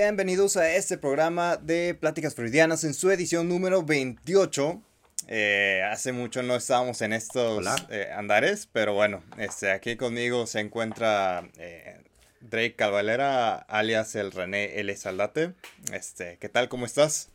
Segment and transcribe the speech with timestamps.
[0.00, 4.80] Bienvenidos a este programa de Pláticas Freudianas en su edición número 28.
[5.26, 10.60] Eh, hace mucho no estábamos en estos eh, andares, pero bueno, este, aquí conmigo se
[10.60, 12.00] encuentra eh,
[12.40, 14.94] Drake Calvalera, alias el René L.
[14.94, 15.54] Saldate.
[15.92, 16.68] Este, ¿Qué tal?
[16.68, 17.30] ¿Cómo estás?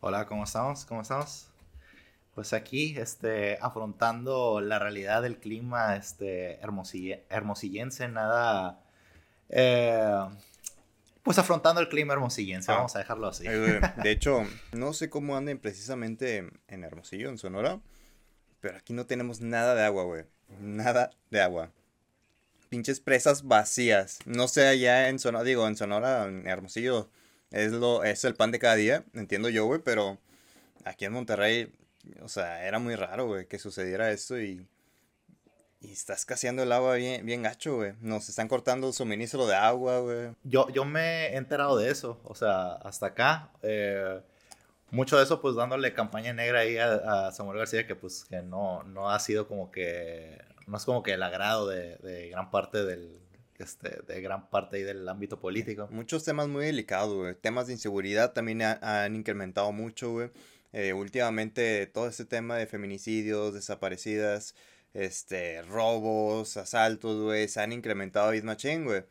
[0.00, 0.84] Hola, ¿cómo estamos?
[0.84, 1.50] ¿Cómo estamos?
[2.34, 6.58] Pues aquí, este, afrontando la realidad del clima, este,
[7.30, 8.80] hermosillense, nada,
[11.22, 12.76] pues afrontando el clima hermosillense, ah.
[12.76, 13.44] vamos a dejarlo así.
[14.02, 14.42] de hecho,
[14.72, 17.80] no sé cómo anden precisamente en Hermosillo, en Sonora,
[18.60, 20.24] pero aquí no tenemos nada de agua, güey.
[20.60, 21.70] Nada de agua.
[22.68, 24.20] Pinches presas vacías.
[24.24, 27.10] No sé allá en Sonora, digo, en Sonora, en Hermosillo,
[27.50, 30.18] es, lo, es el pan de cada día, entiendo yo, güey, pero
[30.84, 31.72] aquí en Monterrey,
[32.20, 34.66] o sea, era muy raro, güey, que sucediera esto y
[35.82, 37.94] y está escaseando el agua bien, bien gacho, güey.
[38.00, 40.30] Nos están cortando el suministro de agua, güey.
[40.44, 43.50] Yo, yo me he enterado de eso, o sea, hasta acá.
[43.62, 44.20] Eh,
[44.90, 48.84] mucho de eso, pues dándole campaña negra ahí a, Samuel García, que pues que no,
[48.84, 52.84] no ha sido como que, no es como que el agrado de, de gran parte
[52.84, 53.18] del,
[53.58, 55.88] este, de gran parte ahí del ámbito político.
[55.90, 57.34] Muchos temas muy delicados, güey.
[57.34, 60.30] Temas de inseguridad también han incrementado mucho, güey.
[60.72, 64.54] Eh, últimamente todo este tema de feminicidios, desaparecidas,
[64.94, 69.04] este, robos, asaltos, güey, se han incrementado bien machín, güey.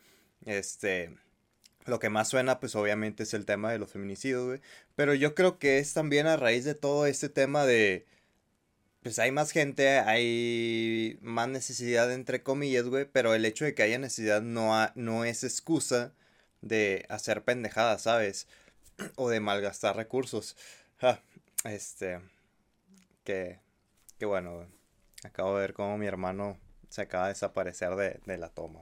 [0.45, 1.15] Este,
[1.85, 4.61] lo que más suena, pues obviamente es el tema de los feminicidios, güey.
[4.95, 8.05] Pero yo creo que es también a raíz de todo este tema de,
[9.03, 13.05] pues hay más gente, hay más necesidad, entre comillas, güey.
[13.05, 16.13] Pero el hecho de que haya necesidad no, no es excusa
[16.61, 18.47] de hacer pendejadas, ¿sabes?
[19.15, 20.55] O de malgastar recursos.
[21.63, 22.19] este,
[23.23, 23.59] que,
[24.19, 24.80] que bueno, güey.
[25.23, 26.57] Acabo de ver cómo mi hermano
[26.89, 28.81] se acaba de desaparecer de, la toma.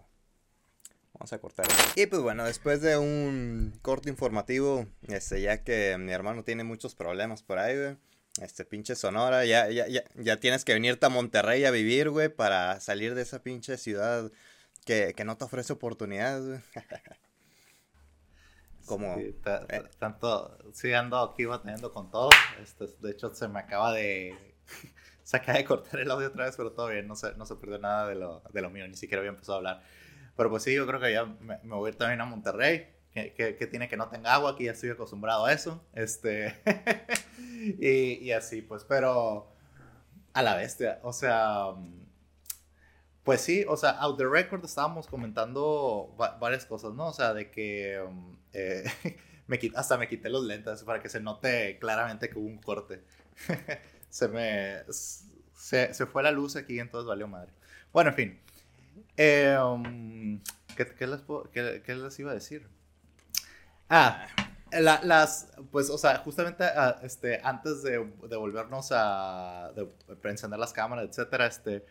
[1.14, 1.66] Vamos a cortar.
[1.96, 6.96] Y pues bueno, después de un corte informativo, este, ya que mi hermano tiene muchos
[6.96, 7.98] problemas por ahí, güey.
[8.42, 12.30] Este pinche Sonora, ya, ya, ya, ya tienes que venirte a Monterrey a vivir, güey,
[12.30, 14.32] para salir de esa pinche ciudad
[14.86, 16.62] que, no te ofrece oportunidades, güey.
[18.86, 19.16] Como.
[19.18, 22.30] Sí, eh, tanto, sí, ando aquí batallando con todo.
[22.62, 24.36] Este, de hecho, se me acaba de
[25.30, 27.56] se acaba de cortar el audio otra vez, pero todo bien, no se, no se
[27.56, 29.84] perdió nada de lo, de lo mío, ni siquiera había empezado a hablar.
[30.36, 33.36] Pero pues sí, yo creo que ya me, voy a ir también a Monterrey, que,
[33.36, 35.86] que, tiene que no tenga agua, aquí ya estoy acostumbrado a eso.
[35.94, 36.56] Este,
[37.80, 39.54] y, y, así, pues, pero
[40.34, 41.76] a la bestia, o sea,
[43.24, 47.10] pues sí, o sea, out the record estábamos comentando varias cosas, ¿no?
[47.10, 48.84] O sea, de que um, eh,
[49.46, 53.04] me, hasta me quité los lentes para que se note claramente que hubo un corte.
[54.10, 54.84] se me.
[54.90, 57.52] Se, se, fue la luz aquí, entonces valió madre.
[57.94, 58.40] Bueno, en fin.
[59.62, 60.42] Um,
[60.76, 61.22] ¿qué, qué, les
[61.52, 62.68] qué, les iba a decir?
[63.90, 64.26] Ah,
[64.72, 65.52] las.
[65.72, 69.72] Pues, o sea, justamente ah, este, antes de, de, volvernos a.
[69.76, 69.90] de,
[70.30, 71.86] encender las cámaras, etcétera, este.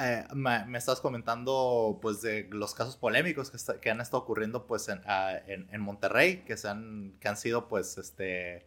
[0.00, 4.64] Eh, me, me, estás comentando pues de los casos polémicos que, que han estado ocurriendo
[4.64, 8.64] pues en, ah, en, en, Monterrey que se han que han sido pues este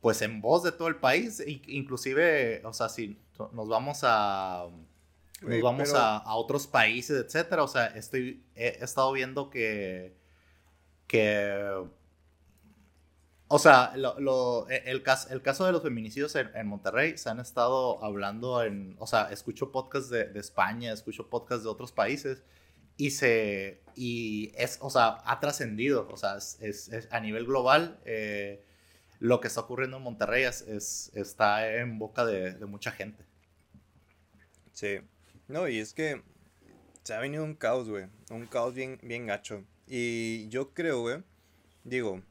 [0.00, 3.18] pues en voz de todo el país, inclusive, o sea, si
[3.52, 4.66] nos vamos a
[5.42, 10.16] nos vamos a, otros países, etcétera, o sea, estoy he, estado viendo que
[11.06, 11.86] que
[13.50, 17.40] o sea, lo, e, el, caso, el caso de los feminicidios en, Monterrey se han
[17.40, 22.42] estado hablando en, o sea, escucho podcasts de, España, escucho podcasts de otros países
[22.98, 28.64] y se, y es, o sea, ha trascendido, o sea, es, a nivel global, eh,
[29.20, 33.24] lo que está ocurriendo en Monterrey es, está en boca de, mucha gente.
[34.72, 35.00] Sí.
[35.48, 36.22] No, y es que
[37.02, 38.06] se ha venido un caos, güey.
[38.30, 39.64] Un caos bien, bien gacho.
[39.86, 41.22] Y yo creo, güey,
[41.84, 42.22] digo,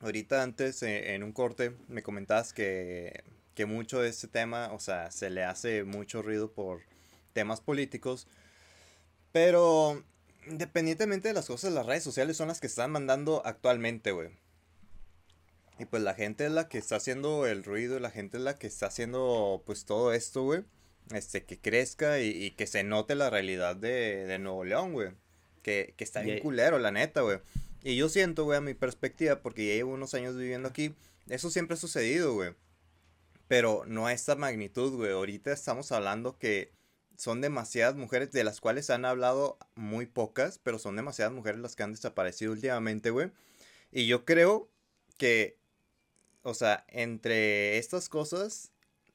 [0.00, 3.22] ahorita antes eh, en un corte me comentabas que,
[3.54, 6.82] que mucho de este tema, o sea, se le hace mucho ruido por
[7.32, 8.26] temas políticos.
[9.30, 10.04] Pero
[10.46, 14.41] independientemente de las cosas, las redes sociales son las que están mandando actualmente, güey.
[15.78, 18.58] Y pues la gente es la que está haciendo el ruido, la gente es la
[18.58, 20.64] que está haciendo pues todo esto, güey.
[21.10, 25.10] Este, que crezca y, que se note la realidad de, de Nuevo León, güey.
[25.62, 27.38] Que, que está bien culero, la neta, güey.
[27.82, 30.94] Y yo siento, güey, a mi perspectiva, porque ya llevo unos años viviendo aquí,
[31.28, 32.54] eso siempre ha sucedido, güey.
[33.48, 35.12] Pero no a esta magnitud, güey.
[35.12, 36.72] Ahorita estamos hablando que
[37.16, 41.76] son demasiadas mujeres, de las cuales han hablado muy pocas, pero son demasiadas mujeres las
[41.76, 43.30] que han desaparecido últimamente, güey.
[43.90, 44.70] Y yo creo
[45.18, 45.58] que
[46.42, 48.72] o sea, entre estas cosas,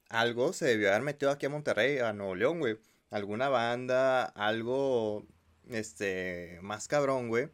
[0.08, 2.78] algo se debió haber metido aquí a Monterrey, a Nuevo León, güey.
[3.10, 5.26] Alguna banda, algo,
[5.68, 7.50] este, más cabrón, güey.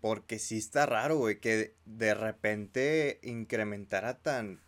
[0.00, 4.60] Porque sí está raro, güey, que de repente incrementara tan,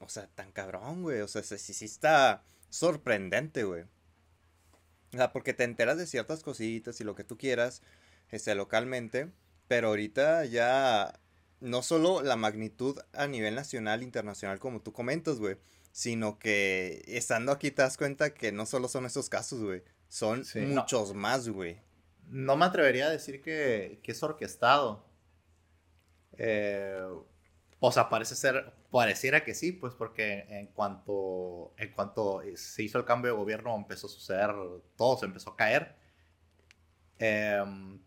[0.00, 1.20] o sea, tan cabrón, güey.
[1.20, 3.82] O sea, sí, sí está sorprendente, güey.
[5.14, 7.82] O sea, porque te enteras de ciertas cositas y lo que tú quieras,
[8.30, 9.30] este, localmente,
[9.68, 11.20] pero ahorita ya
[11.62, 15.56] no solo la magnitud a nivel nacional, internacional, como tú comentas, güey,
[15.92, 20.44] sino que estando aquí te das cuenta que no solo son esos casos, güey, son
[20.68, 21.78] muchos más, güey.
[22.28, 25.06] No me atrevería a decir que, que es orquestado.
[26.36, 27.06] Eh,
[27.78, 32.98] o sea, parece ser, pareciera que sí, pues porque en cuanto, en cuanto se hizo
[32.98, 34.50] el cambio de gobierno empezó a suceder,
[34.96, 35.96] todo se empezó a caer.
[37.18, 38.00] Em,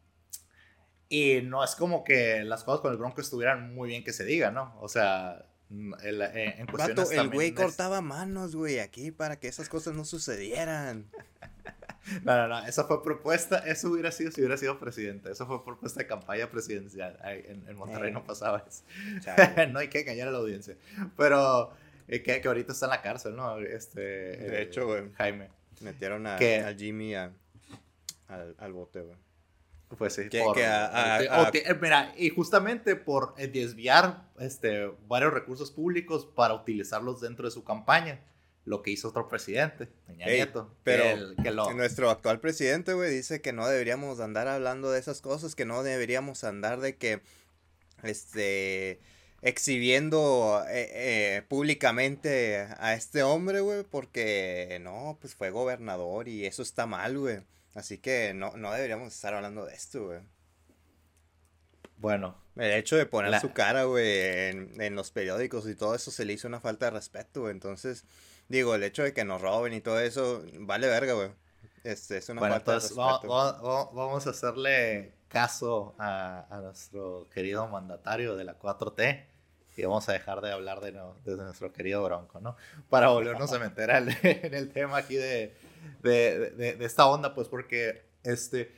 [1.09, 4.25] y no es como que las cosas con el Bronco estuvieran muy bien que se
[4.25, 4.75] diga, ¿no?
[4.81, 9.69] O sea, el, eh, en cuestiones el güey cortaba manos, güey, aquí para que esas
[9.69, 11.09] cosas no sucedieran.
[12.23, 15.65] No, no, no, esa fue propuesta, eso hubiera sido si hubiera sido presidente, eso fue
[15.65, 18.83] propuesta de campaña presidencial, en, Monterrey no eh, pasaba eso,
[19.71, 20.77] no hay que engañar a la audiencia,
[21.17, 21.73] pero
[22.07, 23.57] eh, que, que, ahorita está en la cárcel, ¿no?
[23.57, 25.49] Este, de hecho, güey, Jaime.
[25.81, 26.37] Metieron a,
[26.77, 27.33] Jimmy al,
[28.27, 29.17] al bote, güey.
[29.97, 30.23] Pues sí,
[31.81, 38.21] mira, y justamente por decviar este, varios recursos públicos para utilizarlos dentro de su campaña
[38.65, 40.75] lo que hizo otro presidente, Peña Nieto.
[40.83, 45.55] Pero que nuestro actual presidente, güey, dice que no deberíamos andar hablando de esas cosas,
[45.55, 47.21] que no deberíamos andar de que,
[48.01, 48.99] este,
[49.43, 56.63] exhibiendo eh, eh, públicamente a este hombre, güey, porque no, pues fue gobernador y eso
[56.63, 57.41] está mal, güey.
[57.75, 60.19] Así que no, no deberíamos estar hablando de esto, güey.
[61.97, 62.35] Bueno.
[62.55, 66.23] El hecho de poner su cara, güey, en, en, los periódicos y todo eso se
[66.23, 67.51] le hizo una falta de respeto, güey.
[67.51, 68.05] Entonces,
[68.47, 71.31] digo, el hecho de que nos roben y todo eso, vale verga, güey.
[71.83, 73.61] Este, es una bueno, entonces, Vamos,
[73.93, 79.25] vamos, a hacerle caso a, a, nuestro querido mandatario de la 4T
[79.77, 82.55] y vamos a dejar de hablar de, de nuestro querido Bronco, ¿no?
[82.89, 83.89] Para volvernos a meter
[84.23, 85.53] en el tema aquí de,
[86.01, 88.71] de, de, esta onda, pues porque este,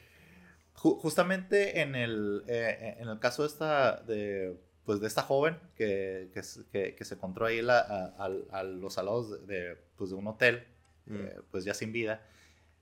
[0.74, 6.32] justamente en el, eh, en el caso de esta, de, pues de esta joven que,
[6.72, 10.68] que, que, se encontró ahí la, a, a, los salados de, pues de un hotel,
[11.06, 11.16] mm.
[11.16, 12.26] eh, pues ya sin vida,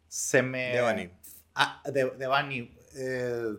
[0.08, 0.74] se me...
[0.74, 1.10] De Bani.
[1.56, 2.78] Ah, de, de Bani.
[2.96, 3.56] Eh,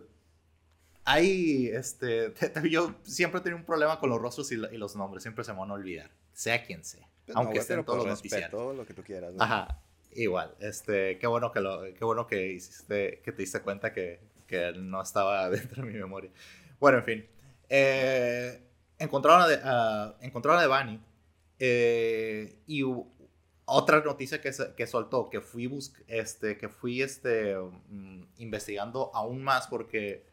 [1.03, 2.33] hay, este,
[2.69, 5.59] yo siempre he tenido un problema con los rostros y, los nombres, siempre se me
[5.59, 8.75] van a olvidar, sea quien sea, pues aunque estén todos los noticiarios.
[8.75, 9.33] lo que tú quieras.
[9.39, 9.81] Ajá,
[10.23, 14.19] igual, este, qué bueno que lo, qué bueno que hiciste, que te diste cuenta que,
[14.47, 16.31] que no estaba dentro de mi memoria.
[16.79, 17.27] Bueno, en fin,
[17.69, 18.61] eh,
[18.99, 20.99] encontraron, a de, encontraron a Devani
[21.59, 22.83] eh, y
[23.65, 25.69] otra noticia que, que soltó, que fui,
[26.07, 30.25] este, que fui este, mm, investigando aún más porque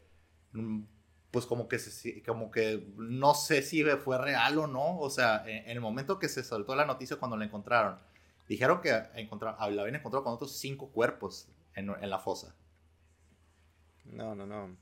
[0.53, 0.83] mm,
[1.31, 5.43] pues como que, se, como que no sé si fue real o no, o sea,
[5.45, 7.99] en, el momento que se soltó la noticia cuando la encontraron,
[8.47, 12.55] dijeron que encontraron, la habían encontrado con otros cinco cuerpos en, en la fosa.
[14.05, 14.77] No, no, no.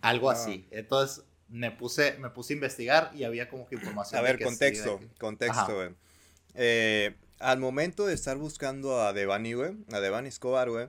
[0.00, 0.68] Algo así.
[0.70, 4.18] Entonces, me puse, me puse a investigar y había como que información.
[4.18, 5.90] A ver, contexto, contexto, güey.
[6.54, 10.88] Eh, al momento de estar buscando a Devani, güey, a Devani Escobar, güey,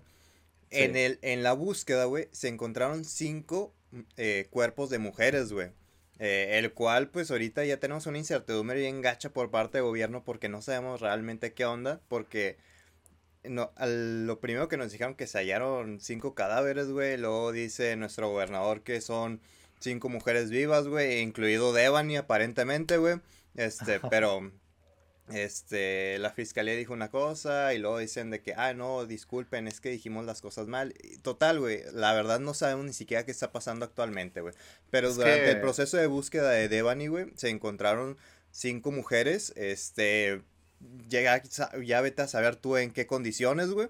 [0.70, 3.74] en, el, en la búsqueda, güey, se encontraron cinco
[4.18, 5.72] eh, cuerpos de mujeres, güey.
[6.20, 10.24] Eh, el cual, pues ahorita ya tenemos una incertidumbre bien gacha por parte del gobierno
[10.24, 12.58] porque no sabemos realmente qué onda, porque
[13.44, 18.30] no, lo primero que nos dijeron que se hallaron cinco cadáveres, güey, luego dice nuestro
[18.30, 19.42] gobernador que son
[19.80, 23.20] cinco mujeres vivas, güey, incluido Devani aparentemente, güey.
[23.56, 24.52] Este, pero
[25.30, 29.82] este, la fiscalía dijo una cosa y luego dicen de que, ah, no, disculpen, es
[29.82, 30.94] que dijimos las cosas mal.
[31.22, 34.54] Total, güey, la verdad no sabemos ni siquiera qué está pasando actualmente, güey.
[34.90, 38.18] Pero durante el proceso de búsqueda de Devani, güey, se encontraron
[38.52, 40.42] cinco mujeres, este,
[41.10, 41.42] llega,
[41.84, 43.90] ya vete a saber tú en qué condiciones, güey.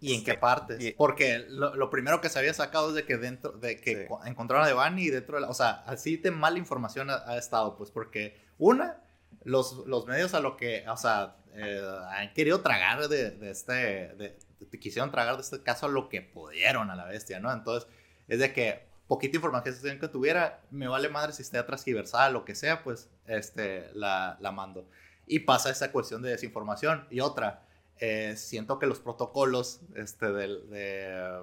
[0.00, 0.94] ¿Y en qué partes?
[0.96, 4.68] Porque lo, primero que se había sacado es de que dentro, de que encontraron a
[4.68, 8.36] Devani y dentro de la, o sea, así de mala información ha, estado, pues, porque
[8.58, 9.02] una,
[9.44, 13.72] los, los medios a lo que, o sea, eh, han querido tragar de, de este,
[13.72, 14.36] de,
[14.80, 17.52] quisieron tragar de este caso a lo que pudieron a la bestia, ¿no?
[17.52, 17.88] Entonces,
[18.28, 22.54] es de que poquita información que tuviera, me vale madre si esté transgiversada, lo que
[22.54, 24.88] sea, pues, este, la, la mando.
[25.26, 27.06] Y pasa esa cuestión de desinformación.
[27.10, 27.66] Y otra,
[27.98, 31.40] eh, siento que los protocolos este, de,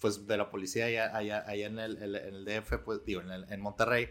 [0.00, 3.60] pues, de la policía allá, allá, en, el, en, el, DF, pues, digo, en, en,
[3.60, 4.10] Monterrey,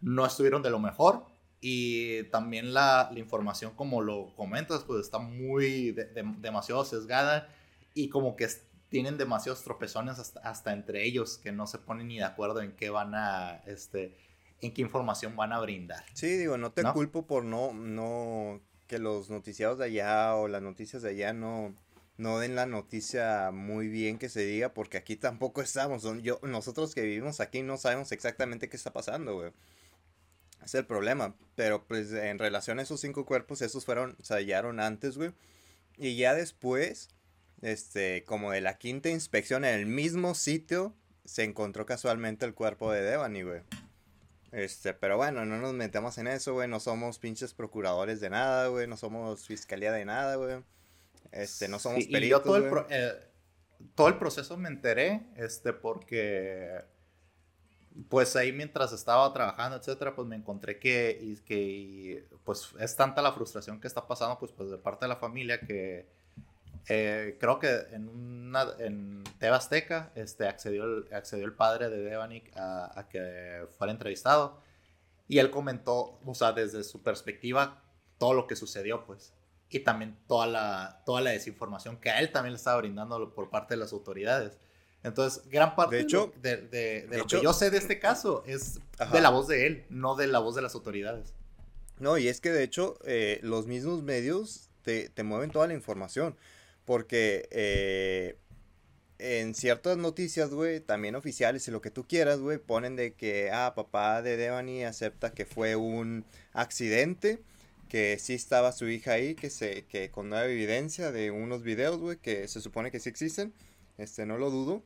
[0.00, 1.26] no estuvieron de lo mejor.
[1.64, 5.92] Y también la, la información, como lo comentas, pues está muy,
[6.40, 7.48] demasiado sesgada.
[7.94, 8.48] Y como que
[8.88, 12.90] tienen demasiados tropezones hasta, entre ellos que no se ponen ni de acuerdo en qué
[12.90, 14.16] van a, este,
[14.60, 16.04] en qué información van a brindar.
[16.14, 20.62] Sí, digo, no te culpo por no, no, que los noticiados de allá o las
[20.62, 21.74] noticias de allá no,
[22.16, 26.02] no den la noticia muy bien que se diga, porque aquí tampoco estamos.
[26.22, 29.52] Yo, nosotros que vivimos aquí no sabemos exactamente qué está pasando, güey.
[30.64, 31.34] Es el problema.
[31.54, 35.32] Pero pues en relación a esos cinco cuerpos, esos fueron, se hallaron antes, güey.
[35.96, 37.10] Y ya después,
[37.60, 42.90] este, como de la quinta inspección en el mismo sitio, se encontró casualmente el cuerpo
[42.92, 43.60] de Devani, güey.
[44.52, 46.68] Este, pero bueno, no nos metemos en eso, güey.
[46.68, 48.86] No somos pinches procuradores de nada, güey.
[48.86, 50.62] No somos fiscalía de nada, güey.
[51.30, 53.12] Este, no somos peritos, y yo todo el, eh,
[53.94, 56.84] todo el proceso me enteré, este, porque
[58.08, 63.22] pues ahí mientras estaba trabajando, etcétera, pues me encontré que, y, que pues es tanta
[63.22, 66.06] la frustración que está pasando, pues, pues de parte de la familia que
[66.88, 69.22] eh, creo que en una, en
[70.14, 74.60] este, accedió, el, accedió el padre de Devanik a, que fuera entrevistado
[75.28, 77.82] y él comentó, o sea, desde su perspectiva,
[78.18, 79.32] todo lo que sucedió, pues,
[79.68, 83.48] y también toda la, toda la desinformación que a él también le estaba brindando por
[83.48, 84.58] parte de las autoridades.
[85.04, 88.78] Entonces, gran parte de, hecho, de, lo que yo sé de este caso es
[89.12, 91.34] de la voz de él, no de la voz de las autoridades.
[91.98, 95.74] No, y es que de hecho eh, los mismos medios te, te, mueven toda la
[95.74, 96.36] información.
[96.84, 98.36] Porque eh,
[99.18, 103.50] en ciertas noticias, güey, también oficiales y lo que tú quieras, güey, ponen de que,
[103.52, 107.40] ah, papá de Devani acepta que fue un accidente,
[107.88, 111.98] que sí estaba su hija ahí, que se, que con nueva evidencia de unos videos,
[111.98, 113.54] güey, que se supone que sí existen,
[113.98, 114.82] este, no lo dudo.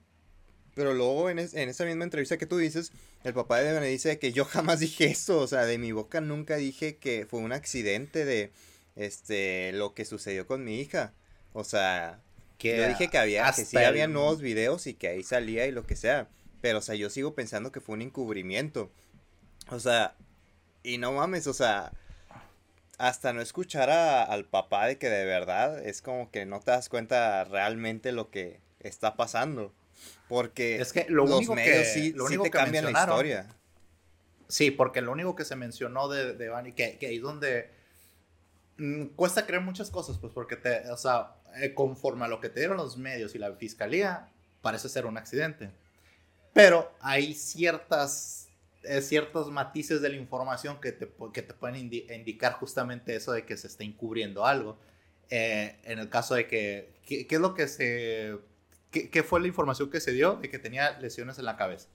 [0.76, 2.92] Pero luego en, en, esa misma entrevista que tú dices,
[3.24, 6.20] el papá de Devani dice que yo jamás dije eso, o sea, de mi boca
[6.20, 8.52] nunca dije que fue un accidente de,
[8.96, 11.12] este, lo que sucedió con mi hija.
[11.52, 12.20] O sea,
[12.58, 15.72] que yo dije que había, que sí había nuevos videos y que ahí salía y
[15.72, 16.28] lo que sea.
[16.60, 18.90] Pero, o sea, yo sigo pensando que fue un encubrimiento.
[19.68, 20.14] O sea,
[20.82, 21.92] y no mames, o sea,
[22.98, 26.88] hasta no escuchar al papá de que de verdad es como que no te das
[26.88, 29.72] cuenta realmente lo que está pasando.
[30.28, 33.48] Porque es que lo los único medios sí, lo único te que cambian la historia.
[34.48, 37.70] Sí, porque lo único que se mencionó de, de Bani, que, que ahí donde
[38.78, 42.48] mm, cuesta creer muchas cosas, pues porque te, o sea, eh, conforme a lo que
[42.48, 44.28] te dieron los medios y la fiscalía,
[44.62, 45.70] parece ser un accidente.
[46.52, 48.48] Pero hay ciertas,
[48.82, 53.44] eh, ciertos matices de la información que te, que te pueden indicar justamente eso de
[53.44, 54.78] que se está encubriendo algo.
[55.28, 58.38] Eh, en el caso de que, ¿qué, es lo que se,
[58.90, 61.88] qué, qué fue la información que se dio de que tenía lesiones en la cabeza?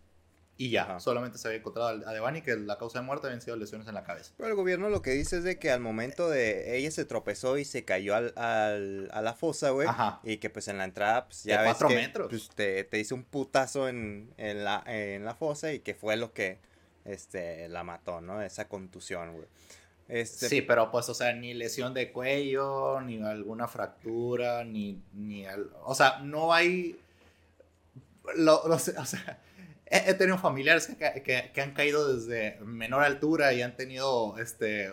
[0.62, 3.56] y ya, solamente se había encontrado a Devani que la causa de muerte habían sido
[3.56, 4.32] lesiones en la cabeza.
[4.38, 7.58] Pero el gobierno lo que dice es de que al momento de ella se tropezó
[7.58, 9.88] y se cayó al, a la fosa, güey,
[10.24, 12.28] y que pues en la entrada pues ya de ves que, metros.
[12.30, 16.16] Pues, te, te hizo un putazo en, en, la, en la fosa y que fue
[16.16, 16.60] lo que
[17.06, 18.44] este, la mató, ¿no?
[18.44, 19.48] Esa contusión, güey.
[20.12, 20.50] Este...
[20.50, 25.46] Sí, pero pues, o sea, ni lesión de cuello, ni alguna fractura, ni, ni
[25.86, 27.00] o sea, no hay,
[28.36, 29.40] lo, o sea,
[29.86, 34.92] he, tenido familiares que, que, han caído desde menor altura y han tenido este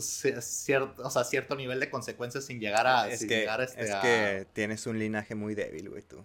[0.00, 3.08] cierto, o sea, cierto nivel de consecuencias sin llegar a...
[3.08, 6.24] Es, que, este, es que tienes un linaje muy débil, güey, tú.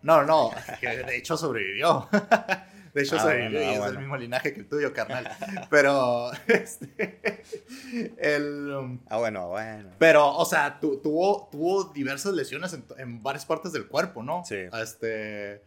[0.00, 2.08] No, no, de hecho sobrevivió.
[2.98, 5.30] De hecho, ah, y ah, es el mismo linaje que el tuyo, carnal.
[5.70, 7.44] Pero, este,
[8.18, 8.72] el...
[8.72, 9.90] Um, ah, bueno, bueno.
[9.98, 14.44] Pero, o sea, tuvo, tuvo diversas lesiones en, en, varias partes del cuerpo, ¿no?
[14.44, 14.56] Sí.
[14.82, 15.62] Este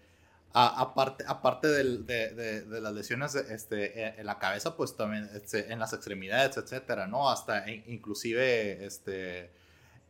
[0.54, 5.94] aparte aparte de, las lesiones este, e, en la cabeza, pues también este, en las
[5.94, 7.30] extremidades, etcétera, ¿no?
[7.30, 9.52] Hasta inclusive, este,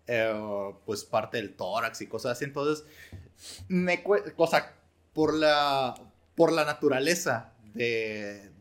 [0.08, 2.46] eh, pues parte del tórax y cosas así.
[2.46, 2.84] Entonces,
[3.68, 4.74] me cosa,
[5.14, 5.94] por la,
[6.36, 8.52] por la naturaleza de,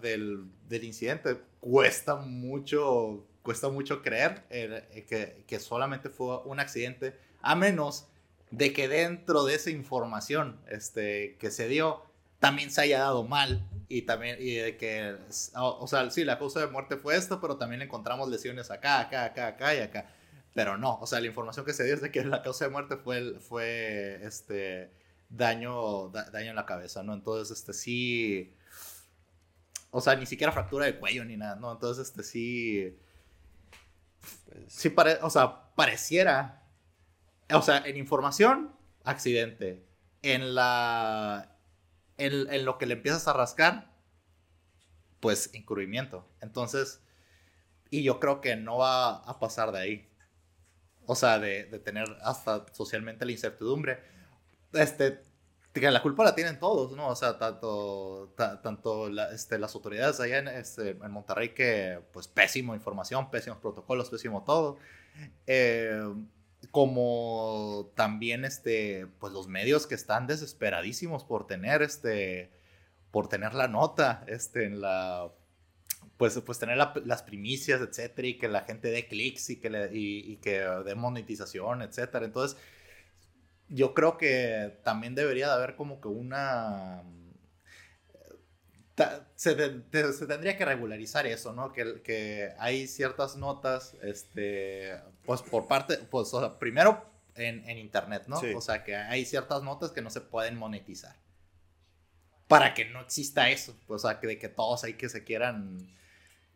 [0.00, 7.14] del, del, incidente, cuesta mucho, cuesta mucho creer eh, que, que solamente fue un accidente,
[7.40, 8.08] a menos
[8.50, 12.02] de que dentro de esa información este, que se dio
[12.38, 15.16] también se haya dado mal y también y de que
[15.56, 19.24] o, sea sí la causa de muerte fue esto pero también encontramos lesiones acá acá
[19.24, 20.10] acá acá y acá.
[20.54, 22.70] Pero no o sea la información que se dio es de que la causa de
[22.70, 24.90] muerte fue fue este
[25.36, 28.54] daño daño en la cabeza no entonces este sí
[29.90, 32.98] o sea ni siquiera fractura de cuello ni nada no entonces este sí
[34.68, 36.64] sí pare, o sea pareciera
[37.52, 38.74] o sea, en información,
[39.04, 39.86] accidente.
[40.22, 41.58] En la.
[42.16, 43.90] En, lo que le empiezas a rascar,
[45.20, 46.28] pues encubrimiento.
[46.40, 47.02] Entonces,
[47.90, 50.08] y yo creo que no va a pasar de ahí.
[51.06, 54.02] o sea, de, de tener hasta socialmente la incertidumbre,
[54.72, 55.22] este,
[55.80, 57.08] que la culpa la tienen todos, ¿no?
[57.08, 62.74] O sea, tanto, tanto este, las autoridades allá en, este, en Monterrey que, pues, pésimo
[62.74, 64.78] información, pésimos protocolos, pésimo todo.
[65.46, 66.00] Eh,
[66.70, 72.52] como también, este, pues, los medios que están desesperadísimos por tener, este,
[73.10, 75.32] por tener la nota, este, en la,
[76.16, 79.92] pues, pues tener las primicias, etcétera, y que la gente dé clics y que, le,
[79.92, 82.24] y, y que dé monetización, etcétera.
[82.24, 82.56] Entonces,
[83.68, 87.02] yo creo que también debería de haber como que una...
[89.34, 91.72] Se, tendría que regularizar eso, ¿no?
[91.72, 96.30] Que, que hay ciertas notas, este, pues por parte, pues
[96.60, 97.04] primero
[97.34, 98.40] en, en, internet, ¿no?
[98.54, 101.16] O sea, que hay ciertas notas que no se pueden monetizar.
[102.46, 105.90] Para que no exista eso, o sea, que de que todos hay que se quieran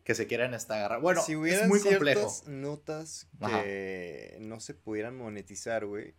[0.05, 1.01] que se quieran esta agarrar.
[1.01, 2.31] Bueno, si es muy complejo.
[2.47, 6.15] notas que no se pudieran monetizar, güey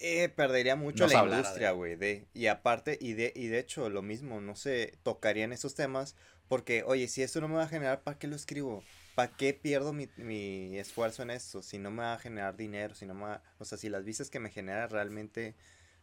[0.00, 1.96] eh, perdería mucho la industria, güey.
[1.96, 6.16] De, y aparte, y de, y de hecho, lo mismo, no se tocarían esos temas.
[6.48, 8.82] Porque, oye, si esto no me va a generar, ¿para qué lo escribo?
[9.14, 11.62] ¿Para qué pierdo mi, mi, esfuerzo en esto?
[11.62, 14.04] Si no me va a generar dinero, si no me va, O sea, si las
[14.04, 15.54] vistas que me genera realmente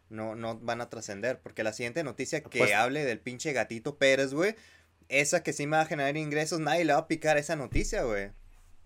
[0.09, 1.39] no, no van a trascender.
[1.39, 4.55] Porque la siguiente noticia que pues hable del pinche gatito Pérez, güey.
[5.07, 8.03] Esa que sí me va a generar ingresos, nadie le va a picar esa noticia,
[8.03, 8.31] güey.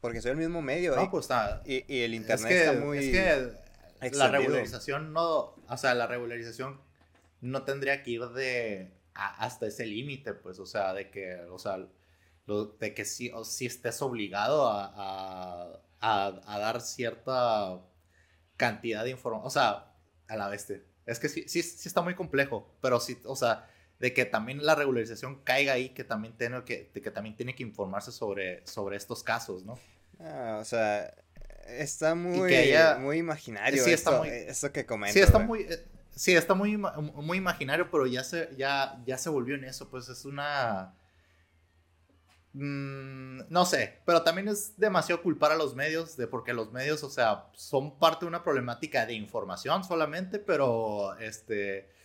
[0.02, 1.62] Porque soy el mismo medio, No, pues está.
[1.66, 2.98] Y, y el internet está muy.
[3.00, 3.69] Es que
[4.02, 6.82] la regularización no, o sea, la regularización
[7.42, 11.78] no tendría que ir de hasta ese límite, pues, o sea, de que, o sea,
[12.80, 17.82] de que si, o si estés obligado a, a, dar cierta
[18.58, 19.94] cantidad de información, o sea,
[20.28, 20.72] a la vez,
[21.06, 23.68] es que sí, sí, sí está muy complejo, pero sí, o sea,
[24.00, 27.64] de que también la regularización caiga ahí, que también tiene que, que también tiene que
[27.64, 29.78] informarse sobre, sobre estos casos, ¿no?
[30.20, 31.14] Ah, o sea,
[31.78, 32.54] está muy,
[33.00, 35.14] muy imaginario sí, está muy, eso que comento.
[35.14, 35.86] Sí, está muy, eh,
[36.16, 40.10] sí, está muy, muy imaginario, pero ya se, ya, ya se volvió en eso, pues
[40.10, 40.96] es una...
[42.54, 47.04] Mm, no sé, pero también es demasiado culpar a los medios, de porque los medios,
[47.04, 51.99] o sea, son parte de una problemática de información solamente, pero este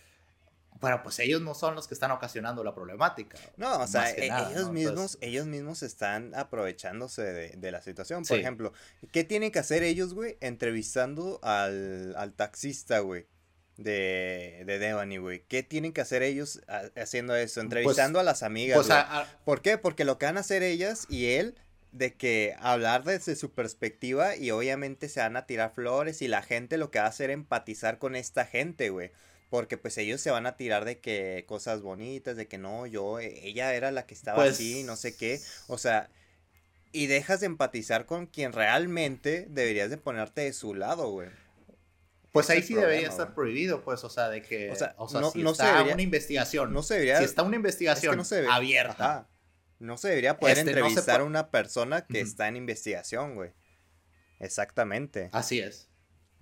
[0.79, 3.37] pero pues ellos no son los que están ocasionando la problemática.
[3.57, 8.23] No, o sea, e, ellos mismos, ellos mismos están aprovechándose de, la situación.
[8.23, 8.73] Por ejemplo,
[9.11, 10.37] ¿qué tienen que hacer ellos, güey?
[10.41, 13.27] Entrevistando al, taxista, güey.
[13.77, 15.43] De, de Devani, güey.
[15.47, 16.61] ¿Qué tienen que hacer ellos
[16.95, 17.55] haciendo eso?
[17.55, 18.85] Pues, Entrevistando a las amigas.
[18.85, 18.97] Pues
[19.43, 19.77] ¿Por qué?
[19.77, 21.55] Porque lo que van a hacer ellas y él
[21.91, 26.41] de que hablar desde su perspectiva y obviamente se van a tirar flores y la
[26.41, 29.11] gente lo que va a hacer es empatizar con esta gente, güey.
[29.55, 33.21] Porque pues ellos se van a tirar de que cosas bonitas, de que no, yo,
[33.21, 35.39] e, ella era la que estaba pues así, no sé qué.
[35.67, 36.09] O sea,
[36.91, 41.29] y dejas de empatizar con quien realmente deberías de ponerte de su lado, güey.
[42.33, 45.41] Pues ahí sí debería estar prohibido, pues, o sea, de que, o sea, no, si
[45.41, 49.29] está una investigación, no se debería, si está una investigación abierta,
[49.79, 53.53] no se debería poder este, entrevistar a una persona que está en investigación, güey.
[54.41, 55.29] Exactamente.
[55.31, 55.87] Así es.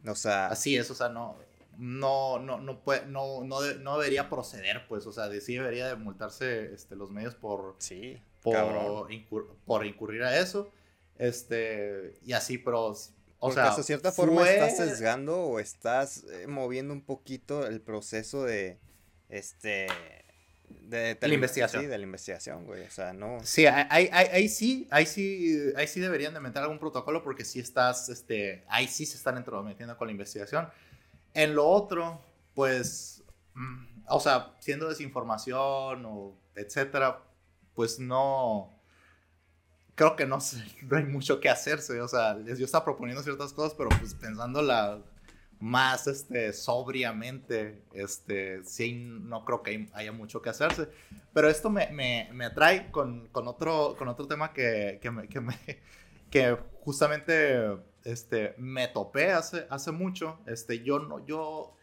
[0.03, 1.37] O sea, así es, o sea, no,
[1.77, 5.87] no, no, no, puede, no, no, no, debería proceder, pues, o sea, de, sí debería
[5.87, 9.07] de multarse este, los medios por, sí, por,
[9.65, 10.71] por incurrir a eso,
[11.17, 12.93] este, y así, pero,
[13.39, 18.43] o sea, de cierta forma estás sesgando o estás eh, moviendo un poquito el proceso
[18.43, 18.79] de,
[19.29, 19.87] este,
[20.69, 21.83] de, la investigación.
[21.83, 23.39] Sí, de la investigación, güey, o sea, no.
[23.43, 27.59] Sí, ahí, ahí, sí, ahí sí, ahí sí deberían de meter algún protocolo porque sí
[27.59, 30.69] estás, este, ahí sí se están entrometiendo con la investigación.
[31.33, 32.21] En lo otro,
[32.53, 33.23] pues,
[33.55, 37.23] mm, o sea, siendo desinformación o etcétera,
[37.73, 38.79] pues no,
[39.95, 40.37] creo que no,
[40.89, 41.99] no hay mucho que hacerse.
[42.01, 45.01] O sea, yo estaba proponiendo ciertas cosas, pero pues pensándola
[45.59, 50.89] más este, sobriamente, este, sí, no creo que haya mucho que hacerse.
[51.33, 55.29] Pero esto me, me, me atrae con, con, otro, con otro tema que, que, me,
[55.29, 55.57] que, me,
[56.29, 61.75] que justamente este, me topé hace, hace mucho, este, yo no, yo,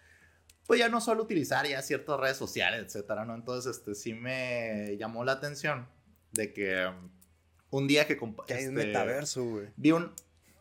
[0.66, 3.34] pues ya no suelo utilizar ya ciertas redes sociales, etcétera, ¿no?
[3.34, 5.88] Entonces, este, sí me llamó la atención
[6.32, 7.10] de que um,
[7.70, 8.16] un día que...
[8.16, 9.68] Que hay un este, metaverso, güey.
[9.76, 10.12] Vi un...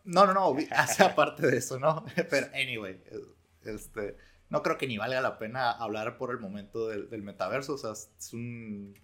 [0.06, 2.06] No, no, no, hace aparte de eso, ¿no?
[2.30, 3.02] Pero, anyway,
[3.63, 4.17] este,
[4.50, 7.78] no creo que ni valga la pena hablar por el momento del, del metaverso, o
[7.78, 8.98] sea, es un...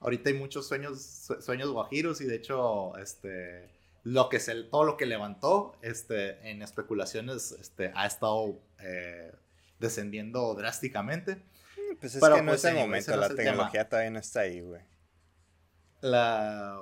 [0.00, 3.73] Ahorita hay muchos sueños, sueños guajiros y de hecho, este
[4.04, 9.32] lo que se, todo lo que levantó este, en especulaciones este, ha estado eh,
[9.80, 11.42] descendiendo drásticamente.
[11.98, 14.82] Pues es que no es el momento, la tecnología todavía no está ahí, güey.
[16.02, 16.80] La...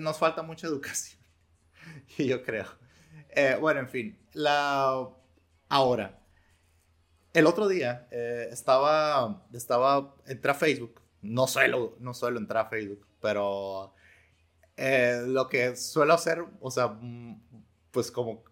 [0.00, 1.20] Nos falta mucha educación,
[2.18, 2.66] yo creo.
[3.30, 4.18] Eh, bueno, en fin.
[4.34, 5.08] La...
[5.70, 6.20] Ahora,
[7.32, 11.00] el otro día eh, estaba, estaba, entré a Facebook.
[11.22, 13.94] No suelo, no suelo entrar a Facebook, pero
[14.76, 17.40] eh, lo que suelo hacer, o sea, mm,
[17.90, 18.44] pues como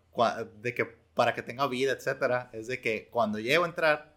[0.61, 4.17] de que para que tenga vida, etcétera, es de que cuando llego a entrar,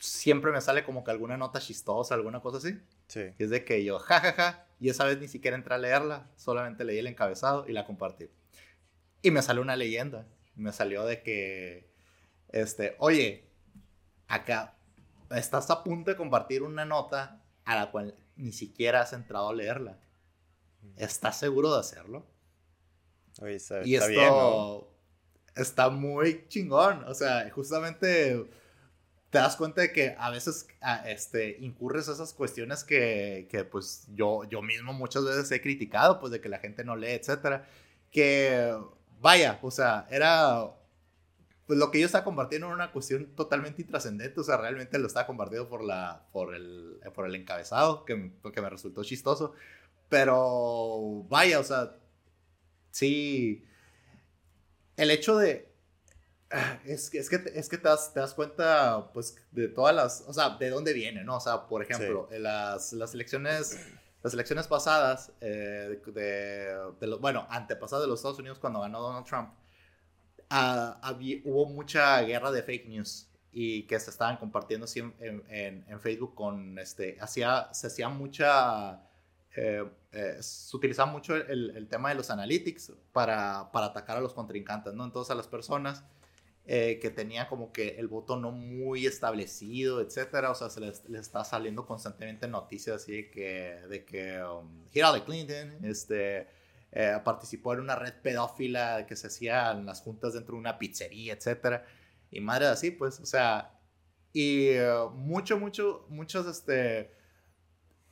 [0.00, 2.80] siempre me sale como que alguna nota chistosa, alguna cosa así.
[3.08, 3.32] Sí.
[3.38, 5.78] Y es de que yo, jajaja, ja, ja, y esa vez ni siquiera entré a
[5.78, 8.30] leerla, solamente leí el encabezado y la compartí.
[9.22, 10.26] Y me salió una leyenda.
[10.54, 11.90] Me salió de que,
[12.50, 13.48] este, oye,
[14.26, 14.74] acá
[15.30, 19.54] estás a punto de compartir una nota a la cual ni siquiera has entrado a
[19.54, 19.98] leerla.
[20.96, 22.26] ¿Estás seguro de hacerlo?
[23.40, 24.90] Oye, está, y esto
[25.54, 27.04] está muy chingón.
[27.04, 28.48] O sea, justamente
[29.30, 30.66] te das cuenta de que a veces
[31.06, 36.32] este, incurres esas cuestiones que, que, pues yo, yo mismo muchas veces he criticado, pues
[36.32, 37.68] de que la gente no lee, etcétera.
[38.10, 38.74] Que
[39.20, 40.74] vaya, o sea, era
[41.68, 45.06] pues lo que yo estaba compartiendo era una cuestión totalmente intrascendente, o sea, realmente lo
[45.06, 49.52] estaba compartiendo por, la, por, el, por el encabezado, que, que me resultó chistoso,
[50.08, 51.96] pero vaya, o sea,
[52.90, 53.64] sí,
[54.96, 55.70] el hecho de,
[56.50, 60.24] ah, es, es, que, es que te das, te das, cuenta, pues, de todas las,
[60.26, 61.36] o sea, de dónde viene, ¿no?
[61.36, 63.78] O sea, por ejemplo, las, las elecciones,
[64.22, 69.00] las elecciones pasadas, eh, de, de, los, bueno, antepasadas de los Estados Unidos cuando ganó
[69.00, 69.50] Donald Trump,
[71.44, 75.44] hubo mucha guerra de fake news y que se estaban compartiendo en,
[75.88, 79.02] en, Facebook con este, hacía, se hacía mucha,
[79.58, 84.20] eh, eh, se utilizaba mucho el, el, tema de los analytics para, para, atacar a
[84.20, 85.04] los contrincantes, ¿no?
[85.04, 86.04] Entonces a las personas
[86.64, 91.08] eh, que tenían como que el voto no muy establecido, etcétera, o sea, se les,
[91.08, 96.46] les está saliendo constantemente noticias así de que, de que um, Hillary Clinton, este
[96.92, 100.78] eh, participó en una red pedófila que se hacía en las juntas dentro de una
[100.78, 101.84] pizzería, etcétera.
[102.30, 103.78] Y madre así, pues, o sea,
[104.32, 107.10] y eh, mucho, mucho, muchos, este,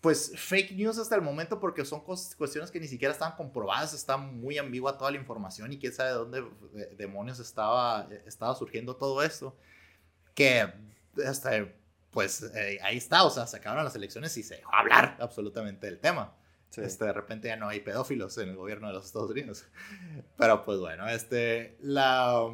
[0.06, 4.16] pues, fake news hasta el momento porque son cuestiones que ni siquiera están comprobadas, está
[4.16, 6.44] muy ambigua toda la información y quién sabe de dónde
[6.96, 9.56] demonios estaba, estaba surgiendo todo esto.
[10.32, 10.72] Que,
[11.26, 11.50] hasta,
[12.12, 15.88] pues, eh, ahí está, o sea, se acabaron las elecciones y se dejó hablar absolutamente
[15.88, 16.36] del tema.
[16.76, 19.64] Este, de repente ya no hay pedófilos en el gobierno de los Estados Unidos.
[20.38, 22.46] Pero pues bueno, este, la...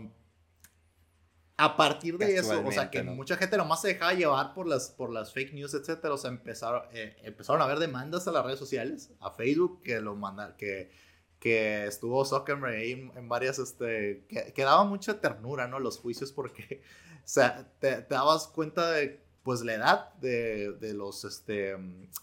[1.63, 4.91] A partir de eso, o sea, que mucha gente nomás se dejaba llevar por las,
[4.91, 8.45] por las fake news, etcétera, o sea, empezaron, eh, empezaron a haber demandas a las
[8.45, 10.91] redes sociales, a Facebook, que lo manda, que,
[11.39, 15.79] que estuvo Zuckerberg ahí en, varias, este, que, que, daba mucha ternura, ¿no?
[15.79, 16.83] Los juicios, porque,
[17.19, 21.77] o sea, te, te dabas cuenta de pues la edad de, de, los, este,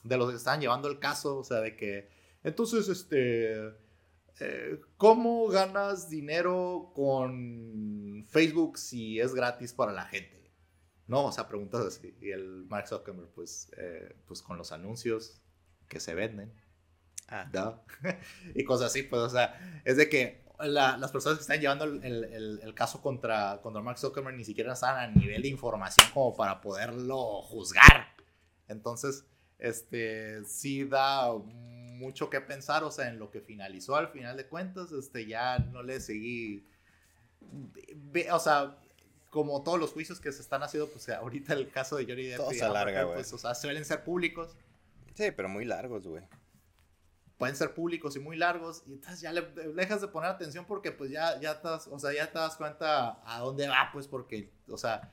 [0.04, 2.10] de los que estaban llevando el caso, o sea, de que,
[2.44, 3.74] entonces, este,
[4.42, 10.52] eh, ¿cómo ganas dinero con Facebook si es gratis para la gente?
[11.08, 12.16] No, o sea, preguntas así.
[12.22, 15.42] Y el Mark Zuckerberg, pues, eh, pues con los anuncios
[15.88, 16.54] que se venden.
[17.28, 17.82] Ah.
[18.56, 22.04] y cosas así, pues, o sea, es de que las personas que están llevando el,
[22.62, 26.62] el, caso contra, contra Mark Zuckerberg ni siquiera están a nivel de información como para
[26.62, 28.08] poderlo juzgar.
[28.68, 29.26] Entonces,
[29.58, 31.32] este, sí da
[32.00, 35.60] mucho que pensar, o sea, en lo que finalizó al final de cuentas, este, ya
[35.60, 36.66] no le seguí,
[38.32, 38.78] o sea,
[39.30, 42.52] como todos los juicios que se están haciendo, pues ahorita el caso de Johnny Depp,
[42.52, 44.56] se alarga, pues, o sea, suelen ser públicos.
[45.14, 46.24] Sí, pero muy largos, güey
[47.40, 49.42] pueden ser públicos y muy largos y entonces ya le,
[49.74, 53.22] dejas de poner atención porque pues ya, ya, te, o sea, ya te das cuenta
[53.26, 55.10] a dónde va, pues porque, o sea,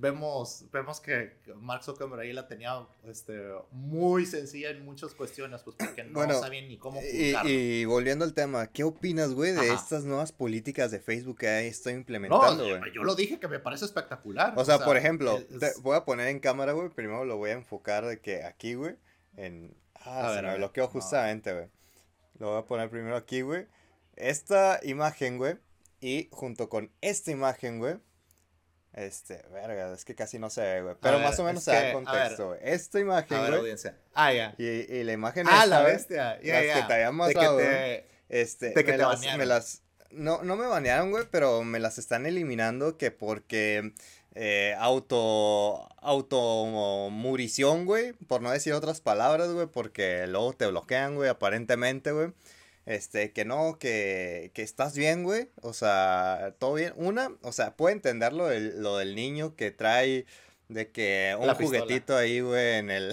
[0.00, 3.38] vemos, vemos que Mark Zuckerberg ahí la tenía este,
[3.70, 8.34] muy sencilla en muchas cuestiones, pues porque no sabían ni cómo y, y, volviendo al
[8.34, 12.80] tema, ¿qué opinas, güey, de estas nuevas políticas de Facebook que estoy implementando, güey?
[12.80, 14.54] No, yo lo dije que me parece espectacular.
[14.56, 15.38] O, sea, por ejemplo,
[15.82, 18.96] voy a poner en cámara, güey, primero lo voy a enfocar de que aquí, güey,
[19.36, 21.68] en Ah, se me bloqueó justamente, güey.
[22.38, 23.66] Lo voy a poner primero aquí, güey.
[24.16, 25.58] Esta imagen, güey.
[26.00, 27.98] Y junto con esta imagen, güey.
[28.92, 30.96] Este, verga, es que casi no se ve, güey.
[31.00, 32.60] Pero más o menos se da contexto, güey.
[32.62, 33.74] Esta imagen, güey.
[34.14, 34.54] Ah, ya.
[34.58, 36.40] Y, y, la imagen Ah, la bestia.
[36.42, 36.74] Ya, ya.
[36.74, 38.06] que te habían matado, te...
[38.28, 39.82] Este, de que me, te las, me las.
[40.10, 43.92] No, no me banearon, güey, pero me las están eliminando que porque
[44.34, 51.16] eh, auto, auto murición, güey, por no decir otras palabras, güey, porque luego te bloquean,
[51.16, 52.32] güey, aparentemente, güey.
[52.86, 55.50] Este, que no, que, que estás bien, güey.
[55.62, 56.92] O sea, todo bien.
[56.96, 60.26] Una, o sea, puedo entender lo del, lo del niño que trae
[60.68, 63.12] de que un juguetito ahí, güey, en el.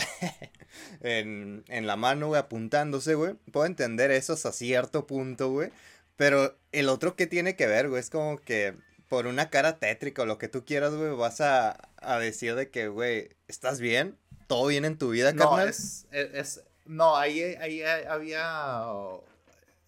[1.01, 3.33] en, en la mano, güey, apuntándose, güey.
[3.51, 5.71] Puedo entender eso hasta cierto punto, güey.
[6.15, 8.75] Pero el otro que tiene que ver, güey, es como que
[9.07, 12.69] por una cara tétrica o lo que tú quieras, güey, vas a, a decir de
[12.69, 14.17] que, güey, ¿estás bien?
[14.47, 15.69] ¿Todo bien en tu vida, no, carnal?
[15.69, 18.85] Es, es, no, ahí, ahí había,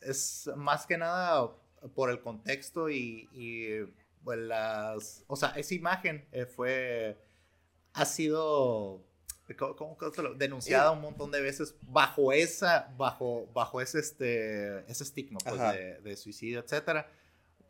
[0.01, 1.51] es más que nada
[1.95, 3.85] por el contexto y, y
[4.23, 7.17] pues las, o sea, esa imagen eh, fue,
[7.93, 9.01] ha sido,
[9.57, 15.39] ¿cómo, cómo denunciada un montón de veces bajo esa, bajo, bajo ese, este, ese estigma
[15.43, 17.09] pues, de, de, suicidio, etcétera.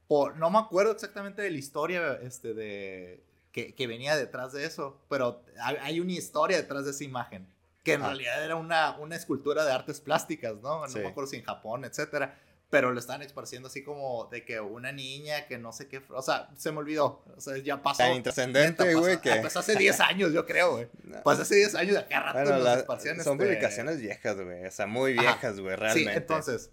[0.07, 4.65] Por, no me acuerdo exactamente de la historia este, de, que, que, venía detrás de
[4.65, 7.47] eso, pero hay una historia detrás de esa imagen,
[7.89, 10.85] que en realidad era una, una escultura de artes plásticas, ¿no?
[10.87, 12.37] No me acuerdo si en Japón, etcétera
[12.69, 16.21] pero lo están esparciendo así como de que una niña que no sé qué, o
[16.21, 18.03] sea, se me olvidó, o sea, ya pasó.
[18.03, 19.37] Tan intrascendente, güey, que...
[19.37, 20.87] Pues hace 10 años, yo creo, güey.
[21.23, 24.71] Pues hace 10 años, de acá rato bueno, la, Son este publicaciones viejas, güey, o
[24.71, 26.11] sea, muy viejas, güey, realmente.
[26.11, 26.69] Sí, entonces,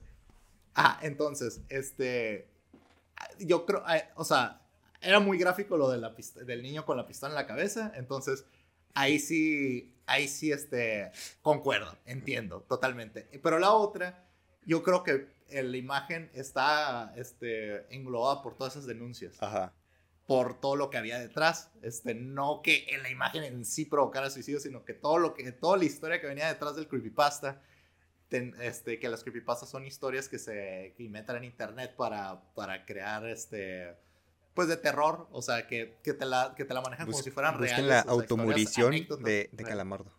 [0.75, 2.47] ah, entonces, este,
[3.39, 3.83] yo creo,
[4.17, 4.61] o sea,
[5.01, 8.45] era muy gráfico lo de la del niño con la pistola en la cabeza, entonces,
[8.97, 13.29] ahí sí, ahí sí, este, concuerdo, entiendo, totalmente.
[13.43, 14.27] Pero la otra,
[14.65, 19.41] yo creo que la imagen está este, englobada por todas esas denuncias.
[19.41, 19.73] Ajá.
[20.27, 21.71] Por todo lo que había detrás.
[21.83, 25.53] Este, no que en la imagen en sí provocara suicidio, sino que todo lo que,
[25.53, 27.63] toda la historia que venía detrás del creepypasta.
[28.31, 33.25] este, que las creepypastas son historias que se que inventan en internet para, para crear
[33.27, 33.95] este
[34.57, 37.31] pues de terror, o sea, que, que, te, la, que te la manejan como si
[37.31, 37.87] fueran reales.
[37.87, 38.91] la automurición
[39.23, 40.11] de, de Calamardo.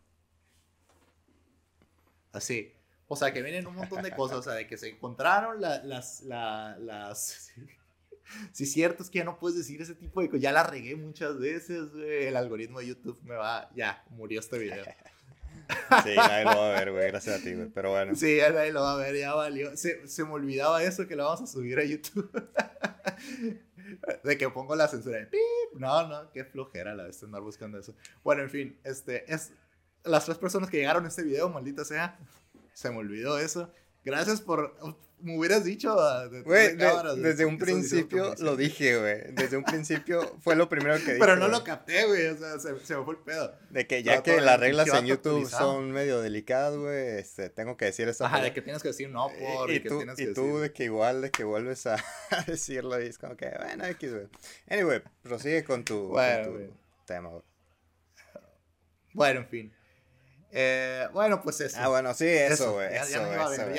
[2.31, 2.71] Así.
[3.07, 6.21] O sea, que vienen un montón de cosas, o sea, de que se encontraron las,
[6.21, 7.51] las,
[8.51, 10.41] Si es cierto, es que ya no puedes decir ese tipo de cosas.
[10.41, 12.25] Ya la regué muchas veces, güey.
[12.25, 13.71] El algoritmo de YouTube me va.
[13.75, 14.85] Ya, murió este video.
[16.03, 17.07] Sí, nadie lo va a ver, güey.
[17.07, 17.67] Gracias a ti, güey.
[17.67, 18.15] Pero bueno.
[18.15, 19.75] Sí, ya nadie lo va a ver, ya valió.
[19.75, 22.31] Se, se me olvidaba eso que lo vamos a subir a YouTube.
[24.23, 25.29] de que pongo la censura de
[25.75, 27.93] No, no, qué flojera la de andar buscando eso.
[28.23, 29.53] Bueno, en fin, este es.
[30.03, 32.17] Las tres personas que llegaron a este video, maldita sea
[32.77, 33.71] se me olvidó eso.
[34.05, 34.77] Gracias por.
[35.19, 35.97] Me hubieras dicho.
[36.45, 39.33] Güey, desde un principio lo dije, güey.
[39.33, 41.17] Desde un principio fue lo primero que dije.
[41.19, 42.27] Pero no lo capté, güey.
[42.27, 43.55] O sea, se, me fue el pedo.
[43.71, 47.17] De que ya que las reglas en YouTube son medio delicadas, güey.
[47.17, 48.25] Este, tengo que decir eso.
[48.25, 49.71] Ajá, de que tienes que decir no por.
[49.71, 51.97] Y, tú, y tú de que igual, de que vuelves a,
[52.45, 53.01] decirlo.
[53.01, 54.27] Y es como que, bueno, X, güey.
[54.69, 56.73] Anyway, prosigue con tu, con tu
[57.05, 57.43] tema, güey.
[59.13, 59.76] Bueno, en fin.
[60.51, 61.77] Eh, bueno, pues eso.
[61.79, 62.89] Ah, bueno, sí, eso, güey.
[62.93, 63.05] Ya,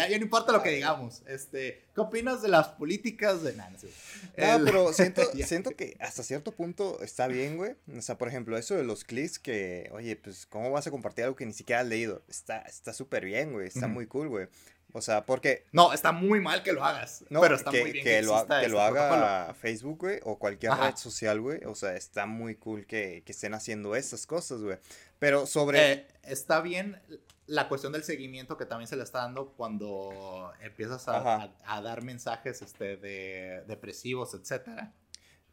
[0.09, 1.23] ya, no importa lo que digamos.
[1.27, 3.89] Este, ¿Qué opinas de las políticas de Nancy?
[4.37, 7.75] No, pero siento, siento que hasta cierto punto está bien, güey.
[7.97, 11.25] O sea, por ejemplo, eso de los clics que, oye, pues, ¿cómo vas a compartir
[11.25, 12.23] algo que ni siquiera has leído?
[12.29, 13.69] Está súper bien, güey.
[13.69, 14.49] Está muy cool, güey.
[14.93, 15.67] O sea, porque...
[15.73, 17.25] No, está muy mal que lo hagas.
[17.29, 20.73] No, pero está muy bien que, lo, que lo este haga Facebook, güey, o cualquier
[20.73, 21.63] red social, güey.
[21.65, 24.79] O sea, está muy cool que, que estén haciendo esas cosas, güey.
[25.19, 25.93] Pero sobre...
[25.93, 27.01] Eh, está bien
[27.47, 32.03] la cuestión del seguimiento que también se le está dando cuando empiezas a, a, dar
[32.03, 34.95] mensajes este, de depresivos, etcétera.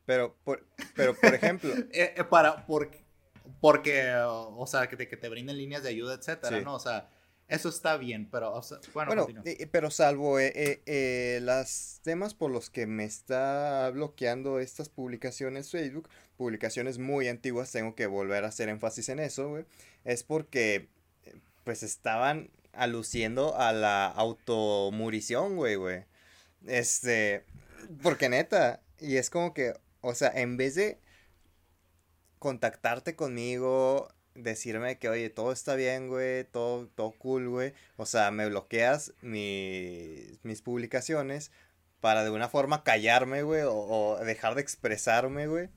[0.06, 1.74] Pero, por, pero, por ejemplo...
[1.92, 3.04] Eh, eh, para, porque,
[3.60, 6.76] porque, o sea, que te, que te brinden líneas de ayuda, etcétera, ¿no?
[6.76, 7.10] O sea
[7.48, 8.60] eso está bien, pero
[8.94, 14.90] bueno, eh, pero salvo eh, eh, las temas por los que me está bloqueando estas
[14.90, 19.66] publicaciones Facebook, publicaciones muy antiguas, tengo que volver a hacer énfasis en eso, güey,
[20.06, 20.88] es porque
[21.64, 26.04] pues estaban aluciendo a la automurición, güey, güey.
[26.66, 27.44] Este,
[28.02, 31.00] porque neta, y es como que, o sea, en vez de
[32.40, 37.74] contactarte conmigo, decirme que, oye, todo está bien, güey, todo, todo cool, güey.
[37.98, 41.52] O sea, me bloqueas mis, mis publicaciones
[42.02, 45.70] para de una forma callarme, güey, o, dejar de expresarme, güey.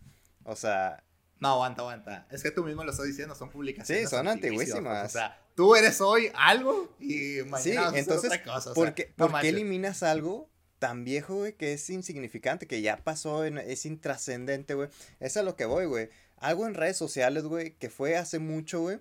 [0.44, 1.02] O sea...
[1.40, 2.26] No, aguanta, aguanta.
[2.30, 4.10] Es que tú mismo lo estás diciendo, son publicaciones.
[4.10, 5.06] Sí, son antiguísimas.
[5.06, 8.74] O sea, tú eres hoy algo y mañana sí, entonces, otra cosa.
[8.74, 13.44] ¿por, qué, ¿por qué eliminas algo tan viejo, güey, que es insignificante, que ya pasó,
[13.44, 14.88] es intrascendente, güey?
[15.20, 18.80] Es a lo que voy, güey algo en redes sociales, güey, que fue hace mucho,
[18.80, 19.00] güey,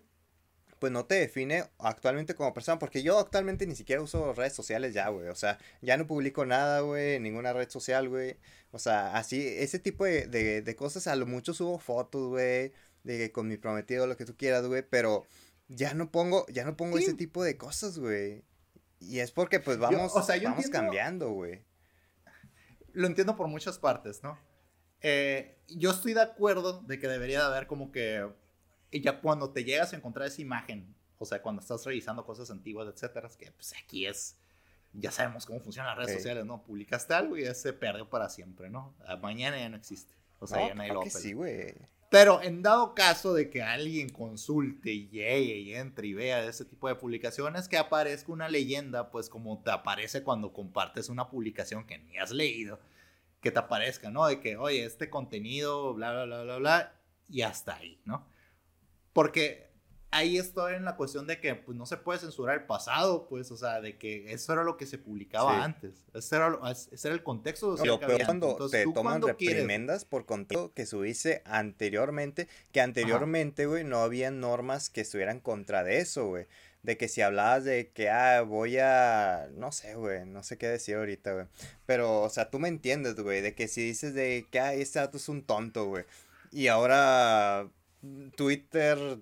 [0.79, 4.93] pues no te define actualmente como persona, porque yo actualmente ni siquiera uso redes sociales
[4.93, 8.37] ya, güey, o sea, ya no publico nada, güey, en ninguna red social, güey,
[8.71, 12.73] o sea, así, ese tipo de, de, cosas, a lo mucho subo fotos, güey,
[13.03, 15.25] de con mi prometido, lo que tú quieras, güey, pero
[15.67, 18.43] ya no pongo, ya no pongo ese tipo de cosas, güey,
[18.99, 21.63] y es porque, pues, vamos, o sea, vamos cambiando, güey.
[22.93, 24.39] Lo entiendo por muchas partes, ¿no?
[25.09, 28.27] Eh, yo estoy de acuerdo de que debería de haber como que
[28.91, 32.89] ya cuando te llegas a encontrar esa imagen, o sea, cuando estás revisando cosas antiguas,
[32.93, 34.35] etcétera, que pues aquí es
[34.91, 36.61] ya sabemos cómo funcionan las redes sociales, ¿no?
[36.61, 38.95] Publicaste algo y ya se perdió para siempre, ¿no?
[39.21, 40.13] Mañana ya no existe.
[40.39, 41.73] O sea, ya nadie lo sí, güey.
[42.09, 46.65] Pero en dado caso de que alguien consulte y llegue y entre y vea ese
[46.65, 51.85] tipo de publicaciones, que aparezca una leyenda, pues como te aparece cuando compartes una publicación
[51.85, 52.79] que ni has leído,
[53.41, 54.25] que te aparezca, ¿no?
[54.25, 58.27] De que, oye, este contenido, bla, bla, bla, bla, bla, y hasta ahí, ¿no?
[59.13, 59.67] Porque
[60.11, 63.51] ahí estoy en la cuestión de que pues, no se puede censurar el pasado, pues,
[63.51, 66.05] o sea, de que eso era lo que se publicaba antes.
[66.13, 67.75] Ese era, ese era, el contexto.
[67.83, 73.99] Lo peor cuando te toman reprimendas por contexto que subiste anteriormente, que anteriormente, güey, no
[73.99, 76.47] había normas que estuvieran contra de eso, güey.
[76.87, 80.69] De que si hablabas de que, ah, voy a, no sé, güey, no sé qué
[80.69, 81.45] decir ahorita, güey.
[81.85, 84.99] Pero, o sea, tú me entiendes, güey, de que si dices de que, ah, este
[84.99, 86.05] dato es un tonto, güey.
[86.49, 87.69] Y ahora
[88.37, 89.19] Twitter,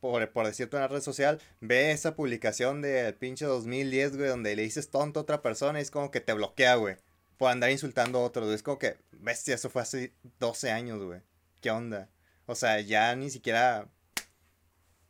[0.00, 4.62] por, por decirte una red social, ve esa publicación del pinche 2010, güey, donde le
[4.62, 6.96] dices tonto a otra persona y es como que te bloquea, güey,
[7.36, 11.20] por andar insultando a otro, Es como que, bestia, eso fue hace 12 años, güey.
[11.60, 12.08] ¿Qué onda?
[12.46, 13.86] O sea, ya ni siquiera...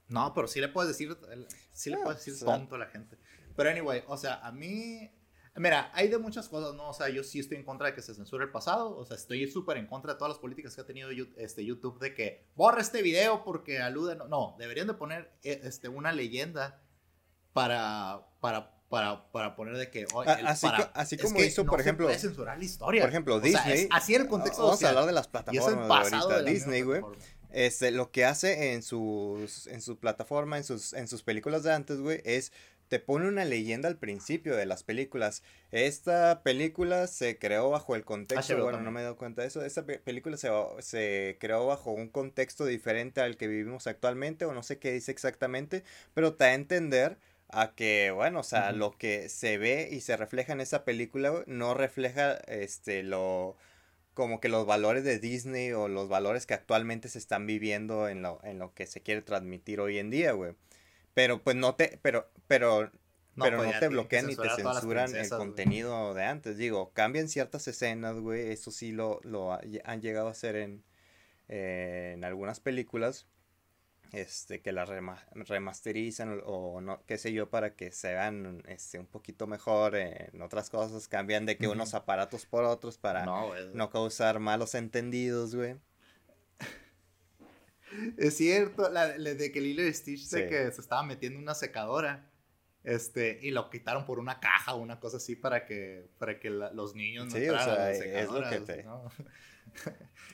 [0.09, 1.17] No, pero sí le puedes decir,
[1.73, 3.19] sí le ah, puedes decir tonto a la gente.
[3.57, 5.11] Pero anyway, o sea, a mí
[5.55, 6.89] Mira, hay de muchas cosas, ¿no?
[6.89, 8.97] O sea, yo sí estoy en contra de que se censure el pasado.
[8.97, 11.99] O sea, estoy súper en contra de todas las políticas que ha tenido este, YouTube
[11.99, 14.17] de que borra este video porque alude.
[14.17, 16.81] No, deberían de poner eh, este, una leyenda
[17.53, 20.07] para, para, para, para poner de que.
[20.47, 22.09] así, así como hizo, por ejemplo.
[22.09, 23.03] Se censurar la historia.
[23.03, 23.89] Por ejemplo, Disney.
[23.91, 26.11] así en el contexto Vamos a hablar de las plataformas.
[26.11, 26.43] de ahorita.
[26.45, 27.03] Disney, güey.
[27.53, 31.73] Este, lo que hace en sus, en su plataforma, en sus, en sus películas de
[31.73, 32.53] antes, güey, es
[32.93, 35.43] te pone una leyenda al principio de las películas.
[35.71, 39.65] Esta película se creó bajo el contexto, bueno, no me he dado cuenta de eso,
[39.65, 44.63] esta película se, se, creó bajo un contexto diferente al que vivimos actualmente, o no
[44.63, 47.17] sé qué dice exactamente, pero te da a entender
[47.49, 51.45] a que, bueno, o sea, lo que se ve y se refleja en esa película
[51.47, 53.57] no refleja, este, lo
[54.15, 58.23] como que los valores de Disney o los valores que actualmente se están viviendo en
[58.23, 60.55] lo, en lo que se quiere transmitir hoy en día, güey.
[61.15, 62.91] Pero pues no te, pero, pero,
[63.35, 66.57] no, pero pues, no te bloquean ni te censuran el contenido de antes.
[66.57, 68.51] Digo, cambian ciertas escenas, güey.
[68.51, 70.85] Eso sí lo, lo han llegado a hacer en,
[71.49, 73.27] en algunas películas.
[74.13, 79.07] Este, que las remasterizan o, no, qué sé yo, para que se vean este, un
[79.07, 81.09] poquito mejor en otras cosas.
[81.09, 85.77] Cambian de que unos aparatos por otros para no, no causar malos entendidos, güey.
[88.19, 92.29] Es cierto, la, de que Lilo y Stitch de que se estaba metiendo una secadora.
[92.85, 96.51] Este, y lo quitaron por una caja o una cosa así para que, para que
[96.51, 98.83] los niños no sí, o sea, es lo que te...
[98.83, 99.09] ¿no?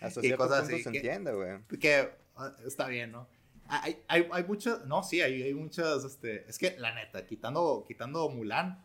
[0.00, 1.62] Hasta y cosas así, se entiende, güey.
[1.78, 3.28] Que ah, está bien, ¿no?
[3.68, 7.84] Hay, hay, hay muchas, no, sí, hay, hay muchas, este, es que la neta, quitando,
[7.86, 8.82] quitando Mulan,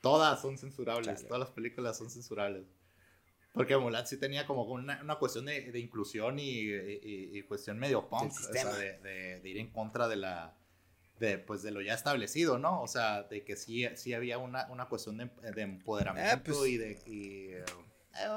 [0.00, 2.66] todas son censurables, todas las películas son censurables.
[3.52, 8.08] Porque Mulan sí tenía como una, una cuestión de, de inclusión y, y, cuestión medio
[8.08, 8.98] punk, o sea, de,
[9.40, 10.56] de, ir en contra de la,
[11.18, 12.80] de, pues, de lo ya establecido, ¿no?
[12.82, 16.68] O sea, de que sí, sí había una, una cuestión de, de empoderamiento eh, pues,
[16.68, 17.02] y de...
[17.06, 17.64] Y, eh,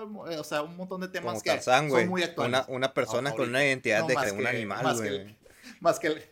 [0.02, 2.66] o sea, un montón de temas que son muy actuales.
[2.68, 5.38] Una, una persona con una identidad de que, un animal, güey.
[5.80, 6.24] Más que el,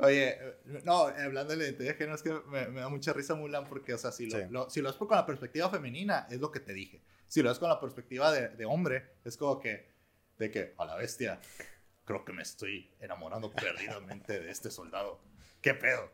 [0.00, 0.38] Oye,
[0.84, 3.94] no, hablando de la identidad de género, es que me, da mucha risa Mulan porque,
[3.94, 6.72] o sea, si lo, si lo ves con la perspectiva femenina, es lo que te
[6.72, 7.00] dije.
[7.26, 9.88] Si lo ves con la perspectiva de, de, hombre, es como que,
[10.38, 11.40] de que, a la bestia,
[12.04, 15.20] creo que me estoy enamorando perdidamente de este soldado.
[15.62, 16.10] ¿Qué pedo?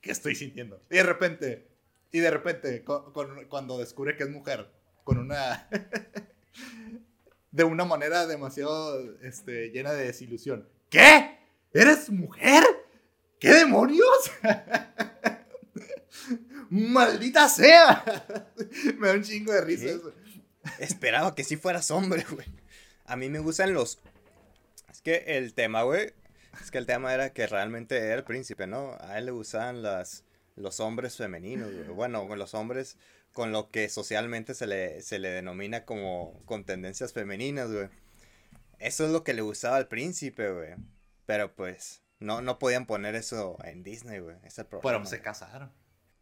[0.00, 0.80] ¿Qué estoy sintiendo?
[0.90, 1.68] Y de repente,
[2.12, 2.84] y de repente,
[3.48, 4.70] cuando descubre que es mujer,
[5.04, 5.68] con una...
[7.56, 10.68] de una manera demasiado este, llena de desilusión.
[10.90, 11.38] ¿Qué?
[11.72, 12.62] ¿Eres mujer?
[13.40, 14.30] ¿Qué demonios?
[16.70, 18.04] ¡Maldita sea!
[18.98, 20.12] me da un chingo de risa eso.
[20.78, 22.46] Esperaba que sí fueras hombre, güey.
[23.06, 24.00] A mí me gustan los.
[24.90, 26.12] Es que el tema, güey.
[26.60, 28.98] Es que el tema era que realmente era el príncipe, ¿no?
[29.00, 30.24] A él le gustaban las,
[30.56, 31.88] los hombres femeninos, güey.
[31.88, 32.98] Bueno, los hombres
[33.32, 37.88] con lo que socialmente se le, se le denomina como con tendencias femeninas, güey.
[38.78, 40.74] Eso es lo que le gustaba al príncipe, güey.
[41.26, 44.36] Pero pues, no, no podían poner eso en Disney, güey.
[44.44, 44.98] Es el problema.
[44.98, 45.70] Pero se casaron.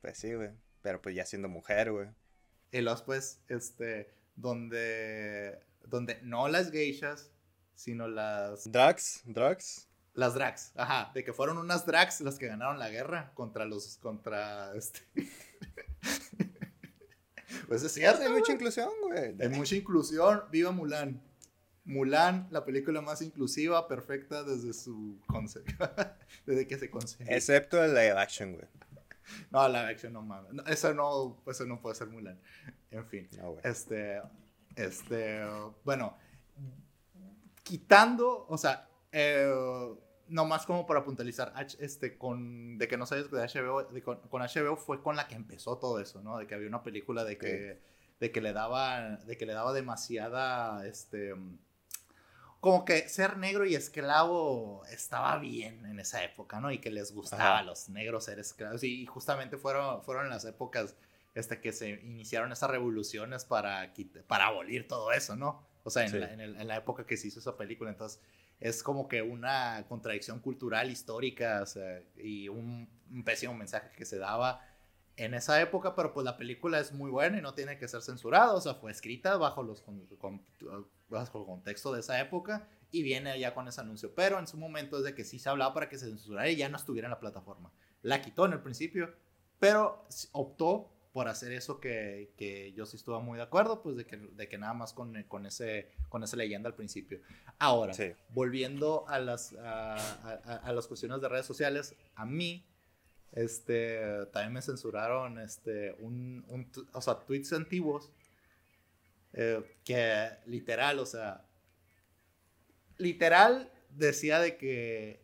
[0.00, 0.50] Pues sí, güey.
[0.82, 2.08] Pero pues ya siendo mujer, güey.
[2.72, 7.30] Y los pues, este, donde, donde no las geishas,
[7.74, 8.70] sino las...
[8.70, 9.88] Drags, drags.
[10.14, 11.10] Las drags, ajá.
[11.12, 15.00] De que fueron unas drags las que ganaron la guerra contra los, contra, este...
[17.66, 18.22] pues es cierto.
[18.22, 19.34] Hay mucha inclusión, güey.
[19.40, 20.44] Hay mucha inclusión.
[20.52, 21.20] Viva Mulan.
[21.84, 25.72] Mulan, la película más inclusiva, perfecta desde su concepto.
[26.46, 27.34] desde que se concebió.
[27.34, 28.66] Excepto el live action, güey.
[29.50, 30.52] No, live action no mames.
[30.52, 32.40] No, eso, no, eso no puede ser Mulan.
[32.90, 33.28] En fin.
[33.64, 34.22] este.
[34.76, 35.44] Este.
[35.84, 36.16] Bueno.
[37.64, 38.46] Quitando.
[38.48, 38.88] O sea.
[39.10, 39.52] Eh,
[40.28, 43.88] nomás como para puntualizar, este, con, de que no sabes que de HBO,
[44.28, 46.38] con, HBO fue con la que empezó todo eso, ¿no?
[46.38, 47.80] De que había una película de que,
[48.20, 51.34] de que le daba, de que le daba demasiada, este,
[52.60, 56.70] como que ser negro y esclavo estaba bien en esa época, ¿no?
[56.70, 58.82] Y que les gustaba a los negros ser esclavos.
[58.84, 60.96] Y justamente fueron, fueron las épocas
[61.34, 63.92] este, que se iniciaron esas revoluciones para,
[64.26, 65.62] para abolir todo eso, ¿no?
[65.82, 67.90] O sea, en, la, en, en, la, época que se hizo esa película.
[67.90, 68.18] Entonces,
[68.64, 72.88] es como que una contradicción cultural, histórica, o sea, y un,
[73.22, 74.66] pésimo mensaje que se daba
[75.16, 78.00] en esa época, pero pues la película es muy buena y no tiene que ser
[78.00, 79.84] censurada, o sea, fue escrita bajo, los,
[81.10, 84.56] bajo el contexto de esa época y viene ya con ese anuncio, pero en su
[84.56, 87.06] momento es de que sí se hablaba para que se censurara y ya no estuviera
[87.06, 87.70] en la plataforma.
[88.00, 89.14] La quitó en el principio,
[89.58, 94.04] pero optó por hacer eso que, que, yo sí estuve muy de acuerdo, pues de
[94.04, 97.20] que, de que nada más con, con, ese, con esa leyenda al principio.
[97.60, 97.94] Ahora,
[98.30, 99.94] volviendo a las, a,
[100.64, 102.66] a, las cuestiones de redes sociales, a mí
[103.30, 108.10] este, también me censuraron este, un, un o sea, tweets antiguos
[109.34, 111.46] eh, que literal, o sea,
[112.98, 115.20] literal decía de que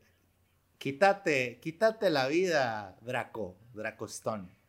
[0.79, 4.60] quítate, quítate la vida, Draco, Draco Stone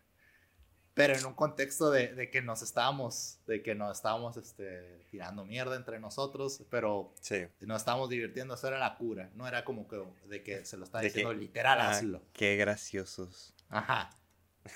[0.94, 5.46] pero en un contexto de, de, que nos estábamos, de que nos estábamos este, tirando
[5.46, 7.48] mierda entre nosotros, pero sí.
[7.62, 10.84] nos estábamos divirtiendo, eso era la cura, no era como que de que se lo
[10.84, 12.22] estaba diciendo literal, ah, hazlo.
[12.34, 13.56] Qué graciosos.
[13.70, 14.10] Ajá,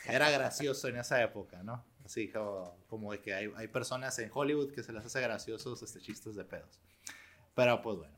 [0.08, 1.86] era gracioso en esa época, ¿no?
[2.06, 5.82] Así como, como de que hay, hay, personas en Hollywood que se les hace graciosos
[5.82, 6.80] este, chistes de pedos.
[7.56, 8.16] Pero pues bueno,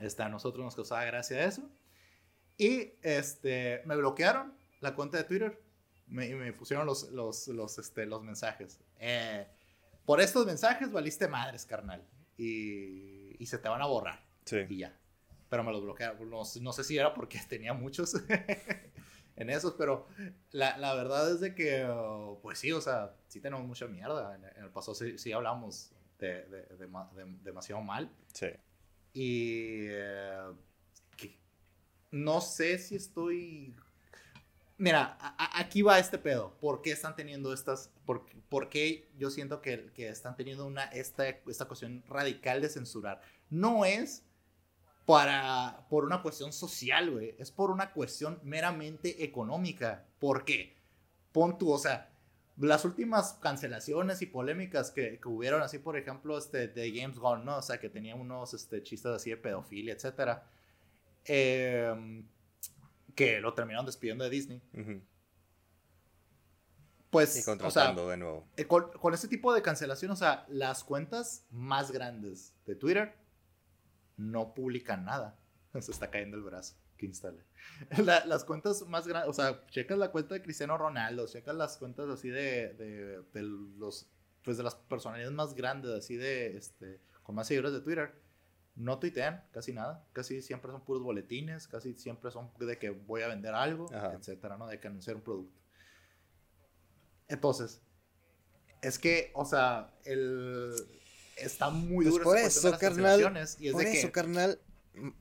[0.00, 1.68] este, a nosotros nos causaba gracia eso.
[2.58, 5.65] Y este, me bloquearon la cuenta de Twitter
[6.06, 8.80] me, me pusieron los, los, los, este, los mensajes.
[8.98, 9.46] Eh,
[10.04, 12.04] por estos mensajes valiste madres, carnal.
[12.36, 14.24] Y, y se te van a borrar.
[14.44, 14.58] Sí.
[14.68, 14.96] Y ya.
[15.48, 16.30] Pero me los bloquearon.
[16.30, 18.14] No, no sé si era porque tenía muchos
[19.36, 20.06] en esos, pero
[20.52, 21.86] la, la, verdad es de que,
[22.42, 24.34] pues sí, o sea, sí tenemos mucha mierda.
[24.36, 26.88] En, el pasado sí, sí hablamos de, de, de,
[27.42, 28.10] demasiado mal.
[28.32, 28.48] Sí.
[29.12, 30.52] Y eh,
[32.10, 33.74] no sé si estoy
[34.78, 35.16] Mira,
[35.54, 36.54] aquí va este pedo.
[36.60, 37.90] ¿Por qué están teniendo estas...
[38.04, 43.22] ¿Por, qué yo siento que, que, están teniendo una, esta, esta cuestión radical de censurar?
[43.48, 44.22] No es
[45.06, 47.34] para, por una cuestión social, güey.
[47.38, 50.04] Es por una cuestión meramente económica.
[50.18, 50.76] ¿Por qué?
[51.32, 52.10] Pon tú, o sea,
[52.58, 57.44] las últimas cancelaciones y polémicas que, que, hubieron, así por ejemplo, este, de James Gone,
[57.44, 57.58] ¿no?
[57.58, 60.44] O sea, que tenía unos este, chistes así de pedofilia, etcétera.
[61.24, 62.24] Eh,
[63.16, 64.62] que lo terminaron despidiendo de Disney.
[67.10, 68.46] Pues, y contratando de nuevo.
[68.56, 73.16] Eh, con, con, este tipo de cancelación, o sea, las cuentas más grandes de Twitter
[74.16, 75.38] no publican nada.
[75.80, 77.42] Se está cayendo el brazo que instale.
[78.26, 82.08] las cuentas más grandes, o sea, checas la cuenta de Cristiano Ronaldo, checas las cuentas
[82.08, 84.08] así de, de, de los,
[84.42, 88.25] pues de las personalidades más grandes, así de, este, con más seguidores de Twitter
[88.76, 93.22] no tuitean casi nada, casi siempre son puros boletines, casi siempre son de que voy
[93.22, 94.66] a vender algo, etcétera, ¿no?
[94.66, 95.58] De que anunciar un producto.
[97.28, 97.80] Entonces,
[98.82, 100.74] es que, o sea, el
[101.36, 103.20] está muy pues duro por eso, carnal,
[103.58, 104.60] y es por eso, carnal,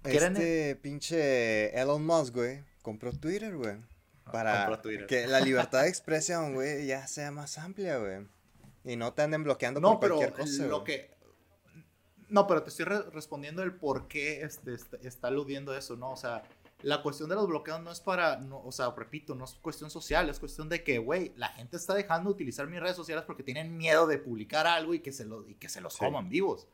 [0.04, 3.76] este pinche Elon Musk, güey, compró Twitter, güey.
[4.26, 8.28] Ah, para que la libertad de expresión, güey, ya sea más amplia, güey.
[8.84, 10.66] Y no te anden bloqueando no, por cualquier cosa.
[10.66, 11.15] Lo que,
[12.30, 16.12] no, pero te estoy respondiendo el por qué este, está, aludiendo eso, ¿no?
[16.12, 16.44] O sea,
[16.82, 19.90] la cuestión de los bloqueos no es para, no, o sea, repito, no es cuestión
[19.90, 23.26] social, es cuestión de que, güey, la gente está dejando de utilizar mis redes sociales
[23.26, 26.30] porque tienen miedo de publicar algo y que se, lo, y que se los coman
[26.30, 26.68] vivos.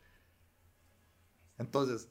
[1.58, 2.10] Entonces,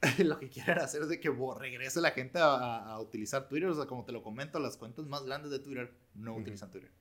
[0.18, 3.68] lo que quieren hacer es de que regrese la gente a, utilizar Twitter.
[3.68, 6.92] O sea, como te lo comento, las cuentas más grandes de Twitter no utilizan Twitter.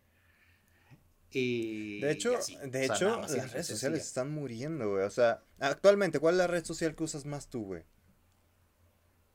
[1.31, 2.31] Y, de hecho,
[2.63, 5.03] de hecho las redes sociales están muriendo, güey.
[5.03, 7.83] O sea, actualmente, ¿cuál es la red social que usas más tú, güey?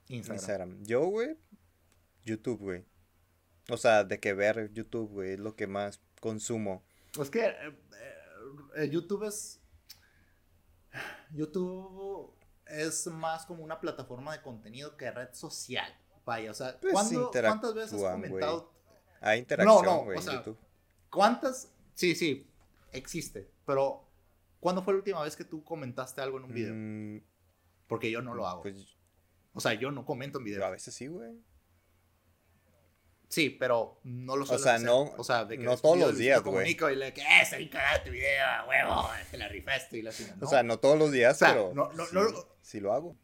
[0.08, 0.82] Instagram.
[0.84, 1.36] Yo, güey,
[2.24, 2.84] YouTube, güey.
[3.68, 6.82] O sea, de que ver YouTube, güey, es lo que más consumo.
[7.20, 7.78] Es que eh,
[8.76, 9.60] eh, YouTube es.
[11.30, 12.34] YouTube
[12.66, 15.90] es más como una plataforma de contenido que red social.
[16.24, 18.72] Vaya, o sea, pues ¿cuántas veces has comentado?
[19.20, 20.58] Hay interacción, güey, no, no, o sea, YouTube.
[21.10, 22.46] ¿Cuántas Sí, sí,
[22.92, 24.08] existe, pero
[24.60, 26.72] ¿Cuándo fue la última vez que tú comentaste algo en un video?
[26.72, 27.20] Mm,
[27.88, 28.62] Porque yo no lo hago.
[28.62, 28.96] pues
[29.54, 31.32] o sea, yo no comento en yo a veces sí, güey.
[33.28, 34.86] Sí, pero no lo suelo sea, hacer.
[34.86, 36.54] no- o sea, de que no todos los días, güey.
[36.54, 40.12] comunico y le que está bien cagado tu video, huevo, te la rifaste y la
[40.40, 42.28] O sea, no todos los días, O sea, pero no- no- sí, no-
[42.60, 43.16] sí lo hago.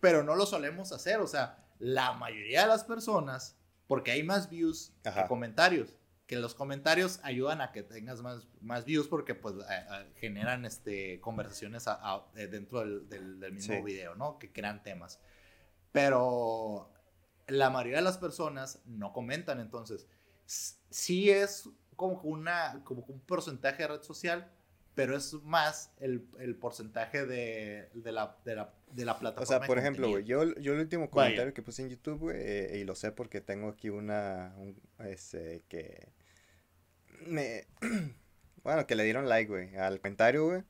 [0.00, 1.20] pero no lo solemos hacer.
[1.20, 3.58] O sea, la mayoría de las personas,
[3.88, 5.22] porque hay más views Ajá.
[5.24, 5.98] que comentarios,
[6.30, 10.64] que los comentarios ayudan a que tengas más, más views porque pues eh, eh, generan
[10.64, 13.82] este, conversaciones a- a- eh, dentro del, del- del mismo Sí.
[13.82, 14.38] video, ¿no?
[14.38, 15.18] Que crean temas.
[15.90, 16.88] Pero
[17.48, 20.06] la mayoría de las personas no comentan, entonces
[20.46, 24.48] sí es como una, como un porcentaje de red social,
[24.94, 29.46] pero es más el, el porcentaje de, de, la, de, la, de la O plataforma.
[29.46, 31.10] sea, de por ejemplo, güey, yo, yo el último Vaya.
[31.10, 34.80] comentario que puse en YouTube, güey, eh, y lo sé porque tengo aquí una, un,
[35.00, 36.08] este, que
[37.26, 37.66] me,
[38.62, 40.62] bueno, que le dieron like, güey, al comentario, güey,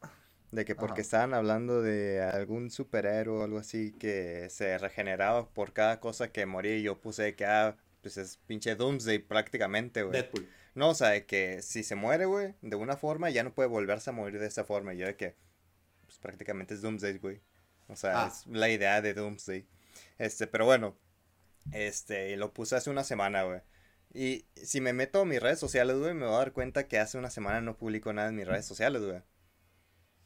[0.50, 1.00] de que porque Ajá.
[1.02, 6.46] estaban hablando de algún superhéroe o algo así que se regeneraba por cada cosa que
[6.46, 10.12] moría y yo puse que, ah, pues es pinche Doomsday prácticamente, güey.
[10.12, 10.48] Deadpool.
[10.74, 13.68] No, o sea, de que si se muere, güey, de una forma, ya no puede
[13.68, 14.94] volverse a morir de esa forma.
[14.94, 15.34] Y yo de que,
[16.06, 17.40] pues prácticamente es Doomsday, güey.
[17.88, 18.28] O sea, Ah.
[18.32, 19.66] es la idea de Doomsday.
[20.18, 20.96] Este, pero bueno,
[21.72, 23.60] este, lo puse hace una semana, güey.
[24.12, 26.98] Y si me meto a mis redes sociales, güey, me voy a dar cuenta que
[26.98, 29.22] hace una semana no publico nada en mis redes sociales, güey.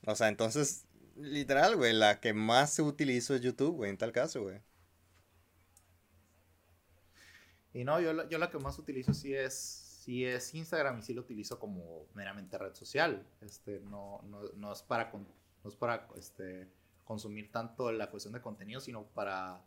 [0.07, 4.43] O sea, entonces, literal, güey, la que más utilizo es YouTube, güey, en tal caso,
[4.43, 4.61] güey.
[7.73, 11.13] Y no, yo, yo la que más utilizo sí es, sí es Instagram y sí
[11.13, 13.27] lo utilizo como meramente red social.
[13.41, 15.27] Este, no, no, no es para, con-
[15.63, 16.69] no es para este,
[17.05, 19.63] consumir tanto la cuestión de contenido, sino para...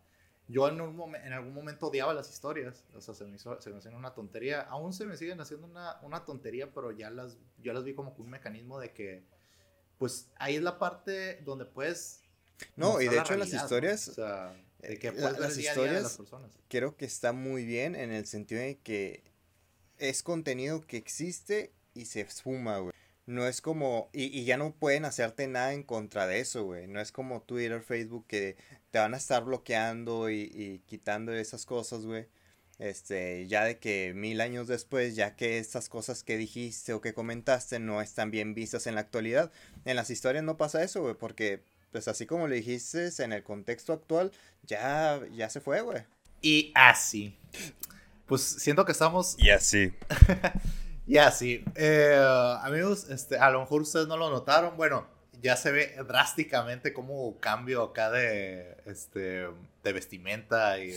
[0.49, 3.69] Yo en, un en algún momento odiaba las historias, o sea, se me, hizo, se
[3.69, 4.61] me hacían una tontería.
[4.61, 8.15] Aún se me siguen haciendo una, una tontería, pero ya las, yo las vi como
[8.17, 9.23] un mecanismo de que,
[9.97, 12.21] pues ahí es la parte donde puedes...
[12.75, 15.73] No, y de la hecho las historias, O sea, de que eh, la- las día
[15.73, 16.51] día de las historias personas.
[16.69, 19.23] creo que está muy bien en el sentido de que
[19.97, 22.93] es contenido que existe y se esfuma, güey.
[23.27, 26.87] No es como, y, y ya no pueden hacerte nada en contra de eso, güey.
[26.87, 28.55] No es como Twitter, Facebook, que
[28.89, 32.27] te van a estar bloqueando y, y quitando esas cosas, güey.
[32.79, 37.13] Este, ya de que mil años después, ya que esas cosas que dijiste o que
[37.13, 39.51] comentaste no están bien vistas en la actualidad.
[39.85, 43.43] En las historias no pasa eso, güey, porque, pues así como lo dijiste, en el
[43.43, 44.31] contexto actual,
[44.63, 46.03] ya, ya se fue, güey.
[46.41, 47.37] Y así.
[48.27, 49.91] Pues siento que estamos Y así.
[51.07, 52.21] Y así, eh,
[52.61, 55.07] amigos, este, a lo mejor ustedes no lo notaron, bueno,
[55.41, 59.47] ya se ve drásticamente como cambio acá de, este,
[59.83, 60.93] de vestimenta y,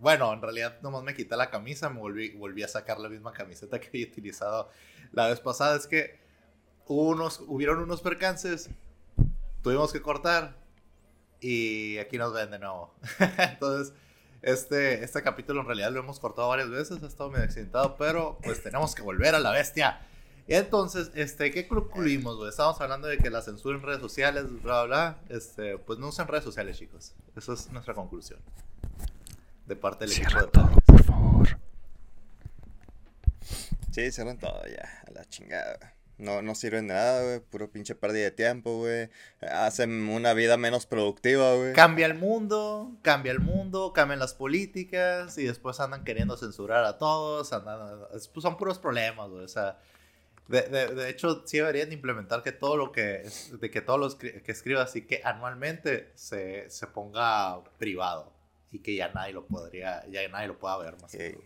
[0.00, 3.32] bueno, en realidad nomás me quité la camisa, me volví, volví a sacar la misma
[3.32, 4.70] camiseta que había utilizado
[5.12, 6.20] la vez pasada, es que
[6.86, 8.68] hubo unos, hubieron unos percances,
[9.62, 10.56] tuvimos que cortar
[11.40, 12.94] y aquí nos ven de nuevo,
[13.38, 13.94] entonces...
[14.42, 18.38] Este, este capítulo en realidad lo hemos cortado varias veces, ha estado medio accidentado, pero
[18.42, 20.00] pues tenemos que volver a la bestia.
[20.46, 22.48] Y entonces, este, ¿qué concluimos, güey?
[22.48, 25.18] Estábamos hablando de que la censura en redes sociales, bla, bla, bla.
[25.28, 27.14] Este, pues no usen redes sociales, chicos.
[27.36, 28.40] Esa es nuestra conclusión.
[29.66, 30.84] De parte del equipo de Planet.
[30.86, 31.48] por favor.
[33.90, 35.97] Sí, cierran todo ya, a la chingada.
[36.18, 37.40] No, no sirven de nada, güey.
[37.40, 39.08] Puro pinche pérdida de tiempo, güey.
[39.40, 41.72] Hacen una vida menos productiva, güey.
[41.74, 46.98] Cambia el mundo, cambia el mundo, cambian las políticas y después andan queriendo censurar a
[46.98, 47.52] todos.
[47.52, 49.44] Andan, es- pues son puros problemas, güey.
[49.44, 49.78] O sea,
[50.48, 54.08] de, de- de hecho, sí deberían implementar que todo lo que, de que todo lo
[54.08, 58.32] escri- que escribas así que anualmente se, se ponga privado
[58.72, 61.36] y que ya nadie lo podría, ya nadie lo pueda ver más Sí.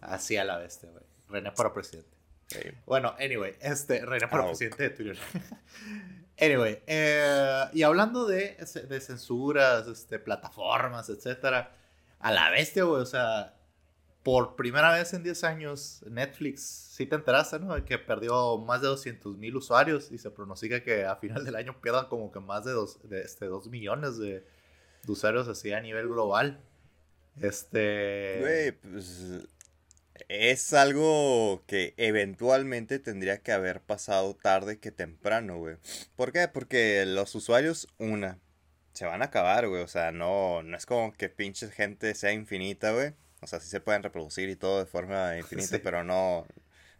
[0.00, 1.02] Así a la bestia, güey.
[1.28, 2.10] René para presidente.
[2.48, 2.60] Sí.
[2.86, 5.18] Bueno, anyway, este, René para presidente de Twitter.
[6.40, 8.56] anyway, eh, y hablando de,
[8.88, 11.72] de censuras, este, plataformas, etcétera,
[12.20, 13.56] a la bestia, güey, o sea,
[14.22, 17.84] por primera vez en 10 años, Netflix, sí te enteraste, ¿no?
[17.84, 21.80] Que perdió más de 200 mil usuarios y se pronostica que a final del año
[21.80, 24.44] pierdan como que más de 2 de, este, dos millones de,
[25.04, 26.60] de usuarios así a nivel global.
[27.40, 28.38] Este...
[28.40, 29.46] Güey, pues
[30.28, 35.76] es algo que eventualmente tendría que haber pasado tarde que temprano, güey.
[36.16, 36.48] ¿Por qué?
[36.48, 38.38] Porque los usuarios, una,
[38.92, 39.82] se van a acabar, güey.
[39.82, 43.12] O sea, no, no es como que pinche gente sea infinita, güey.
[43.40, 45.80] O sea, sí se pueden reproducir y todo de forma infinita, Sí.
[45.82, 46.46] pero no,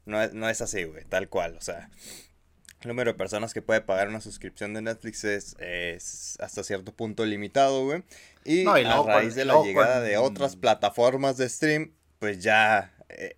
[0.05, 1.57] no, es- no es así, güey, tal cual.
[1.57, 1.91] O sea,
[2.83, 6.93] el número de personas que puede pagar una suscripción de Netflix es, es hasta cierto
[6.95, 8.05] punto limitado, güey.
[8.45, 12.93] Y, No, y a raíz de la llegada de otras plataformas de stream, pues ya,
[13.09, 13.37] eh,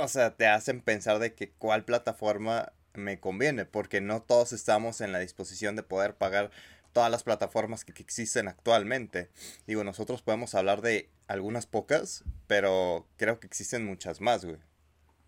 [0.00, 5.00] o sea, te hacen pensar de que cuál plataforma me conviene, porque no todos estamos
[5.00, 6.50] en la disposición de poder pagar
[6.92, 9.30] todas las plataformas que, existen actualmente.
[9.66, 14.58] Digo, nosotros podemos hablar de algunas pocas, pero creo que existen muchas más, güey.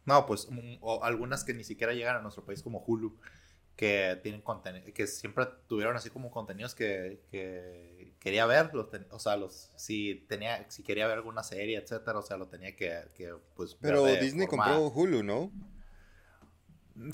[0.07, 0.49] No, pues
[0.81, 3.17] o algunas que ni siquiera llegan a nuestro país como Hulu,
[3.77, 8.71] que tienen contenido, que siempre tuvieron así como contenidos que, que quería ver,
[9.11, 12.77] o sea, los si tenía si quería ver alguna serie, etcétera, o sea, lo tenía
[12.77, 15.51] que, que pues Pero Disney compró Hulu, ¿no?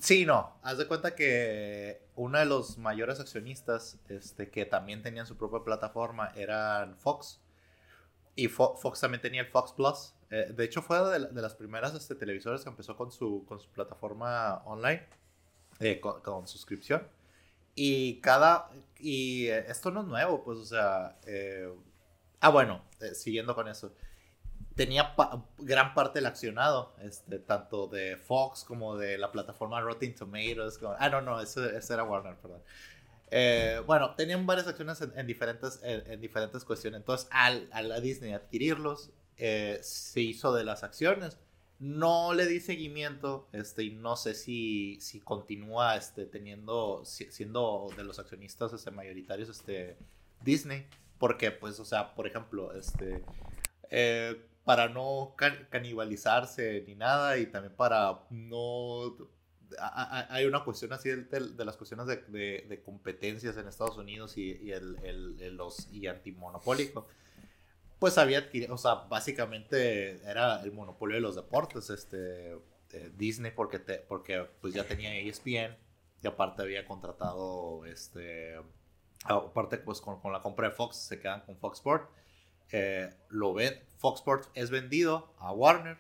[0.01, 0.59] Sí, no.
[0.63, 5.61] Haz de cuenta que uno de los mayores accionistas, este, que también tenían su propia
[5.63, 7.41] plataforma, eran Fox.
[8.35, 10.15] Y Fox también tenía el Fox Plus.
[10.31, 13.71] Eh, de hecho, fue de, las primeras este, televisores que empezó con su, con su
[13.71, 15.07] plataforma online,
[15.79, 17.07] eh, con, suscripción.
[17.77, 18.71] Y cada.
[18.99, 21.17] Y eh, esto no es nuevo, pues, o sea.
[22.41, 22.83] ah, bueno,
[23.15, 23.93] siguiendo con eso
[24.77, 25.15] tenía
[25.59, 30.79] gran parte del accionado, este, tanto de Fox como de la plataforma Rotten Tomatoes.
[30.99, 32.63] ah, no, no, ese, era Warner, perdón.
[33.31, 37.01] Eh, bueno, tenían varias acciones en, diferentes, en, diferentes cuestiones.
[37.01, 41.39] Entonces, al, a Disney adquirirlos, eh, se hizo de las acciones.
[41.79, 48.05] No le di seguimiento, este, y no sé si, si continúa este, teniendo, siendo de
[48.05, 49.99] los accionistas este, mayoritarios este,
[50.43, 50.87] Disney.
[51.19, 53.23] Porque, pues, o sea, por ejemplo, este,
[53.91, 55.35] eh, para no
[55.71, 59.17] canibalizarse ni nada y también para no...
[60.29, 65.89] Hay una cuestión así de, las cuestiones de, competencias en Estados Unidos y, el, los,
[65.93, 66.07] y.
[67.99, 72.53] Pues había adquirido, o sea, básicamente era el monopolio de los deportes, este,
[72.93, 75.77] eh, Disney, porque, te, porque pues ya tenía ESPN
[76.23, 78.57] y aparte había contratado, este,
[79.25, 82.11] aparte pues con, con la compra de Fox se quedan con Fox Sport
[82.73, 85.99] eh, lo ven, Fox Sports es vendido a Warner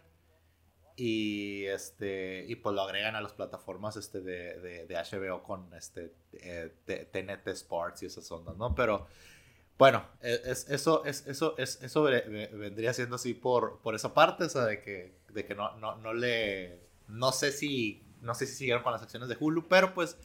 [0.96, 6.12] y este y pues lo agregan a las plataformas este de, de, HBO con este
[6.36, 8.74] TNT eh, Sports y esas ondas, ¿no?
[8.74, 9.06] Pero
[9.78, 14.44] bueno, e, es, eso, es, eso, es, eso vendría siendo así por, por esa parte,
[14.44, 18.46] o sea, de que, de que no, no, no le, no sé si, no sé
[18.46, 20.16] si siguieron con las acciones de Hulu, pero pues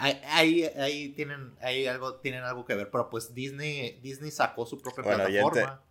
[0.00, 4.80] Ahí, ahí, tienen, ahí algo, tienen algo que ver, pero pues Disney, Disney sacó su
[4.80, 5.82] propia plataforma.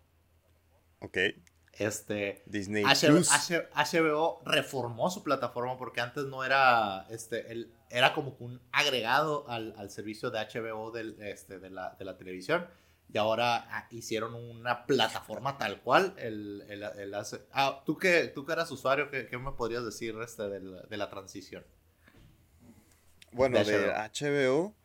[0.99, 1.17] Ok.
[1.73, 8.59] Este, Disney HBO, reformó su plataforma porque antes no era, este, el, era como un
[8.71, 12.67] agregado al, al servicio de HBO del, este, de, la, de la televisión
[13.11, 16.13] y ahora ah, hicieron una plataforma tal cual.
[16.17, 17.15] El, el, el
[17.51, 20.81] ah, ¿tú, que, tú que eras usuario, ¿qué, qué me podrías decir este, de, la,
[20.83, 21.65] de la transición?
[23.31, 24.75] Bueno, de HBO.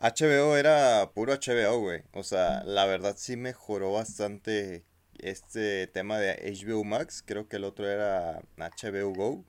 [0.00, 2.02] HBO era puro HBO, güey.
[2.12, 4.84] O sea, la verdad sí mejoró bastante
[5.18, 7.24] este tema de HBO Max.
[7.26, 9.44] Creo que el otro era HBO Go.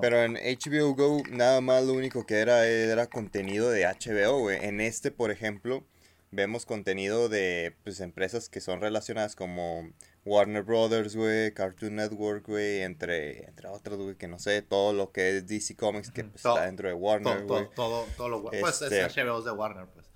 [0.00, 4.64] Pero en HBO Go nada más lo único que era era contenido de HBO, güey.
[4.64, 5.84] En este, por ejemplo,
[6.32, 9.92] vemos contenido de pues, empresas que son relacionadas como
[10.24, 15.12] Warner Brothers, güey, Cartoon Network, güey, entre, entre otras, güey, que no sé, todo lo
[15.12, 17.46] que es DC Comics que pues, está dentro de Warner, güey.
[17.46, 20.06] Todo, todo, todo, lo Pues es HBO este, de Warner, pues.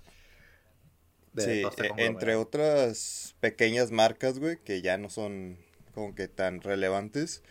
[1.45, 5.57] sí, este e, entre otras pequeñas marcas, güey, que ya no son
[5.93, 7.43] como que tan relevantes.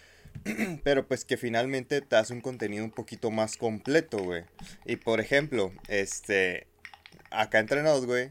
[0.84, 4.44] Pero pues que finalmente te hace un contenido un poquito más completo, güey.
[4.84, 6.66] Y por ejemplo, este,
[7.30, 8.30] acá entrenados, güey,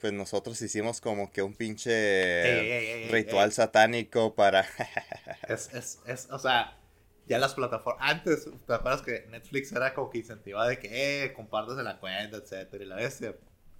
[0.00, 4.66] pues nosotros hicimos como que un pinche ritual satánico para...
[5.48, 6.78] es, es, es, o sea,
[7.26, 8.02] ya las plataformas...
[8.08, 11.98] Antes, ¿te acuerdas que Netflix era como que incentivaba de que, eh, compartas en la
[11.98, 13.20] cuenta, etcétera, y la vez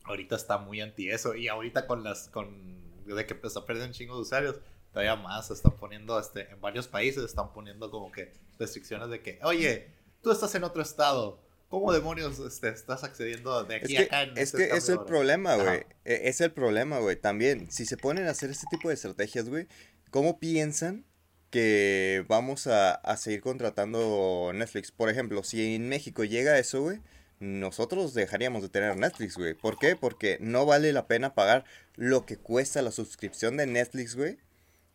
[0.04, 3.86] ahorita está muy anti eso, y ahorita con las, con, de que empezó a perder
[3.86, 4.56] un chingo de usuarios,
[4.92, 9.38] todavía más, están poniendo, este, en varios países están poniendo como que restricciones de que,
[9.42, 9.92] oye,
[10.22, 14.22] tú estás en otro estado, ¿Cómo demonios este, estás accediendo de aquí a acá?
[14.22, 15.84] En es este que es el problema, güey.
[16.06, 17.16] E, es el problema, güey.
[17.16, 19.66] También, si se ponen a hacer este tipo de estrategias, güey,
[20.10, 21.04] ¿cómo piensan
[21.50, 24.92] que vamos a, a, seguir contratando Netflix?
[24.92, 27.00] Por ejemplo, si en México llega eso, güey,
[27.38, 29.52] nosotros dejaríamos de tener Netflix, güey.
[29.52, 29.94] ¿Por qué?
[29.94, 31.64] Porque no vale la pena pagar
[31.96, 34.38] lo que cuesta la suscripción de Netflix, güey.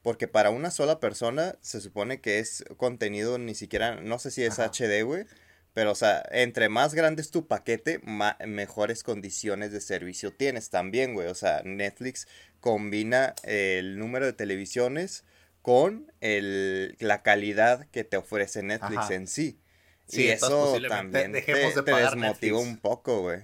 [0.01, 4.43] Porque para una sola persona se supone que es contenido ni siquiera, no sé si
[4.43, 5.26] es HD, güey
[5.74, 7.99] pero, o sea, entre más grande es tu paquete,
[8.45, 11.28] mejores condiciones de servicio tienes también, güey.
[11.28, 12.28] O sea, Netflix
[12.59, 15.26] combina el número de televisiones
[15.63, 19.59] con el, la calidad que te ofrece Netflix en sí.
[20.07, 23.39] Sí, y eso también te, desmotiva un poco, güey.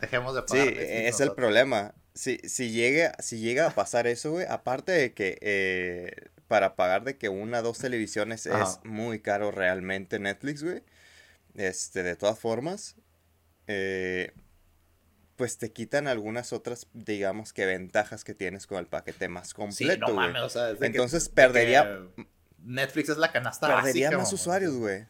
[0.00, 0.66] Dejemos de pagar.
[0.66, 1.94] Sí, es el problema.
[2.12, 7.04] Si, si, llega, si llega a pasar eso, güey, aparte de que eh, para pagar
[7.04, 10.82] de que una o dos televisiones es muy caro realmente Netflix, güey
[11.54, 12.96] este, de todas formas,
[13.66, 14.32] eh,
[15.36, 20.06] pues te quitan algunas otras, digamos que ventajas que tienes con el paquete más completo.
[20.06, 22.00] Sí, no mames, o sea, Entonces perdería.
[22.64, 25.06] Netflix es la canasta Perdería más usuarios, güey.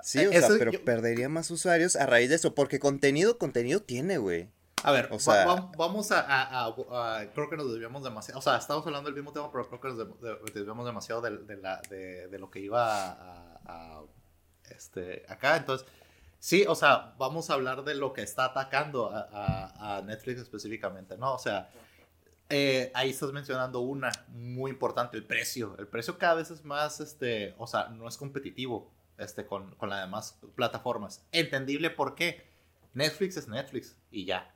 [0.00, 4.18] Sí, o sea, pero perdería más usuarios a raíz de eso, porque contenido, contenido tiene,
[4.18, 4.50] güey.
[4.82, 5.44] A ver, o sea,
[5.76, 6.74] vamos a,
[7.34, 8.38] Creo que nos desviamos demasiado.
[8.38, 11.80] O sea, estamos hablando del mismo tema, pero creo que nos desviamos demasiado de, la,
[11.90, 13.12] de, lo que iba
[13.64, 14.02] a,
[14.70, 15.56] este, acá.
[15.56, 15.86] Entonces,
[16.38, 21.34] Sí, o sea, vamos a hablar de lo que está atacando a, Netflix específicamente, ¿no?
[21.34, 21.70] O sea,
[22.48, 25.74] eh, ahí estás mencionando una muy importante, el precio.
[25.78, 29.90] El precio cada vez es más, este, o sea, no es competitivo este, con, con
[29.90, 31.24] las demás plataformas.
[31.32, 32.46] Entendible por qué.
[32.94, 34.54] Netflix es Netflix y ya.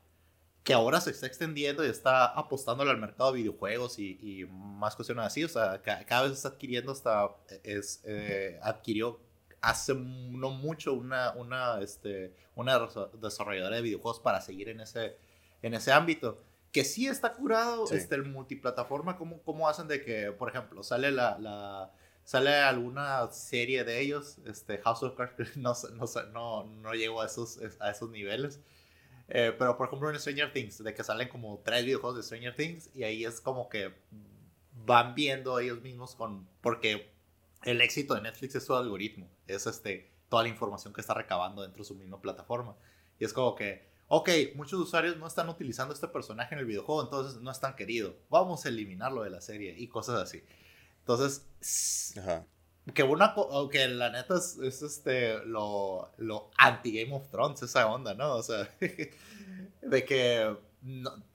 [0.63, 5.25] Que ahora se está extendiendo y está apostándole al mercado de videojuegos y, más cuestiones
[5.25, 5.43] así.
[5.43, 7.31] O sea, cada, vez está adquiriendo hasta,
[7.65, 9.19] es, eh, adquirió
[9.61, 12.89] hace no mucho una, una, este, una
[13.21, 15.17] desarrolladora de videojuegos para seguir en ese,
[15.63, 16.43] en ese ámbito.
[16.73, 21.11] Que sí está curado Este, el multiplataforma, ¿cómo, ¿cómo hacen de que, por ejemplo, sale
[21.11, 21.93] la, la
[22.25, 27.27] sale alguna serie de ellos, este, House of Cards, no, no, no, no llego a
[27.27, 28.61] esos, a esos niveles.
[29.33, 32.55] Eh, pero por ejemplo en Stranger Things, de que salen como tres videojuegos de Stranger
[32.57, 33.95] Things y ahí es como que
[34.85, 37.13] van viendo ellos mismos con, porque
[37.65, 41.63] el éxito de Netflix es su algoritmo, es este, toda la información que está recabando
[41.63, 42.77] dentro de su misma plataforma.
[43.19, 47.03] Y es como que, ok, muchos usuarios no están utilizando este personaje en el videojuego,
[47.03, 48.17] entonces no es tan querido.
[48.31, 50.43] Vamos a eliminarlo de la serie y cosas así.
[51.01, 51.47] Entonces,
[52.95, 53.35] que una,
[53.71, 58.37] que la neta es, este, lo, lo anti-Game of Thrones, esa onda, ¿no?
[58.37, 58.69] O sea,
[59.83, 60.57] de que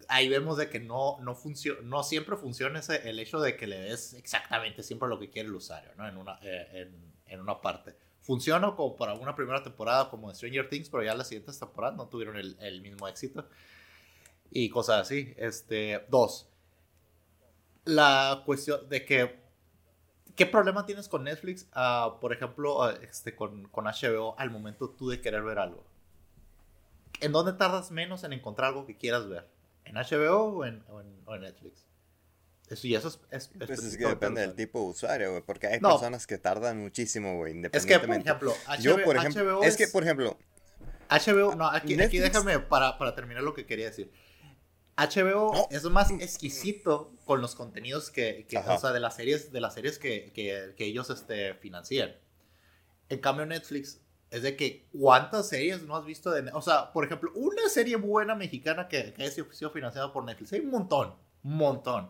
[0.07, 1.37] ahí vemos de que no, no,
[1.83, 5.49] no siempre funciona ese, el hecho de que le des exactamente siempre lo que quiere
[5.49, 6.07] el usuario, ¿no?
[6.07, 7.95] En una, eh, en, en, una parte.
[8.21, 11.95] Funciona como para una primera temporada como en Stranger Things, pero ya las siguientes temporadas
[11.95, 13.47] no tuvieron el, el mismo éxito.
[14.51, 15.33] Y cosas así.
[15.37, 16.49] Este, dos.
[17.83, 19.45] La cuestión de que
[20.35, 24.89] ¿Qué problema tienes con Netflix, uh, por ejemplo, uh, este, con, con, HBO al momento
[24.89, 25.85] tú de querer ver algo?
[27.21, 29.47] ¿En dónde tardas menos en encontrar algo que quieras ver?
[29.85, 31.01] ¿En HBO o en, o
[31.35, 31.85] en, Netflix?
[32.67, 35.43] Eso, y eso es, es, pues es que depende del tipo de usuario, güey.
[35.43, 38.29] Porque hay personas que tardan muchísimo, güey, independientemente.
[38.29, 40.39] Es que, por ejemplo, HBO, Yo, por ejemplo, es, que, por ejemplo...
[41.09, 44.11] HBO, no, aquí, aquí déjame para, para, terminar lo que quería decir.
[44.97, 49.61] HBO es más exquisito con los contenidos que, que o sea, de las series, de
[49.61, 52.15] las series que, que, que ellos este, financian.
[53.09, 54.01] En cambio, Netflix
[54.35, 57.95] es de que cuántas series no has visto de o sea por ejemplo una serie
[57.95, 61.13] buena mexicana que, que ha sido financiada por Netflix hay un montón
[61.45, 62.09] un montón.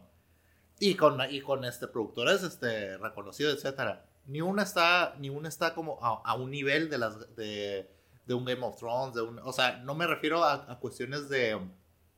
[0.80, 4.06] Y con y con este productores este reconocidos etcétera.
[4.26, 7.90] Ni una está ni una está como a, un nivel de las de,
[8.26, 11.60] de, un Game of Thrones de un, o sea no me refiero a, cuestiones de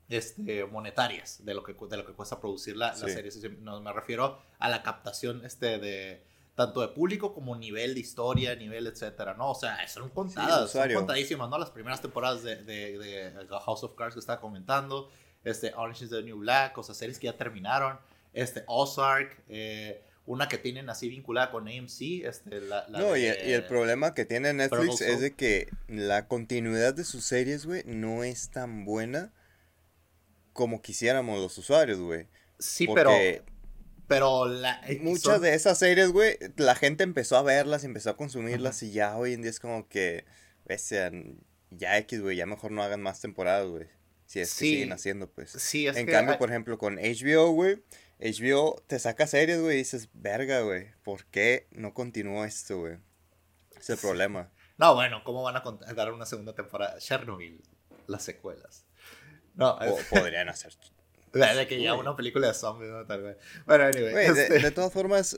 [0.09, 3.91] este, monetarias de lo que de lo que cuesta producir la, la serie no me
[3.91, 6.23] refiero a la captación este de
[6.57, 9.51] tanto de público como nivel de historia, nivel, etcétera, ¿no?
[9.51, 11.59] O sea, son contadas, son contadísimas, ¿no?
[11.59, 15.11] Las primeras temporadas de, de, de, House of Cards que estaba comentando,
[15.43, 17.99] este, Orange is the New Black, o sea, series que ya terminaron,
[18.33, 23.63] este, Ozark, eh, una que tienen así vinculada con AMC, este, la, No, y, el
[23.65, 28.49] problema que tiene Netflix es de que la continuidad de sus series, güey, no es
[28.49, 29.31] tan buena
[30.53, 32.25] como quisiéramos los usuarios, güey.
[32.57, 33.11] Sí, pero
[34.07, 38.17] pero la, eh, muchas de esas series, güey, la gente empezó a verlas, empezó a
[38.17, 40.25] consumirlas y ya hoy en día es como que,
[40.77, 41.39] sean
[41.71, 43.87] ya X, güey, ya mejor no hagan más temporadas, güey.
[44.25, 45.51] Si es que siguen haciendo, pues.
[45.51, 47.83] Sí, es en cambio, por ejemplo, con HBO, güey,
[48.19, 52.97] HBO te saca series, güey, y dices, verga, güey, ¿por qué no continúa esto, güey?
[53.77, 54.51] Es el problema.
[54.77, 56.97] No, bueno, ¿cómo van a dar una segunda temporada?
[56.99, 57.61] Chernobyl,
[58.07, 58.85] las secuelas.
[59.55, 59.77] No,
[60.09, 60.73] podrían hacer
[61.37, 63.05] de que ya una película de zombies, ¿no?
[63.05, 63.37] Tal vez.
[63.65, 64.25] Bueno, anyway.
[64.25, 65.37] Este de, todas formas,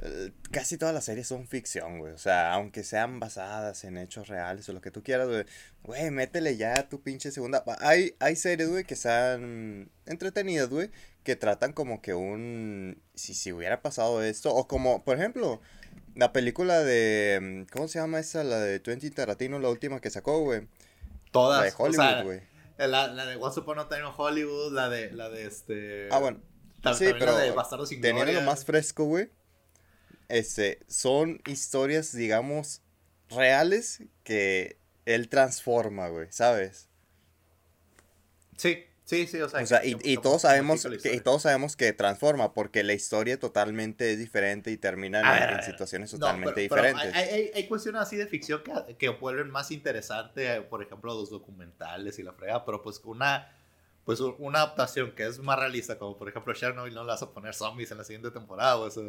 [0.00, 2.12] eh, casi todas las series son ficción, güey.
[2.12, 5.44] O sea, aunque sean basadas en hechos reales o lo que tú quieras, güey.
[5.82, 7.64] Güey, métele ya tu pinche segunda.
[7.80, 10.90] Hay, hay series, güey, que sean entretenidas, güey.
[11.24, 13.00] Que tratan como que un.
[13.14, 14.54] Si, si hubiera pasado esto.
[14.54, 15.60] O como, por ejemplo,
[16.14, 17.66] la película de.
[17.72, 18.44] ¿Cómo se llama esa?
[18.44, 20.66] La de Twenty Tarantino, la última que sacó, güey.
[21.30, 21.60] Todas.
[21.60, 22.57] La de Hollywood, güey.
[22.78, 26.08] La, la de Once Upon a Time in Hollywood, la de, la de este...
[26.12, 26.40] Ah, bueno.
[26.96, 29.30] sí, pero la de Bastardo sin teniendo más fresco, güey.
[30.28, 32.82] Este, son historias, digamos,
[33.28, 36.88] reales que él transforma, güey, ¿sabes?
[38.56, 41.76] Sí, Sí, sí, o sea, o sea y, y todos sabemos que y todos sabemos
[41.76, 47.14] que transforma porque la historia totalmente es diferente y termina en, en, situaciones totalmente diferentes.
[47.14, 52.18] hay, hay, cuestiones así de ficción que, que vuelven más interesante, por ejemplo, los documentales
[52.18, 53.50] y la frega, pero pues una
[54.04, 57.30] pues una adaptación que es más realista, como por ejemplo Chernobyl, no le vas a
[57.30, 59.02] poner zombies en la siguiente temporada, o eso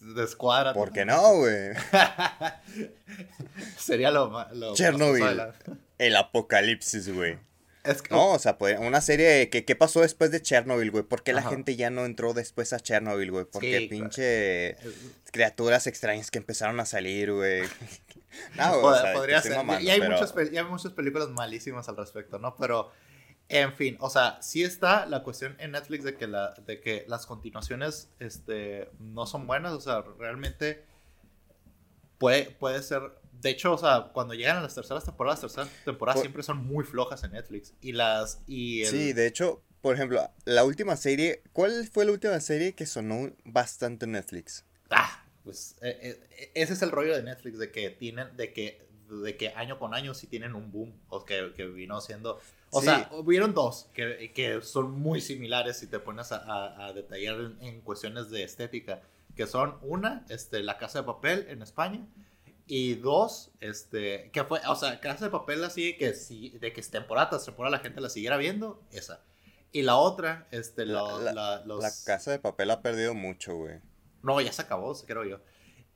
[0.00, 0.72] de escuadra.
[0.72, 1.70] ¿Por qué no, güey?
[3.78, 5.24] Sería lo, lo Chernobyl,
[5.98, 7.38] el apocalipsis, güey.
[8.10, 11.04] No, o sea, pues, una serie que ¿qué pasó después de Chernobyl, güey?
[11.04, 13.44] ¿Por qué la gente ya no entró después a Chernobyl, güey?
[13.44, 14.76] Porque pinche
[15.30, 17.62] criaturas extrañas que empezaron a salir, güey.
[18.56, 19.58] no, o sea, podría ser.
[19.80, 22.56] y, hay muchas, y hay muchas películas malísimas al respecto, ¿no?
[22.56, 22.90] Pero
[23.48, 27.04] en fin, o sea, sí está la cuestión en Netflix de que, la, de que
[27.08, 30.84] las continuaciones este, no son buenas, o sea, realmente
[32.18, 33.02] puede, puede ser...
[33.44, 36.64] De hecho, o sea, cuando llegan a las terceras temporadas, las terceras temporadas siempre son
[36.64, 37.74] muy flojas en Netflix.
[37.82, 38.40] Y las...
[38.46, 41.42] Y Sí, de hecho, por ejemplo, la última serie...
[41.52, 44.64] ¿Cuál fue la última serie que sonó bastante en Netflix?
[44.88, 48.88] Ah, pues e, e, ese es el rollo de Netflix, de que tienen, de que,
[49.10, 52.40] de que año con año sí tienen un boom, o que, que vino siendo
[52.70, 57.52] o sea, hubieron dos que, que, son muy similares si te pones a, a, detallar
[57.60, 59.02] en, cuestiones de estética,
[59.36, 62.04] que son una, este, La Casa de Papel en España,
[62.66, 66.80] y dos, este, que fue, o sea, Casa de Papel así, que si, de que
[66.80, 69.22] es temporada tras temporada la gente la siguiera viendo, esa.
[69.72, 71.82] Y la otra, este, la, la, los...
[71.82, 73.80] la Casa de Papel ha perdido mucho, güey.
[74.22, 75.40] No, ya se acabó, creo yo.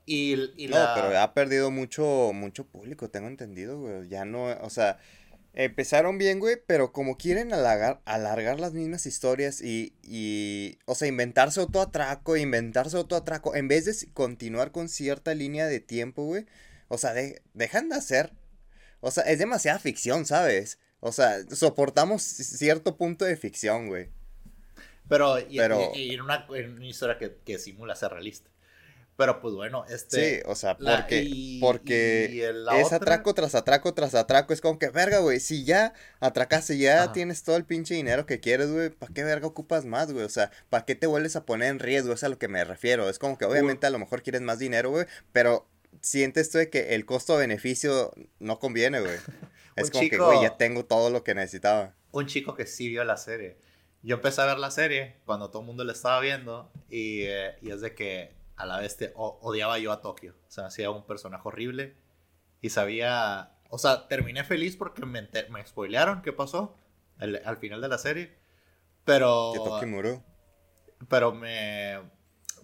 [0.05, 4.09] Y, y no, pero ha perdido mucho, mucho público, tengo entendido, güey.
[4.09, 4.99] Ya no, o sea,
[5.61, 11.09] Empezaron bien, güey, pero como quieren alargar, alargar las mismas historias y, y, o sea,
[11.09, 16.23] inventarse otro atraco, inventarse otro atraco, en vez de continuar con cierta línea de tiempo,
[16.23, 16.45] güey,
[16.87, 17.13] o sea,
[17.53, 18.31] dejan de hacer,
[19.01, 20.79] o sea, es demasiada ficción, ¿sabes?
[21.01, 24.07] O sea, soportamos cierto punto de ficción, güey.
[25.09, 25.91] Pero, y, pero...
[25.93, 28.49] en, una, una, historia que, que simula ser realista.
[29.19, 30.37] Pero pues bueno, este.
[30.37, 31.57] Sí, o sea, porque.
[31.59, 34.53] porque es atraco tras atraco tras atraco.
[34.53, 35.41] Es como que, verga, güey.
[35.41, 38.91] Si ya atracaste, ya tienes todo el pinche dinero que quieres, güey.
[38.91, 40.23] ¿Para qué verga ocupas más, güey?
[40.23, 42.13] O sea, ¿para qué te vuelves a poner en riesgo?
[42.13, 43.09] Es a lo que me refiero.
[43.09, 45.05] Es como que, obviamente, a lo mejor quieres más dinero, güey.
[45.33, 45.67] Pero
[45.99, 49.17] sientes tú de que el costo-beneficio no conviene, güey.
[49.75, 51.93] Es como que, güey, ya tengo todo lo que necesitaba.
[52.11, 53.57] Un chico que sí vio la serie.
[54.01, 56.71] Yo empecé a ver la serie cuando todo el mundo la estaba viendo.
[56.89, 60.35] Y, eh, y es de que a la vez te, odiaba yo a Tokio.
[60.47, 61.95] O sea, hacía un personaje horrible
[62.61, 63.55] y sabía...
[63.69, 66.77] O sea, terminé feliz porque me, me spoilearon qué pasó
[67.19, 68.37] al, final de la serie.
[69.05, 69.51] Pero...
[69.53, 70.23] Que Tokio murió.
[71.07, 72.01] Pero me...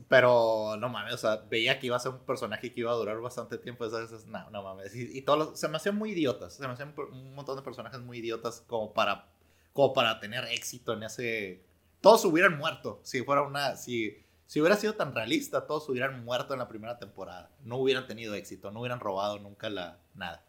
[0.10, 2.96] Pero no mames, o sea, veía que iba a ser un personaje que iba a
[2.96, 3.86] durar bastante tiempo.
[3.86, 4.94] Esas, no, no mames.
[4.94, 6.56] Y, y todos se me hacían muy idiotas.
[6.56, 9.30] Se me hacían un montón de personajes muy idiotas como para,
[9.72, 11.64] como para tener éxito en ese.
[12.02, 13.78] Todos hubieran muerto si fuera una.
[13.78, 17.50] Si, si hubiera sido tan realista, todos hubieran muerto en la primera temporada.
[17.64, 20.44] No hubieran tenido éxito, no hubieran robado nunca la nada.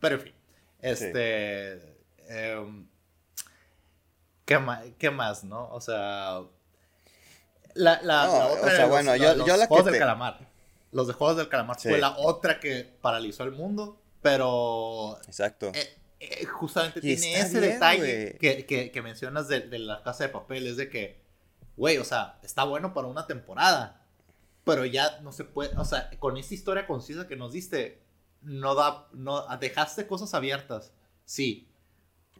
[0.00, 0.34] Pero en fin,
[0.80, 1.96] este...
[2.28, 2.86] Em,
[4.44, 5.68] ¿qué, más, ¿Qué más, no?
[5.70, 6.42] O sea...
[7.74, 10.40] La, la, otra o sea, los, bueno, yo, yo la Juegos del Calamar.
[10.90, 15.16] Los de Juegos del Calamar fue la otra que paralizó el mundo, pero...
[15.26, 15.70] Exacto.
[15.74, 20.30] Eh, eh, justamente tiene ese detalle que, que, que, mencionas de, de la casa de
[20.30, 21.27] papel, es de que
[21.78, 24.04] güey, o sea, está bueno para una temporada,
[24.64, 28.02] pero ya no se puede, o sea, con esta historia concisa que nos diste,
[28.42, 30.92] no da, no, dejaste cosas abiertas,
[31.24, 31.68] sí,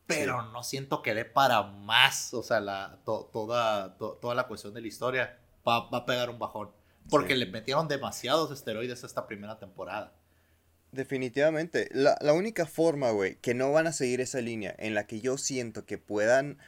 [0.07, 4.81] pero no siento que dé para más, o sea, la, toda, toda la cuestión de
[4.81, 6.73] la historia va, a pegar un bajón,
[7.09, 10.15] porque le metieron demasiados esteroides a esta primera temporada.
[10.91, 11.91] Definitivamente.
[11.93, 15.21] La, la única forma, güey, que no van a seguir esa línea en la que
[15.21, 16.59] yo siento que puedan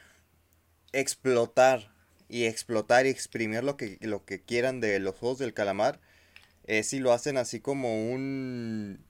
[0.91, 1.91] explotar
[2.31, 5.99] y explotar y exprimir lo que, lo que quieran de los juegos del calamar,
[6.65, 9.03] es si lo hacen así como un...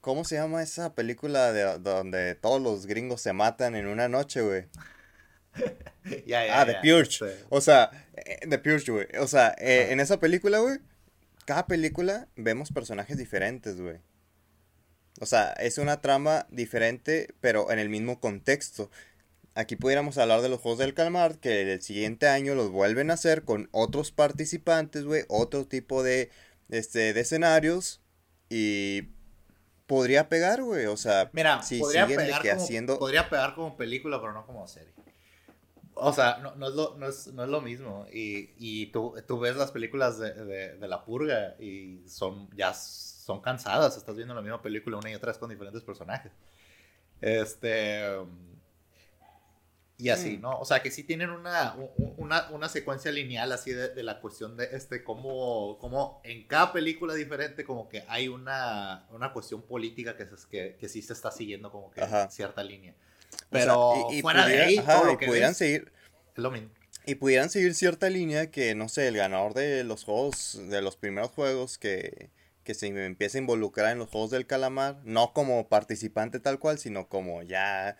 [0.00, 4.42] ¿Cómo se llama esa película de, donde todos los gringos se matan en una noche,
[4.42, 4.66] güey?
[6.52, 7.18] ah, The Purge.
[7.48, 9.06] O sea, eh, The Purge, güey.
[9.18, 10.78] O sea, eh, en esa película, güey,
[11.46, 13.98] cada película vemos personajes diferentes, güey.
[15.20, 18.90] O sea, es una trama diferente, pero en el mismo contexto
[19.54, 23.14] aquí pudiéramos hablar de los Juegos del Calmar, que el siguiente año los vuelven a
[23.14, 26.30] hacer con otros participantes, güey, otro tipo de,
[26.70, 28.00] este, de escenarios
[28.48, 29.08] y
[29.86, 32.98] podría pegar, güey, o sea, Mira, si podría pegar como, haciendo...
[32.98, 34.92] Podría pegar como película, pero no como serie.
[35.94, 38.06] O sea, no, no, es, lo, no, es, no es, lo mismo.
[38.10, 42.72] Y, y tú, tú, ves las películas de, de, de, La Purga y son ya
[42.72, 43.98] son cansadas.
[43.98, 46.32] Estás viendo la misma película una y otra vez con diferentes personajes.
[47.20, 48.06] Este
[50.02, 50.40] y así, mm.
[50.40, 50.58] ¿no?
[50.58, 51.76] O sea, que sí tienen una,
[52.16, 56.72] una, una secuencia lineal así de, de, la cuestión de este, cómo, cómo en cada
[56.72, 61.30] película diferente como que hay una, una cuestión política que, que, que sí se está
[61.30, 62.96] siguiendo como que cierta línea.
[63.48, 65.92] Pero y, fuera de ahí, lo que pudieran seguir...
[66.34, 66.70] lo mismo.
[67.06, 70.96] Y pudieran seguir cierta línea que, no sé, el ganador de los juegos, de los
[70.96, 72.30] primeros juegos que,
[72.64, 76.80] que se empieza a involucrar en los juegos del calamar, no como participante tal cual,
[76.80, 77.96] sino como ya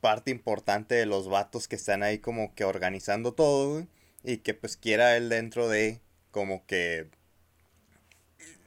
[0.00, 3.86] parte importante de los vatos que están ahí como que organizando todo,
[4.22, 7.08] Y que pues quiera él dentro de como que...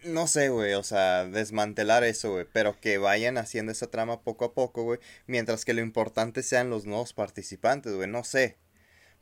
[0.03, 4.45] No sé, güey, o sea, desmantelar eso, güey, pero que vayan haciendo esa trama poco
[4.45, 8.57] a poco, güey, mientras que lo importante sean los nuevos participantes, güey, no sé.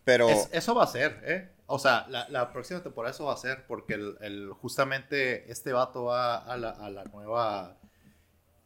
[0.04, 0.30] Pero...
[0.52, 1.50] eso va a ser, ¿eh?
[1.66, 5.74] O sea, la, la, próxima temporada eso va a ser, porque el, el justamente este
[5.74, 7.78] vato va a la, a la nueva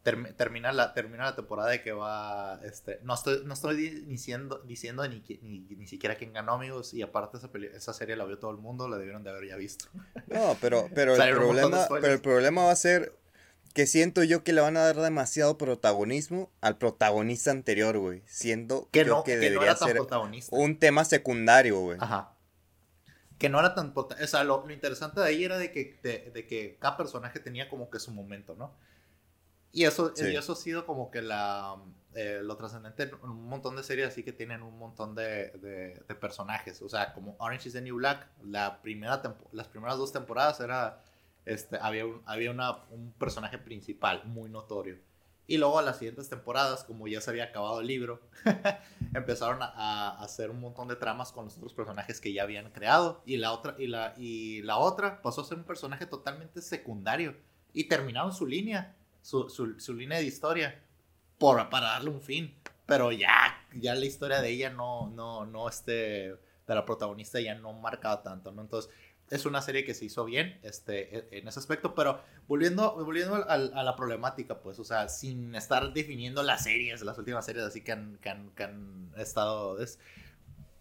[0.04, 3.76] termina, la, termina la temporada de que va, este, no estoy, no estoy
[4.06, 8.26] diciendo, diciendo ni, ni, ni siquiera quién ganó, amigos, y aparte esa, esa serie la
[8.26, 9.86] vio todo el mundo, la debieron de haber ya visto.
[10.28, 13.14] No, pero, pero, el, problema, pero el problema va a ser
[13.74, 18.89] que siento yo que le van a dar demasiado protagonismo al protagonista anterior, güey, siendo
[18.91, 19.99] que, no, que, debería ser
[20.49, 21.97] un tema secundario, güey.
[22.02, 22.34] Ajá.
[23.38, 23.93] Que no era tan...
[23.95, 27.39] O sea, lo, lo interesante de ahí era de que, de, de que cada personaje
[27.39, 28.76] tenía como que su momento, ¿no?
[29.74, 31.78] Y eso, eso ha sido como que la,
[32.13, 35.51] eh, lo trascendente en un montón de series así que tienen un montón de,
[36.07, 36.82] de, personajes.
[36.82, 39.22] O sea, como Orange is the New Black, la primera
[39.53, 41.01] las primeras dos temporadas era,
[41.45, 44.97] este, había, un, había una, un personaje principal muy notorio.
[45.47, 48.22] Y luego a las siguientes temporadas, como ya se había acabado el libro,
[49.13, 52.72] empezaron a, a, hacer un montón de tramas con los otros personajes que ya habían
[52.72, 53.22] creado.
[53.26, 57.38] Y la otra, y la, y la otra pasó a ser un personaje totalmente secundario.
[57.74, 60.84] Y terminaron su línea su, su, línea de historia
[61.38, 62.55] por, para darle un fin.
[62.86, 65.93] Pero ya, ya la historia de ella no, no, no, este,
[66.67, 68.61] de la protagonista ya no marcaba tanto, ¿no?
[68.61, 68.91] Entonces,
[69.30, 73.36] es una serie que se hizo bien este, e, en ese aspecto, pero volviendo, volviendo
[73.36, 77.63] a, a, la problemática, pues, o sea, sin estar definiendo las series, las últimas series
[77.63, 78.30] así que han, que
[78.63, 79.82] han, estado...
[79.82, 79.99] Es,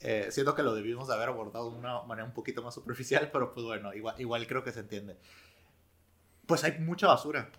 [0.00, 3.30] eh, siento que lo debimos de haber abordado de una manera un poquito más superficial,
[3.32, 5.16] pero pues bueno, igual, igual creo que se entiende.
[6.46, 7.52] Pues hay mucha basura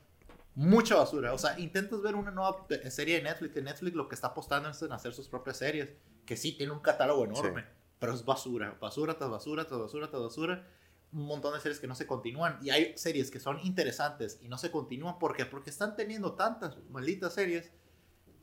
[0.56, 1.34] mucha basura.
[1.34, 3.54] O sea, intentas ver una nueva serie de Netflix.
[3.54, 5.94] Que Netflix lo que está apostando es en hacer sus propias series.
[6.26, 7.66] Que sí, tiene un catálogo enorme.
[8.00, 8.78] Pero es basura.
[8.80, 10.68] Basura tras basura, tras basura, tras basura.
[11.12, 12.58] Un montón de series que no se continúan.
[12.62, 15.20] Y hay series que son interesantes y no se continúan.
[15.20, 15.46] ¿Por qué?
[15.46, 17.72] Porque están teniendo tantas malditas series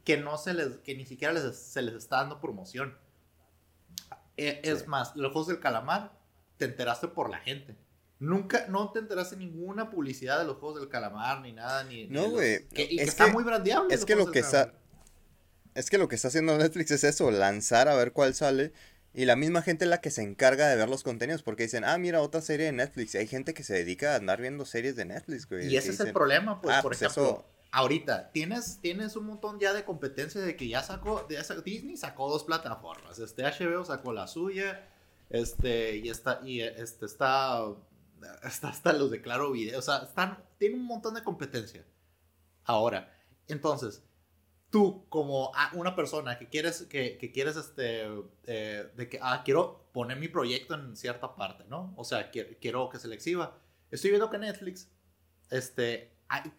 [0.04, 2.96] que, no se les, que ni siquiera les, se les está dando promoción.
[4.36, 6.18] E, es más, los juegos del calamar
[6.56, 7.76] te enteraste por la gente.
[8.20, 12.08] Nunca, no te enteraste ninguna publicidad de los juegos del calamar ni nada, ni.
[12.08, 12.66] No, güey.
[12.72, 13.94] Y que está muy brandeable.
[13.94, 14.74] Es que lo que está.
[15.74, 18.72] Es que lo que está haciendo Netflix es eso, lanzar a ver cuál sale.
[19.14, 21.84] Y la misma gente es la que se encarga de ver los contenidos, porque dicen,
[21.84, 23.14] ah, mira, otra serie de Netflix.
[23.14, 25.68] Y hay gente que se dedica a andar viendo series de Netflix, güey.
[25.68, 29.58] Y ese es el problema, pues, ah, por pues ejemplo, ahorita, tienes, tienes un montón
[29.60, 31.26] ya de competencia de que ya sacó,
[31.64, 33.18] Disney sacó dos plataformas.
[33.18, 34.88] Este HBO sacó la suya,
[35.30, 37.64] este, y está, y este está
[38.42, 41.84] hasta, hasta los declaro video, o sea, están, tienen un montón de competencia.
[42.64, 43.12] Ahora,
[43.48, 44.02] entonces,
[44.70, 48.06] tú como una persona que quieres, que, que quieres, este,
[48.44, 51.94] eh, de que, ah, quiero poner mi proyecto en cierta parte, ¿no?
[51.96, 53.58] O sea, quiero, quiero que se le exhiba.
[53.90, 54.90] Estoy viendo que Netflix,
[55.50, 56.12] este,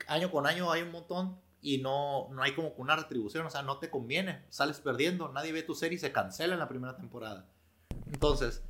[0.08, 3.62] año con año hay un montón y no, no hay como una retribución, o sea,
[3.62, 6.96] no te conviene, sales perdiendo, nadie ve tu serie y se cancela en la primera
[6.96, 7.48] temporada.
[8.08, 8.64] Entonces,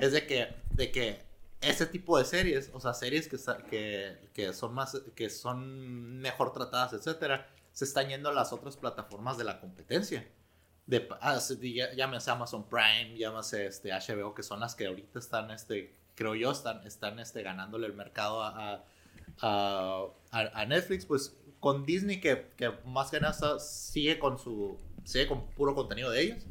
[0.00, 1.22] es de que, de que
[1.60, 3.36] ese tipo de series, o sea, series que,
[3.68, 8.76] que, que, son más, que son mejor tratadas, etcétera, se están yendo a las otras
[8.76, 10.26] plataformas de la competencia.
[10.86, 11.38] De, ah,
[11.94, 16.50] llámese Amazon Prime, llámese este HBO, que son las que ahorita están, este, creo yo,
[16.50, 18.84] están, están este, ganándole el mercado a,
[19.40, 25.28] a, a, Netflix, pues con Disney que, que más que nada sigue con su, sigue
[25.28, 26.42] con puro contenido de ellos,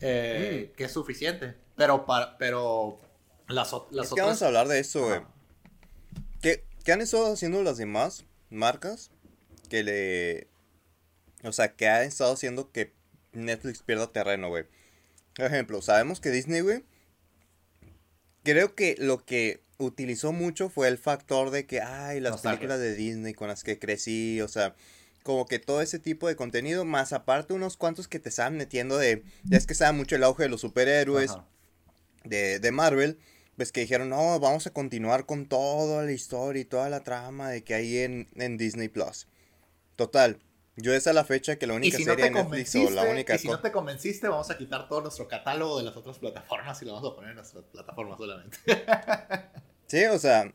[0.00, 0.76] eh, mm.
[0.76, 1.56] que es suficiente.
[1.76, 2.98] Pero, para, pero
[3.48, 5.20] las, las es que vamos a hablar de eso, güey.
[6.40, 9.10] ¿Qué, ¿Qué, han estado haciendo las demás marcas
[9.68, 10.48] que le...
[11.44, 12.92] O sea, que han estado haciendo que
[13.32, 14.66] Netflix pierda terreno, güey?
[15.34, 16.84] Por ejemplo, sabemos que Disney, güey...
[18.44, 22.94] Creo que lo que utilizó mucho fue el factor de que, ay, las películas de
[22.94, 24.74] Disney con las que crecí, o sea,
[25.22, 28.98] como que todo ese tipo de contenido, más aparte unos cuantos que te estaban metiendo
[28.98, 31.32] de, ya es que estaba mucho el auge de los superhéroes,
[32.24, 33.18] de, de Marvel,
[33.62, 37.48] pues que dijeron, no, vamos a continuar con toda la historia y toda la trama
[37.48, 39.28] de que hay en, Disney Plus.
[39.94, 40.40] Total,
[40.74, 43.36] Yo es la fecha que la única serie de Netflix o la única...
[43.36, 46.82] Y si no te convenciste, vamos a quitar todo nuestro catálogo de las otras plataformas
[46.82, 48.58] y lo vamos a poner en nuestra plataforma solamente.
[49.86, 50.52] sí, o sea...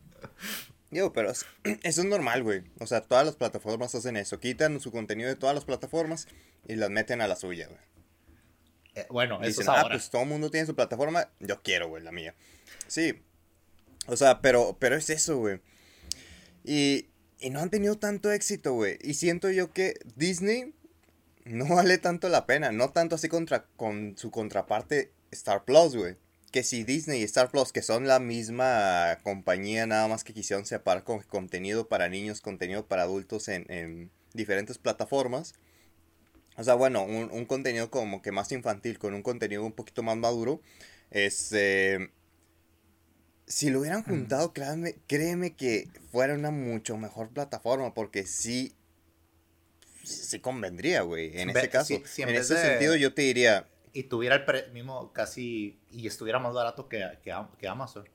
[0.91, 2.63] Yo, pero eso es normal, güey.
[2.81, 4.41] O sea, todas las plataformas hacen eso.
[4.41, 6.27] Quitan su contenido de todas las plataformas
[6.67, 7.79] y las meten a la suya, güey.
[8.97, 12.01] Eh, bueno, eso es ah, pues todo el mundo tiene su plataforma, yo quiero, güey,
[12.01, 12.33] la mía.
[12.87, 13.21] Sí.
[14.07, 15.61] O sea, pero, pero es eso, güey.
[16.63, 17.05] Y,
[17.39, 18.97] y no han tenido tanto éxito, güey.
[19.03, 20.73] Y siento yo que Disney
[21.45, 22.71] no vale tanto la pena.
[22.71, 26.15] No tanto así contra, con su contraparte Star Plus, güey.
[26.51, 30.65] Que si Disney y Star Plus, que son la misma compañía, nada más que quisieron
[30.65, 35.53] separar con contenido para niños, contenido para adultos en, en diferentes plataformas
[36.57, 40.17] o sea, bueno, un, contenido como que más infantil, con un contenido un poquito más
[40.17, 40.59] maduro.
[41.11, 42.11] Este.
[43.45, 48.73] Si lo hubieran juntado, créeme, créeme que fuera una mucho mejor plataforma, porque sí.
[50.03, 51.39] Sí convendría, güey.
[51.39, 51.93] En ese caso.
[51.93, 53.67] en, ese sentido, yo te diría.
[53.93, 55.79] Y tuviera el mismo casi.
[55.91, 58.09] Y estuviera más barato que, que, Amazon.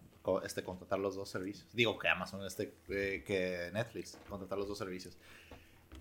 [0.45, 1.68] Este, contratar los dos servicios.
[1.72, 5.16] Digo que Amazon, este, eh, que Netflix, contratar los dos servicios.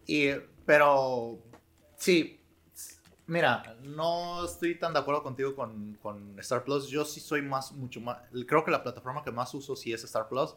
[0.08, 0.32] Y,
[0.66, 1.40] pero
[2.02, 2.40] Sí,
[3.28, 6.88] mira, no estoy tan de acuerdo contigo con, con, Star Plus.
[6.88, 8.18] Yo sí soy más, mucho más.
[8.48, 10.56] Creo que la plataforma que más uso sí es Star Plus,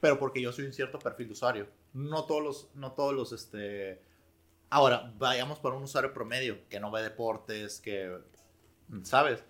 [0.00, 1.68] pero porque yo soy un cierto perfil de usuario.
[1.92, 4.00] No todos los, no todos los, este.
[4.70, 8.18] Ahora, vayamos por un usuario promedio que no ve deportes, que,
[9.02, 9.44] ¿sabes?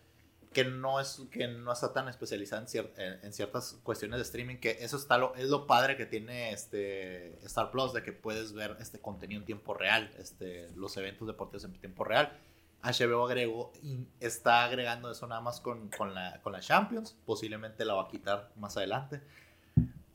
[0.52, 2.64] Que no, es, que no está tan especializado
[2.96, 6.52] en, en, ciertas cuestiones de streaming, que eso está lo, es lo padre que tiene
[6.52, 11.28] este Star Plus, de que puedes ver este contenido en tiempo real, este, los eventos
[11.28, 12.32] deportivos en tiempo real.
[12.82, 13.72] HBO agregó,
[14.20, 18.08] está agregando eso nada más con, con, la, con la Champions, posiblemente la va a
[18.08, 19.20] quitar más adelante.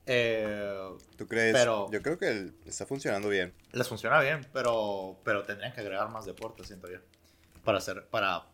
[0.05, 1.53] Eh, ¿Tú crees?
[1.53, 3.53] Pero, Yo creo que está funcionando bien.
[3.71, 6.99] Les funciona bien, pero, pero tendrían que agregar más deportes, siento yo.
[7.63, 8.45] Para hacer, para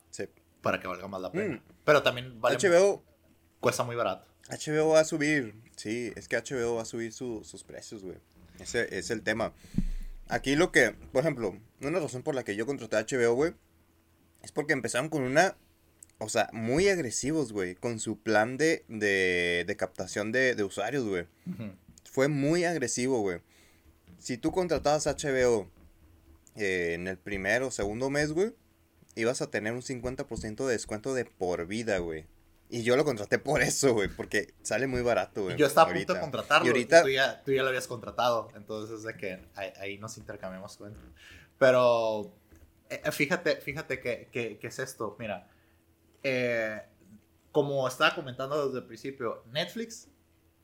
[0.61, 1.55] para que valga más la pena.
[1.55, 1.61] Mm.
[1.85, 3.03] Pero también vale HBO
[3.59, 4.25] cuesta muy barato.
[4.49, 8.17] HBO va a subir, sí, es que HBO va a subir sus precios, güey.
[8.59, 9.53] Ese es el tema.
[10.27, 13.53] Aquí lo que, por ejemplo, una razón por la que yo contraté a HBO, güey,
[14.43, 15.55] es porque empezaron con una,
[16.17, 21.05] o sea, muy agresivos, güey, con su plan de, de, de captación de, de usuarios,
[21.05, 21.25] güey.
[22.03, 23.39] Fue muy agresivo, güey.
[24.17, 25.69] Si tú contratabas a HBO
[26.55, 28.53] eh, en el primer o segundo mes, güey,
[29.15, 32.27] ibas a tener un 50% de descuento de por vida, güey.
[32.69, 35.57] Y yo lo contraté por eso, güey, porque sale muy barato, güey.
[35.57, 36.67] Yo estaba a punto de contratarlo.
[36.67, 37.01] Y ahorita...
[37.01, 41.03] tú, ya, tú ya lo habías contratado, entonces es de que ahí, nos intercambiamos cuentas.
[41.57, 42.31] Pero
[42.89, 45.49] eh, eh, fíjate, fíjate que, que, es esto, mira.
[46.21, 46.79] Eh,
[47.51, 50.07] como estaba comentando desde el principio, Netflix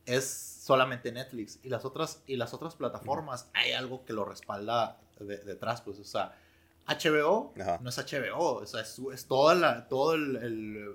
[0.04, 5.00] es solamente Netflix y las otras, y las otras plataformas hay algo que lo respalda
[5.18, 6.38] detrás, pues, o sea,
[6.86, 10.94] HBO no es HBO, o sea, es, es toda la, todo, el,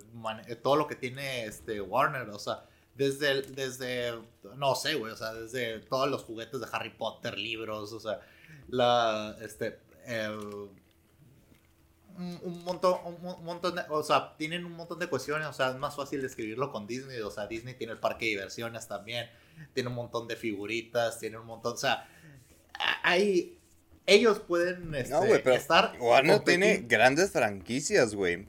[0.63, 2.65] todo lo que tiene este Warner, o sea,
[2.95, 4.13] desde, desde,
[4.55, 8.21] no sé, güey, o sea, desde todos los juguetes de Harry Potter, libros, o sea,
[8.69, 9.79] la, este,
[12.17, 15.75] un, montón, un, montón de, o sea, tienen un montón de cuestiones, o sea, es
[15.75, 19.29] más fácil describirlo con Disney, o sea, Disney tiene el parque de diversiones también,
[19.73, 22.07] tiene un montón de figuritas, tiene un montón, o sea,
[23.03, 23.60] hay
[24.13, 25.95] ellos pueden este, no, pero estar.
[25.99, 28.47] Warner tiene grandes franquicias, güey.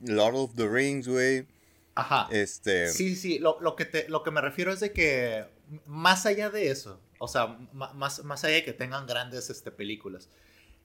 [0.00, 1.46] Lord of the Rings, güey.
[1.94, 2.28] Ajá.
[2.30, 2.88] Este.
[2.88, 5.46] Sí, sí, lo, lo, que te, lo que me refiero es de que
[5.86, 10.28] más allá de eso, o sea, más, más allá de que tengan grandes este, películas,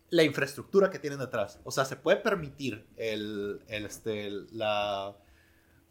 [0.10, 5.16] la infraestructura que tienen detrás, o sea, se puede permitir el, el este, la...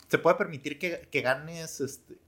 [0.09, 2.18] Se puede permitir que, que ganes, este,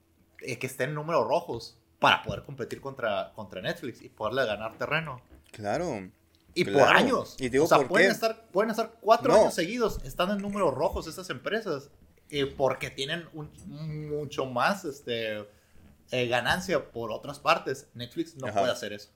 [0.40, 4.78] eh, que estén en números rojos para poder competir contra, contra Netflix y poderle ganar
[4.78, 5.20] terreno.
[5.54, 6.10] Claro.
[6.54, 7.36] Y por años.
[7.38, 11.06] Y digo, o sea, pueden, Estar, pueden estar cuatro años seguidos estando en números rojos
[11.06, 11.90] estas empresas.
[12.28, 13.50] y porque tienen un,
[14.08, 15.46] mucho más este,
[16.10, 17.88] eh, ganancia por otras partes.
[17.94, 19.10] Netflix no puede hacer eso.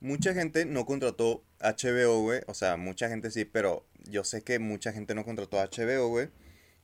[0.00, 2.40] Mucha gente no contrató HBO, güey.
[2.46, 6.28] O sea, mucha gente sí, pero yo sé que mucha gente no contrató HBO, güey.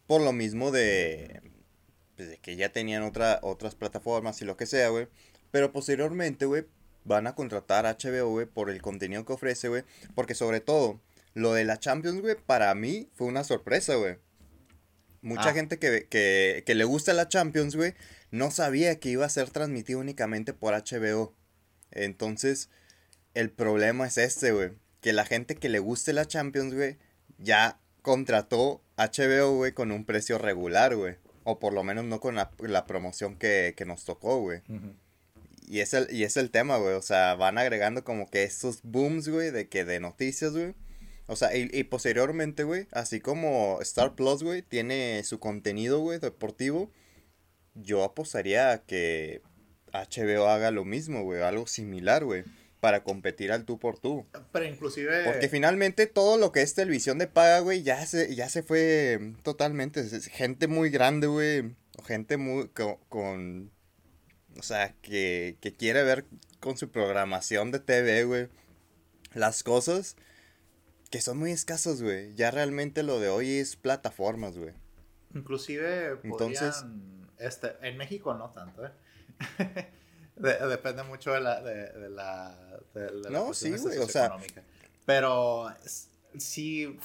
[0.07, 1.41] Por lo mismo de,
[2.17, 5.09] pues, de que ya tenían otra, otras plataformas y lo que sea, güey.
[5.51, 6.67] Pero posteriormente, güey,
[7.05, 9.85] van a contratar a HBO, güey, por el contenido que ofrece, güey.
[10.15, 11.01] Porque sobre todo,
[11.35, 14.17] lo de la Champions, güey, para mí fue una sorpresa, güey.
[15.21, 15.55] Mucha ah.
[15.55, 17.95] gente que, que, le gusta la Champions, güey,
[18.31, 21.35] no sabía que iba a ser transmitido únicamente por HBO.
[21.91, 22.71] Entonces,
[23.35, 24.73] el problema es este, güey.
[25.01, 26.99] Que la gente que le guste la Champions, güey,
[27.39, 31.17] ya contrató HBO, güey, con un precio regular, güey.
[31.45, 34.63] O por lo menos no con la, promoción que, nos tocó, güey.
[35.67, 36.95] Y, es el, y es el tema, güey.
[36.95, 40.75] O sea, van agregando como que estos booms, güey, de que de noticias, güey.
[41.27, 46.19] O sea, y, y posteriormente, güey, así como Star Plus, güey, tiene su contenido, güey,
[46.19, 46.91] deportivo,
[47.75, 49.43] yo apostaría a que
[49.93, 52.45] HBO haga lo mismo, güey, algo similar, güey,
[52.81, 54.27] para competir al tú por tú.
[54.53, 55.25] Pero inclusive...
[55.25, 59.33] Porque finalmente todo lo que es televisión de paga, güey, ya se, ya se fue
[59.43, 60.05] totalmente.
[60.31, 61.75] Gente muy grande, güey,
[62.07, 63.71] gente muy con,
[64.59, 66.25] o sea, que, que quiere ver
[66.61, 68.49] con su programación de TV, güey,
[69.35, 70.17] las cosas
[71.11, 72.35] que son muy escasos, güey.
[72.35, 74.73] Ya realmente lo de hoy es plataformas, güey.
[75.35, 76.85] Inclusive Entonces,
[77.39, 78.91] este, en México no tanto, ¿eh?
[80.37, 82.57] depende mucho de la, de, la,
[82.95, 84.37] de, no, sí, güey, o sea,
[85.05, 85.69] pero
[86.37, 86.99] sí,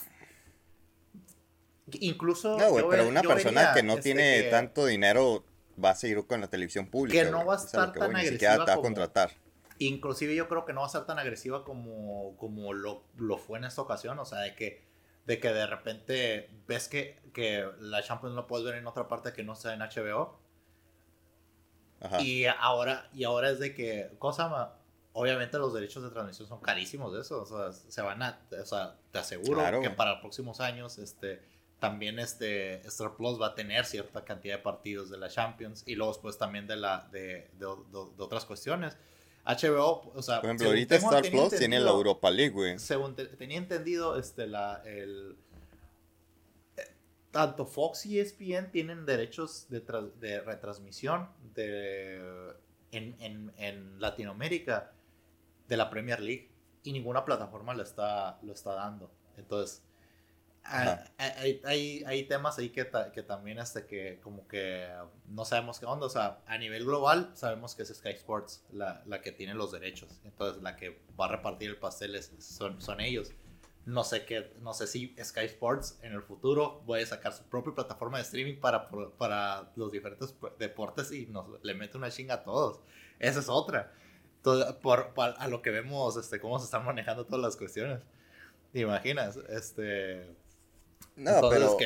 [1.93, 2.57] incluso...
[2.57, 5.43] No, güey, pero una persona que no este, tiene tanto dinero
[5.83, 7.23] va a seguir con la televisión pública.
[7.23, 9.31] Que no va a estar tan agresiva te va a contratar.
[9.79, 13.59] Inclusive yo creo que no va a ser tan agresiva como, como lo, lo fue
[13.59, 14.89] en esta ocasión, o sea, de que
[15.29, 19.31] de que de repente ves que, que la Champions no puedes ver en otra parte
[19.31, 20.39] que no sea en HBO.
[22.19, 24.79] Y ahora, y ahora es de que, cosa
[25.13, 28.65] obviamente los derechos de transmisión son carísimos de eso, o sea, se van a, o
[28.65, 31.43] sea, te aseguro que para los próximos años, este,
[31.79, 35.95] también este Star Plus va a tener cierta cantidad de partidos de la Champions y
[35.95, 38.97] luego después también de la, de, de, de otras cuestiones.
[39.45, 42.77] HBO, o sea, por ejemplo, ahorita Star Plus tiene la Europa League, güey.
[42.77, 45.37] Según tenía entendido, este, la, el,
[46.77, 46.83] eh,
[47.31, 49.81] tanto Fox y ESPN tienen derechos de,
[50.19, 52.21] de retransmisión de,
[52.91, 54.91] en, en, en, Latinoamérica
[55.67, 56.49] de la Premier League
[56.83, 59.09] y ninguna plataforma lo está, lo está dando.
[59.37, 59.81] Entonces,
[60.63, 64.87] Hay, hay, hay, temas ahí que, que también este que como que
[65.27, 69.01] no sabemos qué onda, o sea, a nivel global sabemos que es Sky Sports la,
[69.07, 73.01] la que tiene los derechos, entonces la que va a repartir el pastel son, son
[73.01, 73.31] ellos.
[73.85, 77.73] No sé qué, no sé si Sky Sports en el futuro a sacar su propia
[77.73, 78.87] plataforma de streaming para,
[79.17, 82.81] para los diferentes deportes y nos le mete una chinga a todos.
[83.17, 83.91] Esa es otra.
[84.43, 88.01] por, por, a lo que vemos, este, cómo se están manejando todas las cuestiones.
[88.71, 89.37] ¿Te imaginas?
[89.49, 90.35] Este,
[91.19, 91.77] no, pero,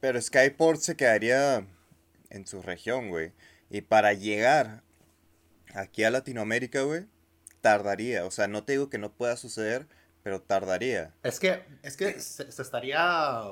[0.00, 1.66] pero Skyport se quedaría
[2.28, 3.32] en su región, güey.
[3.70, 4.82] Y para llegar
[5.74, 7.06] aquí a Latinoamérica, güey,
[7.62, 8.26] tardaría.
[8.26, 9.88] O sea, no te digo que no pueda suceder,
[10.22, 11.14] pero tardaría.
[11.22, 13.44] Es que, es que se, estaría.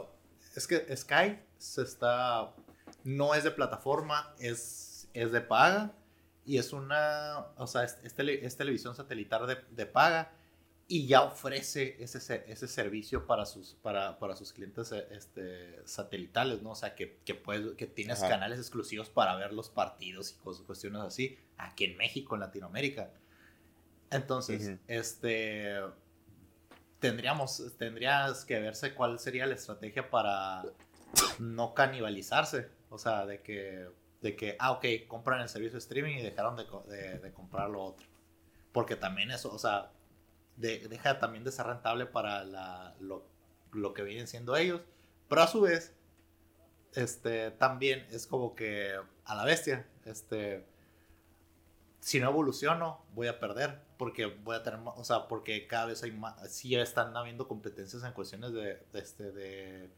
[0.54, 2.52] Es que Sky se está.
[3.02, 5.92] No es de plataforma, es, es de paga.
[6.44, 7.46] Y es una.
[7.56, 10.32] O sea, es, es, televisión satelital de, de paga
[10.92, 16.60] y ya ofrece ese, ese servicio para sus, para, para sus clientes eh, este, satelitales,
[16.60, 16.72] ¿no?
[16.72, 20.66] O sea, que, que, puedes, que tienes canales exclusivos para ver los partidos y cosas,
[20.66, 23.10] cuestiones así, aquí en México, en Latinoamérica.
[24.10, 25.80] Entonces, este,
[26.98, 30.62] tendríamos, tendrías que verse cuál sería la estrategia para
[31.38, 33.88] no canibalizarse, o sea, de que,
[34.20, 37.70] de que ah, ok, compran el servicio de streaming y dejaron de, de, de comprar
[37.70, 38.06] lo otro.
[38.72, 39.90] Porque también eso, o sea,
[40.62, 42.44] deja también de ser rentable para
[43.00, 43.24] lo,
[43.72, 44.80] lo, que vienen siendo ellos.
[45.28, 45.94] Pero a su vez,
[46.94, 48.94] este, también es como que
[49.24, 50.64] a la bestia, este,
[52.00, 53.80] si no evoluciono, voy a perder.
[53.98, 58.02] Porque voy a tener, o sea, porque cada vez hay más, sí están habiendo competencias
[58.02, 59.90] en cuestiones de, de este, de,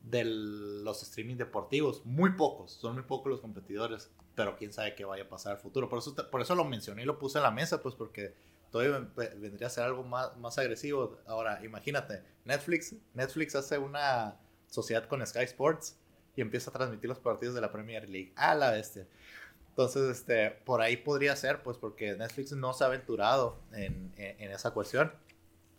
[0.00, 2.04] de los streaming deportivos.
[2.04, 4.10] Muy pocos, son muy pocos los competidores.
[4.34, 5.88] Pero quién sabe qué vaya a pasar al futuro.
[5.88, 8.34] Por eso, por eso lo mencioné y lo puse en la mesa, pues porque
[8.72, 11.18] todavía vendría a ser algo más, más agresivo.
[11.26, 15.96] Ahora, imagínate, Netflix, Netflix hace una sociedad con Sky Sports
[16.34, 18.32] y empieza a transmitir los partidos de la Premier League.
[18.34, 19.06] A la bestia.
[19.68, 24.50] Entonces, este, por ahí podría ser, pues, porque Netflix no se ha aventurado en, en,
[24.50, 25.12] esa cuestión.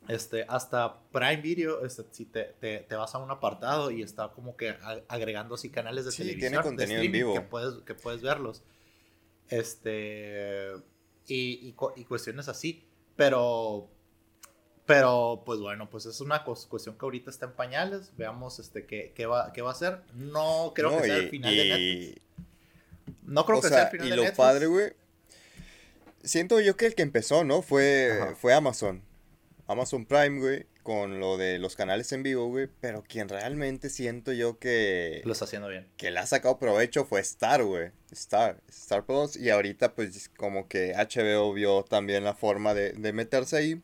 [0.07, 4.29] Este, hasta Prime Video, este, si te, te, te, vas a un apartado y está
[4.29, 4.75] como que
[5.07, 6.51] agregando así canales de sí, televisión.
[6.51, 7.33] Tiene contenido en vivo.
[7.33, 8.61] Que puedes, que puedes verlos.
[9.49, 10.73] Este
[11.27, 12.85] y, y, cuestiones así.
[13.15, 13.89] Pero,
[14.85, 18.11] pero, pues bueno, pues es una cuestión que ahorita está en pañales.
[18.17, 20.01] Veamos este, qué, qué, va, qué va a hacer.
[20.13, 22.21] No creo que sea el final de Netflix.
[23.23, 24.29] No creo que sea, el final de Netflix.
[24.29, 24.93] Y lo padre, güey.
[26.23, 27.61] Siento yo que el que empezó, ¿no?
[27.61, 29.01] Fue, fue Amazon.
[29.67, 34.33] Amazon Prime, güey con lo de los canales en vivo, güey, pero quien realmente siento
[34.33, 35.21] yo que...
[35.23, 35.87] Lo está haciendo bien.
[35.97, 37.91] Que le ha sacado provecho fue Star, güey.
[38.11, 39.37] Star, Star Plus.
[39.37, 43.81] Y ahorita pues como que HBO vio también la forma de, meterse ahí.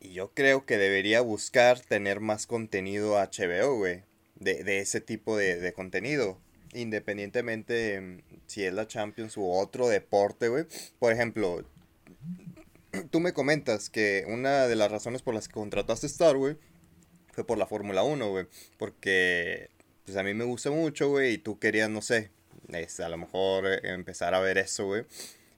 [0.00, 4.02] Y yo creo que debería buscar tener más contenido HBO, güey.
[4.34, 6.38] De, ese tipo de, de contenido.
[6.74, 10.66] independientemente mm, si es la Champions u otro deporte, güey.
[10.98, 11.64] Por ejemplo,
[13.10, 16.56] tú me comentas que una de las razones por las que contrataste Star, güey,
[17.32, 18.46] fue por la Fórmula 1, güey.
[18.78, 19.70] Porque,
[20.04, 22.30] pues a mí me gusta mucho, güey, y tú querías, no sé,
[22.68, 25.04] este, a lo mejor eh, empezar a ver eso, güey.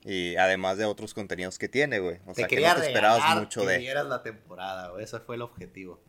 [0.03, 2.19] Y además de otros contenidos que tiene, güey.
[2.25, 3.93] O sea, que no te esperabas mucho que de.
[4.03, 5.03] la temporada, güey.
[5.03, 5.99] Ese fue el objetivo.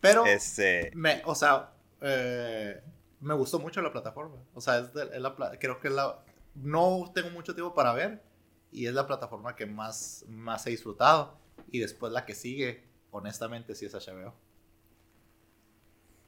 [0.00, 0.90] Pero, este...
[0.94, 1.70] me, o sea,
[2.00, 2.80] eh,
[3.20, 4.36] me gustó mucho la plataforma.
[4.54, 6.24] O sea, es, la, creo que la,
[6.54, 8.22] no tengo mucho tiempo para ver
[8.72, 11.38] y es la plataforma que más, más he disfrutado.
[11.70, 14.34] Y después la que sigue, honestamente, sí es HBO.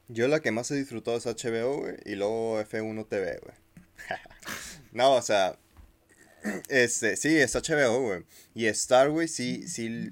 [0.08, 3.56] Yo la que más he disfrutado es HBO, güey, y luego F1 TV, güey.
[4.92, 5.58] no, o sea,
[6.68, 8.24] este, sí, es HBO, güey.
[8.54, 10.10] Y Star, güey, sí, sí,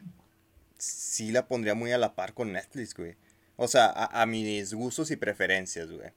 [0.79, 3.17] sí la pondría muy a la par con Netflix, güey.
[3.57, 6.13] O sea, a, a mis gustos y preferencias, güey.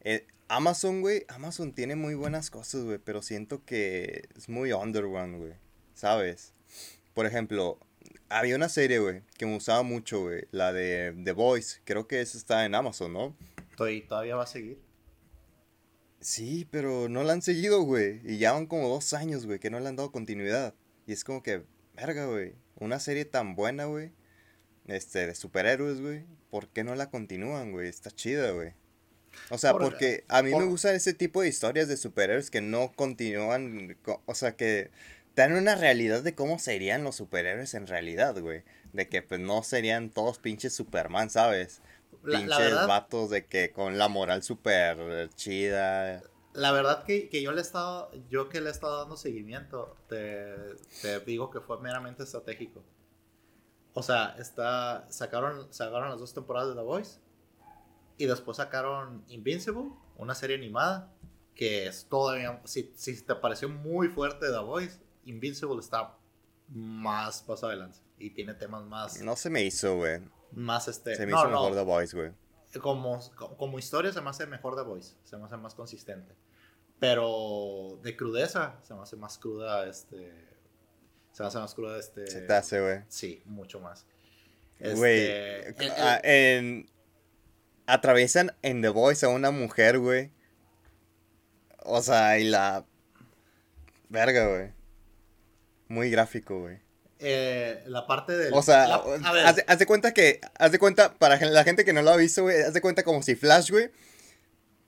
[0.00, 5.38] Eh, Amazon, güey, Amazon tiene muy buenas cosas, güey, pero siento que es muy underground,
[5.38, 5.54] güey.
[5.94, 6.54] ¿Sabes?
[7.14, 7.80] Por ejemplo,
[8.28, 11.80] había una serie, güey, que me gustaba mucho, güey, la de The Voice.
[11.84, 13.36] Creo que esa está en Amazon, ¿no?
[13.76, 14.80] ¿Todavía va a seguir?
[16.20, 18.20] Sí, pero no la han seguido, güey.
[18.24, 20.74] Y ya van como dos años, güey, que no le han dado continuidad.
[21.06, 21.64] Y es como que,
[21.94, 22.54] verga, güey.
[22.76, 24.12] Una serie tan buena, güey.
[24.86, 26.24] Este, de superhéroes, güey.
[26.50, 27.88] ¿Por qué no la continúan, güey?
[27.88, 28.74] Está chida, güey.
[29.50, 32.92] O sea, porque a mí me gustan ese tipo de historias de superhéroes que no
[32.94, 33.96] continúan.
[34.26, 34.90] O sea, que
[35.34, 38.62] dan una realidad de cómo serían los superhéroes en realidad, güey.
[38.92, 41.80] De que pues no serían todos pinches Superman, ¿sabes?
[42.24, 46.22] pinches vatos de que con la moral súper chida.
[46.54, 50.54] La verdad que, yo le he estado, yo que le he estado dando seguimiento, te,
[51.02, 52.82] te, digo que fue meramente estratégico.
[53.92, 57.18] O sea, está, sacaron, sacaron las dos temporadas de The Voice
[58.18, 61.12] y después sacaron Invincible, una serie animada
[61.54, 66.16] que es todavía, si, si te pareció muy fuerte The Voice, Invincible está
[66.68, 69.20] más paso adelante y tiene temas más...
[69.22, 70.20] No se me hizo, güey
[70.56, 71.14] más este.
[71.14, 72.32] Se me hizo mejor The Voice, güey.
[72.80, 73.20] Como,
[73.56, 75.14] como historia se me hace mejor The Voice.
[75.24, 76.34] Se me hace más consistente.
[76.98, 80.32] Pero de crudeza, se me hace más cruda este.
[81.32, 82.26] Se me hace más cruda este.
[82.26, 83.00] Se te hace, güey.
[83.08, 84.06] Sí, mucho más.
[84.78, 85.20] Güey.
[85.20, 86.90] Este, en,
[87.86, 90.30] atraviesan en The Voice a una mujer, güey.
[91.78, 92.84] O sea, y la.
[94.08, 94.72] Verga, güey.
[95.88, 96.78] Muy gráfico, güey.
[97.18, 98.52] Eh, la parte del...
[98.52, 99.00] O sea,
[99.66, 102.42] haz, de cuenta que, haz de cuenta, para la gente que no lo ha visto,
[102.42, 103.90] güey, haz de cuenta como si Flash, güey,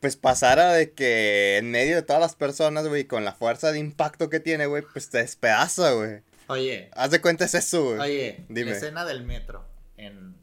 [0.01, 3.79] pues pasara de que en medio de todas las personas, güey, con la fuerza de
[3.79, 6.21] impacto que tiene, güey, pues te despedaza, güey.
[6.49, 6.91] Oye.
[6.93, 7.99] Haz de cuenta es eso, güey.
[7.99, 8.73] Oye, Dime.
[8.73, 9.65] la escena del metro
[9.97, 10.37] en...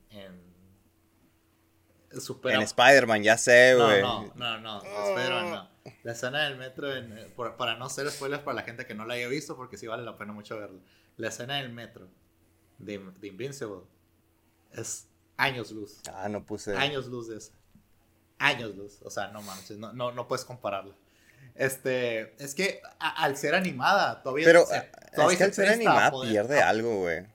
[2.15, 2.51] en...
[2.51, 4.01] En Spider-Man, ya sé, güey.
[4.01, 5.69] No, no, no, no, Spider-Man no.
[6.03, 9.15] La escena del metro, en, para no ser spoilers para la gente que no la
[9.15, 10.79] haya visto, porque sí vale la pena mucho verlo
[11.17, 12.07] la escena del metro
[12.77, 13.81] de, de Invincible
[14.71, 16.01] es años luz.
[16.13, 16.75] Ah, no puse.
[16.75, 17.53] Años luz de esa.
[18.37, 18.99] Años luz.
[19.03, 20.93] O sea, no manches, no, no, no puedes compararla.
[21.53, 24.45] Este, es que al ser animada, todavía.
[24.45, 24.65] Pero
[25.15, 27.25] todavía es que al ser animada pierde algo, güey.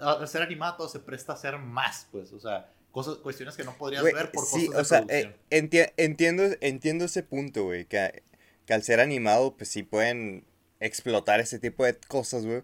[0.00, 3.64] Al ser animada todo se presta a ser más, pues, o sea, cosas, cuestiones que
[3.64, 8.22] no podrías ver por sí, o sea, eh, entiendo, entiendo ese punto, güey, que,
[8.66, 10.44] que al ser animado, pues sí pueden
[10.80, 12.62] explotar ese tipo de cosas, güey.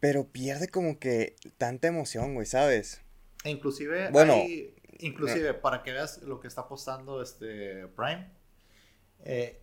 [0.00, 3.02] Pero pierde como que tanta emoción, güey, ¿sabes?
[3.44, 4.36] E inclusive, bueno,
[5.00, 8.30] inclusive para que veas lo que está apostando este Prime,
[9.24, 9.60] eh,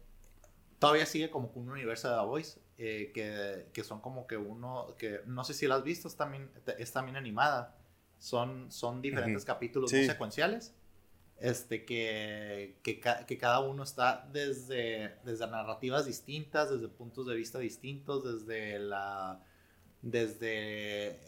[0.79, 4.95] todavía sigue como un universo de The Voice, eh, que, que, son como que uno,
[4.97, 7.77] que no sé si lo has visto, es también, es también animada.
[8.19, 10.73] Son, son diferentes capítulos secuenciales
[11.37, 17.59] este, que, que, que, cada uno está desde, desde narrativas distintas, desde puntos de vista
[17.59, 19.43] distintos, desde la,
[20.01, 21.19] desde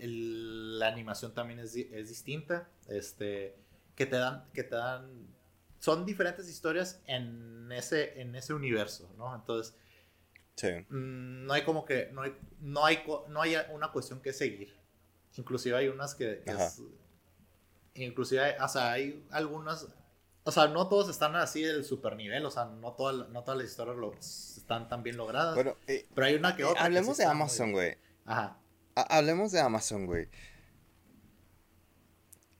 [0.00, 3.56] la animación también es, es, distinta, este,
[3.94, 5.28] que te dan, que te dan,
[5.78, 9.34] son diferentes historias en ese, en ese universo, ¿no?
[9.34, 9.76] Entonces,
[10.88, 12.98] mm, no hay como que, no hay, no hay,
[13.28, 14.74] no hay una cuestión que seguir.
[15.36, 16.56] Inclusive hay unas que, que
[17.94, 19.86] Inclusive, hay, o sea, hay algunas,
[20.42, 23.58] o sea, no todos están así del super nivel, o sea, no, toda, no todas
[23.58, 25.54] las historias lo, están tan bien logradas.
[25.54, 26.84] Bueno, eh, pero hay una que eh, otra.
[26.84, 27.96] hablemos de Amazon, güey.
[28.24, 28.58] Ajá.
[28.96, 30.28] hablemos de Amazon, güey.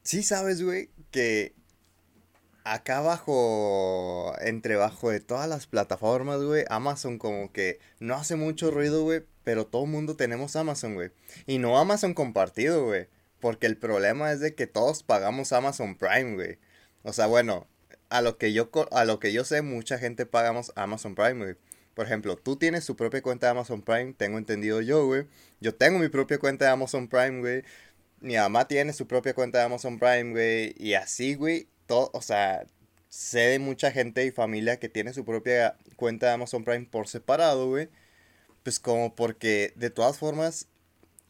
[0.02, 1.55] Sí sabes, güey, que
[2.64, 8.70] acá abajo, entre bajo de todas las plataformas, güey, Amazon como que no hace mucho
[8.70, 11.10] ruido, güey, pero todo el mundo tenemos Amazon, güey.
[11.46, 13.06] Y no Amazon compartido, güey.
[13.40, 16.58] Porque el problema es de que todos pagamos Amazon Prime, güey.
[17.02, 17.68] O sea, bueno,
[18.08, 21.56] a lo que yo, a lo que yo sé, mucha gente paga Amazon Prime, güey.
[21.94, 25.26] Por ejemplo, tú tienes tu propia cuenta de Amazon Prime, tengo entendido yo, güey.
[25.60, 27.62] Yo tengo mi propia cuenta de Amazon Prime, güey.
[28.20, 30.74] Mi mamá tiene su propia cuenta de Amazon Prime, güey.
[30.78, 32.66] Y así, güey, todo, o sea,
[33.08, 37.06] sé de mucha gente y familia que tiene su propia cuenta de Amazon Prime por
[37.08, 37.88] separado, güey.
[38.65, 40.66] Pues como porque de todas formas,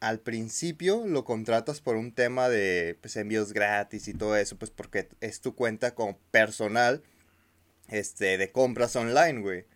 [0.00, 4.70] al principio lo contratas por un tema de pues, envíos gratis y todo eso, pues
[4.70, 7.02] porque es tu cuenta como personal
[7.88, 9.66] este, de compras online, güey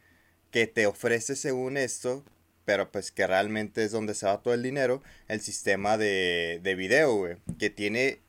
[0.50, 2.24] que te ofrece según esto,
[2.64, 6.74] pero pues que realmente es donde se va todo el dinero, el sistema de, de
[6.74, 8.20] video, güey, que tiene,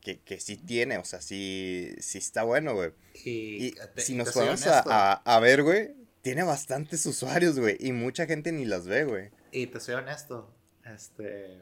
[0.00, 2.92] que, que sí tiene, o sea, sí, sí está bueno, güey.
[3.24, 5.94] Y, si nos ponemos a, a, ver, güey,
[6.24, 9.30] tiene bastantes usuarios, güey, y mucha gente ni las ve, güey.
[9.52, 10.50] Y te soy honesto,
[10.82, 11.60] este,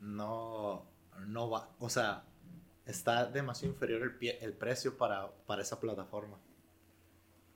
[0.00, 0.90] no,
[1.26, 2.24] no va, o sea,
[2.86, 6.40] está demasiado inferior el, el precio para, para esa plataforma.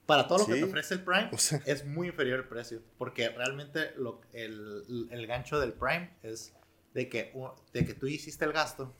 [0.04, 1.30] Para todo lo que te ofrece el Prime,
[1.64, 2.82] es muy inferior el precio.
[2.98, 6.54] Porque realmente lo, el, el, gancho del Prime es
[6.92, 7.32] de que,
[7.72, 8.94] de que tú hiciste el gasto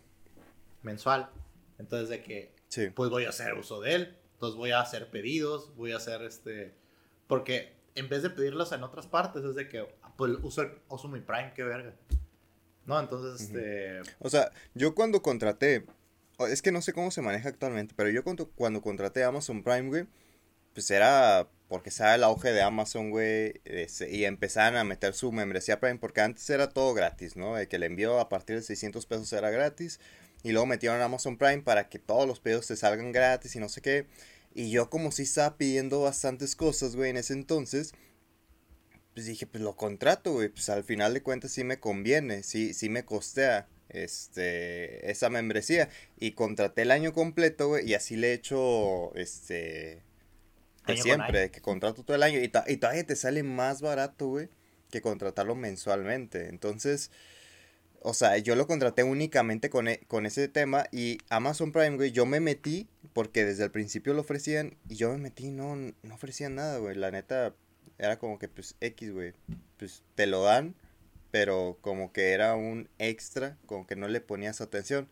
[0.83, 1.31] mensual.
[1.79, 2.57] Entonces, de que
[2.95, 4.17] pues voy a hacer uso de él.
[4.33, 5.77] Entonces, voy a hacer pedidos.
[5.77, 6.75] Voy a hacer este.
[7.27, 9.87] Porque en vez de pedirlos en otras partes, es de que
[10.17, 11.95] pues uso, uso mi Prime, qué verga.
[12.85, 14.01] No, entonces, este.
[14.21, 15.87] O sea, yo cuando contraté.
[16.51, 19.89] Es que no sé cómo se maneja actualmente, pero yo cuando, cuando contraté Amazon Prime,
[19.89, 20.07] güey
[20.77, 23.63] pues era porque sabe el auge de Amazon, güey,
[24.11, 27.57] y empezaron a meter su membresía Prime, porque antes era todo gratis, ¿no?
[27.57, 30.01] De que el envío a partir de 600 pesos era gratis,
[30.43, 33.71] y luego metieron Amazon Prime para que todos los pedidos te salgan gratis y no
[33.71, 34.07] sé qué.
[34.57, 37.93] Y yo como si estaba pidiendo bastantes cosas, güey, en ese entonces,
[39.13, 42.73] pues dije, pues lo contrato, güey, pues al final de cuentas sí me conviene, sí,
[42.73, 45.91] sí me costea este, esa membresía.
[46.19, 50.03] Y contraté el año completo, güey, y así le he hecho, este,
[50.87, 52.39] de siempre, que contrato todo el año.
[52.39, 54.49] Y, y todavía te sale más barato, güey,
[54.91, 56.49] que contratarlo mensualmente.
[56.49, 57.11] Entonces,
[58.09, 60.87] o sea, yo lo contraté únicamente con, e, con ese tema.
[60.93, 64.77] Y Amazon Prime, güey, yo me metí porque desde el principio lo ofrecían.
[64.89, 66.95] Y yo me metí, no, no ofrecían nada, güey.
[66.95, 67.57] La neta,
[67.99, 69.33] era como que, pues, X, güey.
[69.77, 70.77] Pues te lo dan,
[71.33, 75.09] pero como que era un extra, como que no le ponías atención.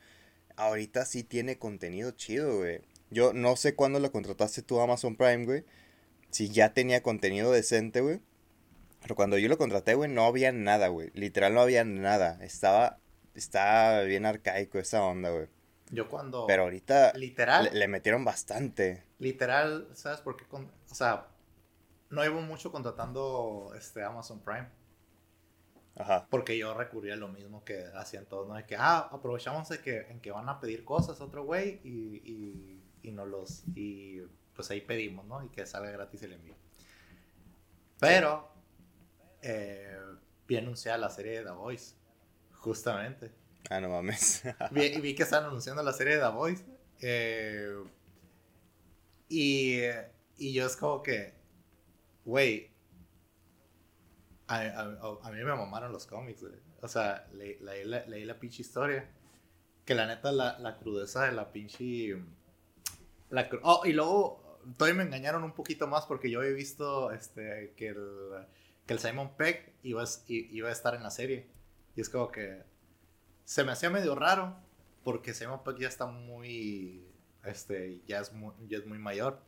[0.55, 2.83] Ahorita sí tiene contenido chido, güey.
[3.11, 5.65] Yo no sé cuándo lo contrataste tú Amazon Prime, güey.
[6.31, 8.21] Si ya tenía contenido decente, güey.
[9.05, 11.11] Pero cuando yo lo contraté, güey, no había nada, güey.
[11.15, 12.43] Literal no había nada.
[12.43, 12.99] Estaba,
[13.35, 15.47] estaba bien arcaico esa onda, güey.
[15.91, 16.47] Yo cuando...
[16.47, 17.13] Pero ahorita...
[17.15, 17.71] Literal.
[17.73, 19.05] Le, metieron bastante.
[19.19, 20.45] Literal, ¿sabes por qué?
[20.51, 21.29] o sea,
[22.11, 24.69] no iba mucho contratando este Amazon Prime.
[25.97, 26.27] Ajá.
[26.29, 28.55] Porque yo recurría a lo mismo que hacían todos, ¿no?
[28.55, 32.81] De que, ah, aprovechamos de que, en que van a pedir cosas otro güey y
[33.05, 34.21] y no los y
[34.55, 35.45] pues ahí pedimos, ¿no?
[35.45, 36.55] Y que salga gratis el envío.
[38.01, 38.49] Pero
[39.45, 39.99] eh,
[40.47, 41.95] vi anunciada la serie de The Voice,
[42.53, 43.33] justamente.
[43.71, 44.43] Ah, no mames.
[44.71, 46.65] vi, vi, que están anunciando la serie de The Voice.
[47.01, 47.85] Eh,
[49.29, 49.81] y,
[50.37, 51.35] y yo es como que,
[52.25, 52.71] güey,
[54.47, 54.61] a,
[55.23, 56.61] a, mí me mamaron los cómics, güey.
[56.83, 59.11] O sea, leí, la, leí la pinche historia.
[59.85, 62.17] Que la neta, la, la crudeza de la pinche
[63.63, 67.89] oh, y luego todavía me engañaron un poquito más porque yo había visto este, que,
[67.89, 68.47] el,
[68.87, 71.49] que el Simon Peck iba, iba a estar en la serie.
[71.97, 72.63] Y es como que
[73.45, 74.57] se me hacía medio raro
[75.03, 77.07] porque Simon Peck ya está muy,
[77.45, 79.41] este, ya es muy, ya es muy mayor.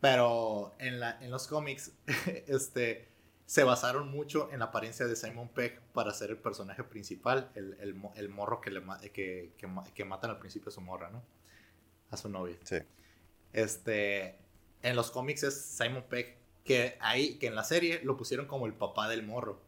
[0.00, 1.92] Pero en, la, en los cómics,
[2.46, 3.08] este,
[3.46, 7.74] se basaron mucho en la apariencia de Simon Peck para ser el personaje principal, el,
[7.80, 8.82] el, el morro que, le,
[9.12, 11.22] que, que, que matan al principio a su morra, ¿no?
[12.10, 12.56] a su novia.
[12.64, 12.76] Sí.
[13.52, 14.38] Este,
[14.82, 18.66] en los cómics es Simon Peck, que ahí, que en la serie lo pusieron como
[18.66, 19.60] el papá del morro.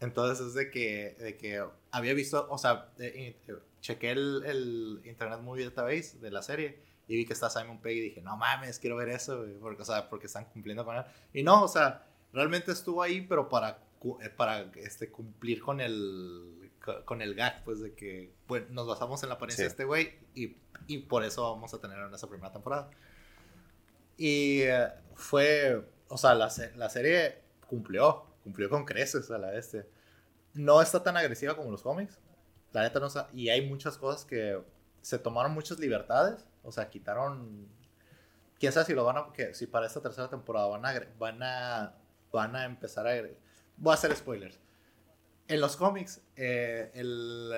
[0.00, 2.90] Entonces es de que, de que había visto, o sea,
[3.80, 7.96] chequé el, el, Internet Movie Database de la serie y vi que está Simon Pegg
[7.96, 11.04] y dije, no mames, quiero ver eso, porque, o sea, porque están cumpliendo con él.
[11.34, 13.78] Y no, o sea, realmente estuvo ahí, pero para,
[14.22, 16.70] eh, para este, cumplir con el,
[17.04, 20.14] con el gag, pues de que pues, nos basamos en la apariencia de este güey
[20.34, 20.56] y,
[20.86, 22.90] y, por eso vamos a tener en esa primera temporada.
[24.16, 29.88] Y eh, fue, o sea, la, la, serie cumplió, cumplió con creces a la este.
[30.54, 32.18] No está tan agresiva como los cómics,
[32.72, 34.60] la neta no está, y hay muchas cosas que
[35.00, 37.66] se tomaron muchas libertades, o sea, quitaron,
[38.60, 41.42] quién sabe si lo van a, que si para esta tercera temporada van a, van
[41.42, 41.94] a,
[42.30, 43.14] van a empezar a,
[43.78, 44.60] voy a hacer spoilers
[45.48, 47.52] en los cómics, eh, el,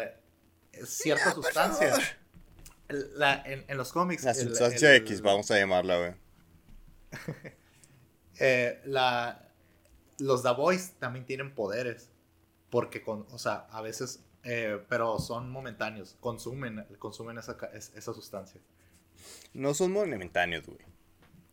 [0.85, 1.95] cierta sustancia
[2.89, 4.25] La, en, en, los cómics.
[4.25, 6.15] La sustancia X, vamos a llamarla, güey.
[8.41, 9.49] eh, la,
[10.19, 12.11] los The Boys también tienen poderes.
[12.71, 14.25] Porque, con, o sea, a veces.
[14.43, 16.17] Eh, pero son momentáneos.
[16.21, 18.61] Consumen, consumen esa, esa sustancia.
[19.55, 20.81] No son momentáneos, güey.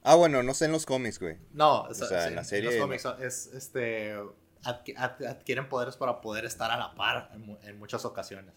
[0.04, 1.38] Ah, bueno, no sé en los cómics, güey.
[1.54, 2.70] No, o sea, en la serie.
[2.70, 4.18] En los cómics es este.
[4.64, 7.32] adquieren poderes para poder estar a la par
[7.64, 8.54] en muchas ocasiones.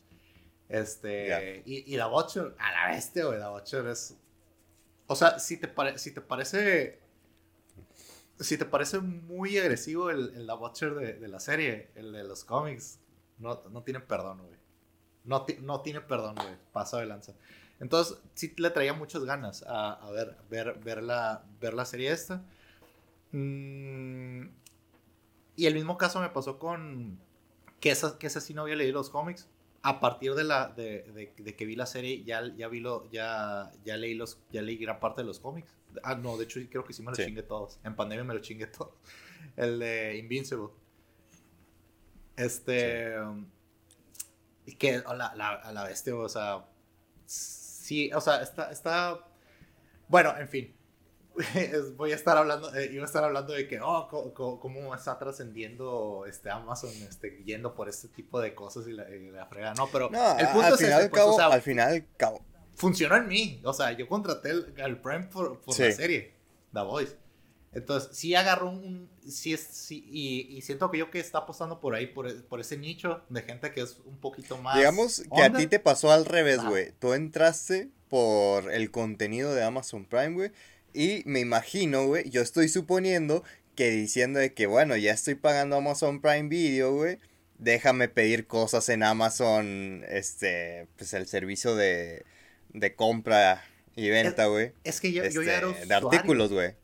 [0.68, 4.16] Este, y, y la Butcher, a la bestia, güey, la Butcher es...
[5.06, 7.00] O sea, si te, si te parece...
[8.40, 12.24] Si te parece muy agresivo el, el la Butcher de, de, la serie, el de
[12.24, 12.98] los cómics,
[13.38, 14.58] no, no tiene perdón, güey.
[15.22, 16.56] No, no tiene perdón, güey.
[16.72, 17.34] Paso de lanza.
[17.78, 22.10] Entonces, sí le traía muchas ganas a, a ver, ver, ver, la, ver la serie
[22.10, 22.42] esta.
[23.30, 24.46] Mm,
[25.56, 27.18] y el mismo caso me pasó con
[27.80, 29.48] que esa, que esa sí no había leído los cómics
[29.86, 31.02] a partir de la de,
[31.36, 34.78] de, que vi la serie ya, ya vi lo ya ya leí los ya leí
[34.78, 35.76] gran parte de los cómics.
[36.02, 37.78] Ah no de hecho creo que sí me lo chingué todos.
[37.84, 38.94] En pandemia me lo chingué todos.
[39.56, 40.68] El de Invincible.
[42.34, 43.14] Este
[44.64, 46.64] y que a la, la, a la bestia o sea
[47.26, 49.28] sí o sea está está
[50.08, 50.74] bueno en fin
[51.96, 54.08] voy a estar hablando, eh, iba a estar hablando de que, oh,
[54.60, 59.74] cómo, está trascendiendo este Amazon, este, yendo por este tipo de cosas y la, frega.
[59.74, 62.44] No, pero el punto al final pues, cabo, al final cabo.
[62.74, 63.60] Funcionó en mí.
[63.64, 66.34] O sea, yo contraté el, Prime por, la serie,
[66.72, 67.16] The Voice.
[67.72, 69.10] Entonces, sí agarró un.
[69.26, 72.60] Sí, es, sí, y, y, siento que yo que está apostando por ahí, por, por,
[72.60, 74.76] ese nicho de gente que es un poquito más.
[74.76, 76.92] Digamos que a ti te pasó al revés, güey.
[77.00, 80.52] Tú entraste por el contenido de Amazon Prime, güey
[80.94, 83.44] y me imagino, güey, yo estoy suponiendo
[83.74, 87.18] que diciendo de que, bueno, ya estoy pagando Amazon Prime Video, güey,
[87.58, 92.24] déjame pedir cosas en Amazon, este, pues el servicio de,
[92.72, 93.64] de compra
[93.96, 94.72] y venta, güey.
[94.84, 96.74] Es, que yo, yo ya era este, De artículos, güey.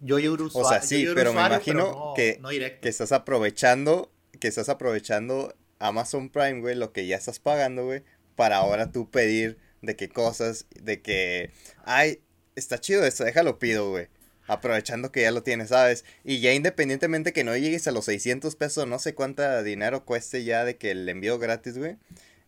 [0.00, 0.68] Yo ya era usuario.
[0.68, 2.40] O sea, sí, pero me imagino que,
[2.80, 8.02] que estás aprovechando, que estás aprovechando Amazon Prime, güey, lo que ya estás pagando, güey,
[8.34, 11.50] para ahora tú pedir de qué cosas, de que,
[11.84, 12.20] ay,
[12.56, 14.08] está chido esto, déjalo pido, güey.
[14.48, 16.04] Aprovechando que ya lo tienes, ¿sabes?
[16.24, 20.44] Y ya independientemente que no llegues a los 600 pesos, no sé cuánto dinero cueste
[20.44, 21.96] ya de que el envío gratis, güey.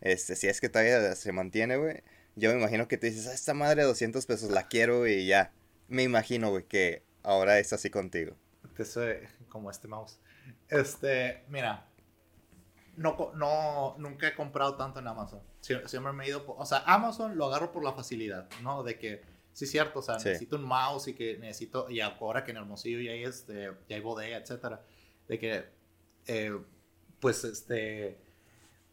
[0.01, 2.03] Este, si es que todavía se mantiene, güey.
[2.37, 5.27] Yo me imagino que te dices, ah, esta madre de 200 pesos la quiero y
[5.27, 5.53] ya.
[5.89, 8.37] Me imagino, güey, que ahora es así contigo.
[8.79, 9.01] Eso
[9.49, 10.21] como este mouse.
[10.69, 11.85] Este, mira.
[12.97, 15.41] No, no, nunca he comprado tanto en Amazon.
[15.61, 18.83] Siempre me he ido, o sea, Amazon lo agarro por la facilidad, ¿no?
[18.83, 19.23] De que
[19.59, 23.01] sí cierto, o sea, necesito un mouse y que necesito, y ahora que en Hermosillo
[23.01, 24.85] ya hay, este, ya hay bodega, etcétera,
[25.27, 25.65] de que,
[26.29, 26.57] eh,
[27.19, 28.21] pues, este,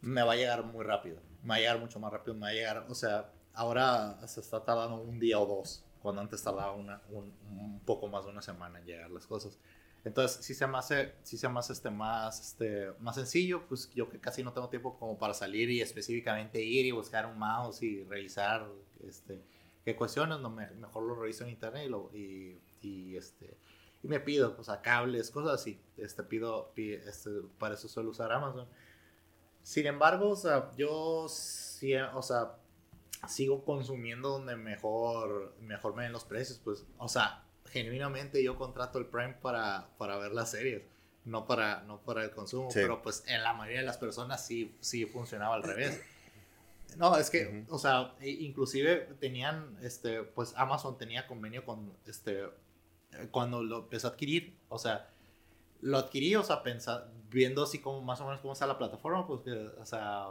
[0.00, 2.48] me va a llegar muy rápido, me va a llegar mucho más rápido, me va
[2.48, 6.72] a llegar, o sea, ahora se está tardando un día o dos, cuando antes tardaba
[6.72, 9.60] una, un, un poco más de una semana en llegar las cosas.
[10.04, 13.88] Entonces, si se me hace, si se me hace este, más, este, más sencillo, pues
[13.94, 17.38] yo que casi no tengo tiempo como para salir y específicamente ir y buscar un
[17.38, 18.66] mouse y revisar,
[19.06, 19.44] este,
[19.86, 23.56] qué cuestiones, no, mejor lo reviso en internet y, lo, y, y, este,
[24.02, 25.80] y me pido, o sea, cables, cosas así.
[25.96, 28.66] Este, pido, este, para eso suelo usar Amazon.
[29.62, 32.56] Sin embargo, o sea, yo sí, o sea,
[33.28, 38.98] sigo consumiendo donde mejor, mejor me den los precios, pues, o sea, genuinamente yo contrato
[38.98, 40.82] el Prime para, para ver las series,
[41.24, 44.76] no para, no para el consumo, pero pues en la mayoría de las personas sí,
[44.80, 46.02] sí funcionaba al revés.
[46.96, 52.44] No, es que, o sea, e, inclusive tenían, este, pues Amazon tenía convenio con, este,
[53.30, 55.10] cuando lo empezó a adquirir, o sea,
[55.80, 59.26] lo adquirí, o sea, pensar, viendo así como más o menos cómo está la plataforma,
[59.26, 60.28] pues, o sea,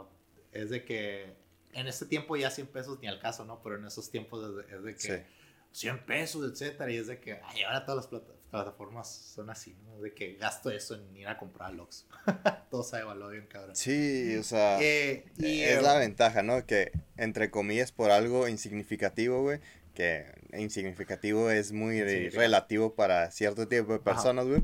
[0.52, 1.36] es de que
[1.72, 3.62] en este tiempo ya 100 pesos ni al caso, ¿no?
[3.62, 5.26] Pero en esos tiempos es de, que
[5.72, 9.76] 100 pesos, etcétera, y es de que, ay, ahora todas las plataformas plataformas son así,
[9.84, 10.00] ¿no?
[10.00, 12.06] De que gasto eso en ir a comprar Lux.
[12.70, 13.76] Todo se evaluado bien, cabrón.
[13.76, 16.64] Sí, o sea, eh, es la ventaja, ¿no?
[16.66, 19.60] Que, entre comillas, por algo insignificativo, güey,
[19.94, 24.62] que insignificativo es muy relativo para cierto tipo de personas, güey.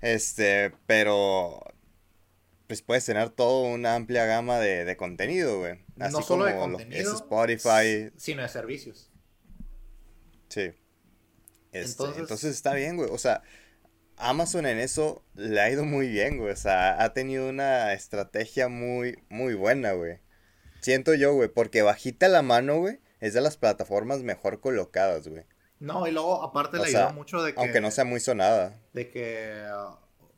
[0.00, 1.60] Este, pero
[2.68, 5.80] pues puedes tener toda una amplia gama de, contenido, güey.
[5.98, 8.12] Así no solo de contenido, Spotify.
[8.16, 9.10] Sino de servicios.
[10.48, 10.72] Sí.
[11.80, 13.08] Este, entonces, está bien, güey.
[13.10, 13.42] O sea,
[14.16, 16.52] Amazon en eso le ha ido muy bien, güey.
[16.52, 20.20] O sea, ha tenido una estrategia muy, muy buena, güey.
[20.80, 25.44] Siento yo, güey, porque bajita la mano, güey, es de las plataformas mejor colocadas, güey.
[25.80, 27.60] No, y luego aparte le ayudó mucho de que...
[27.60, 28.80] Aunque no sea muy sonada.
[28.92, 29.64] De que,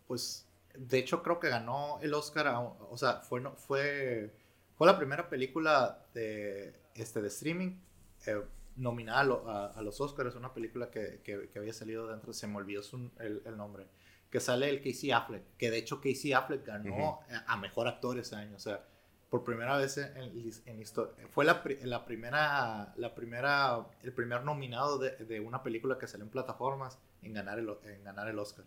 [0.07, 4.31] pues, de hecho creo que ganó el Oscar, o sea, fue, fue,
[4.77, 7.81] fue la primera película de, este, de streaming
[8.27, 8.43] eh,
[8.77, 12.83] nominada a, los Oscars, una película que, que, había salido dentro, se me olvidó
[13.19, 13.87] el, el, nombre,
[14.31, 18.37] que sale el Casey Affleck, que de hecho Casey Affleck ganó a, Mejor Actor ese
[18.37, 18.85] año, o sea,
[19.29, 24.99] por primera vez en, en historia, fue la, la, primera, la primera, el primer nominado
[24.99, 28.65] de, de, una película que salió en plataformas en ganar el, en ganar el Oscar.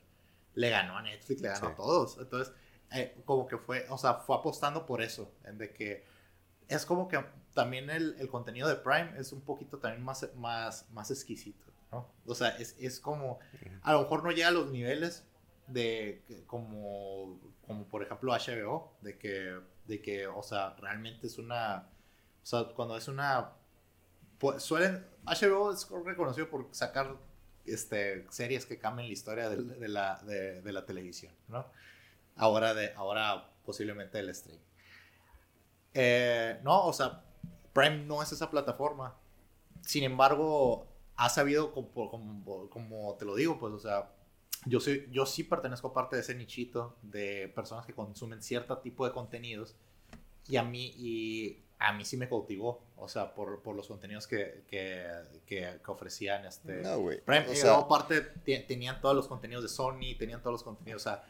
[0.56, 2.54] Le ganó a Netflix, le ganó a todos, entonces,
[2.92, 6.06] eh, como que fue, o sea, fue apostando por eso, en de que
[6.68, 7.24] es como que
[7.54, 12.08] también el, el, contenido de Prime es un poquito también más, más, más exquisito, ¿no?
[12.26, 13.40] O sea, es, es como,
[13.82, 15.26] a lo mejor no llega a los niveles
[15.68, 21.90] de como, como por ejemplo HBO, de que, de que, o sea, realmente es una,
[22.42, 23.52] o sea, cuando es una,
[24.40, 27.18] pues suelen, HBO es reconocido por sacar
[27.66, 31.66] este, series que cambian la historia de, la, de, la televisión, ¿no?
[32.36, 34.60] Ahora, de, ahora posiblemente el stream.
[35.94, 37.24] Eh, no, o sea,
[37.74, 39.16] Prime no es esa plataforma.
[39.82, 44.12] Sin embargo, ha sabido, como, como, te lo digo, pues, o sea,
[44.66, 48.78] yo, soy, yo sí pertenezco a parte de ese nichito de personas que consumen cierto
[48.78, 49.76] tipo de contenidos
[50.48, 54.28] y a mí, y a mí sí me cautivó, o sea, por, por los contenidos
[54.28, 55.06] que, que,
[55.46, 56.82] que, ofrecían este...
[56.82, 57.22] No, güey.
[57.22, 61.10] Prime, o sea, aparte, tenían todos los contenidos de Sony, tenían todos los contenidos, o
[61.10, 61.26] sea,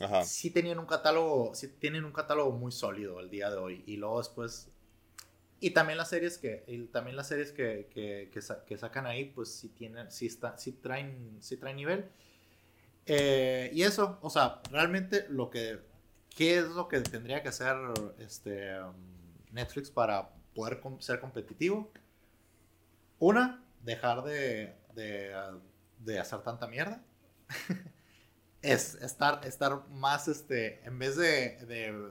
[0.00, 0.24] Ajá.
[0.24, 3.82] sí tenían un catálogo, sí tienen un catálogo muy sólido el día de hoy.
[3.86, 4.70] Y luego después,
[5.60, 8.30] y también las series que, también las series que, que,
[8.66, 12.10] que, sacan ahí, pues sí tienen, sí, está, sí traen, sí traen nivel.
[13.06, 15.80] Eh, y eso, o sea, realmente lo que,
[16.34, 17.76] ¿qué es lo que tendría que hacer
[18.18, 18.78] este,
[19.52, 21.92] Netflix para poder ser competitivo?
[23.18, 25.34] Una, dejar de, de,
[25.98, 27.02] de hacer tanta mierda.
[28.62, 31.56] es estar, estar más, este, en vez de,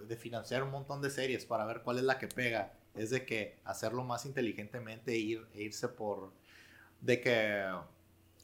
[0.07, 3.25] de, financiar un montón de series para ver cuál es la que pega, es de
[3.25, 6.31] que hacerlo más inteligentemente e ir, e irse por,
[7.01, 7.65] de que,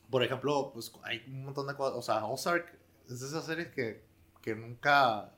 [0.09, 2.77] por ejemplo, pues hay un montón de cosas, o sea, Ozark
[3.09, 4.01] es de esas series que,
[4.41, 5.31] que nunca,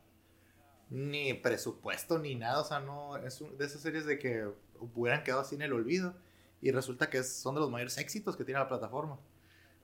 [0.90, 4.48] ni presupuesto ni nada, o sea, no, es de esas series de que
[4.96, 6.14] hubieran quedado así en el olvido
[6.62, 9.20] y resulta que son de los mayores éxitos que tiene la plataforma.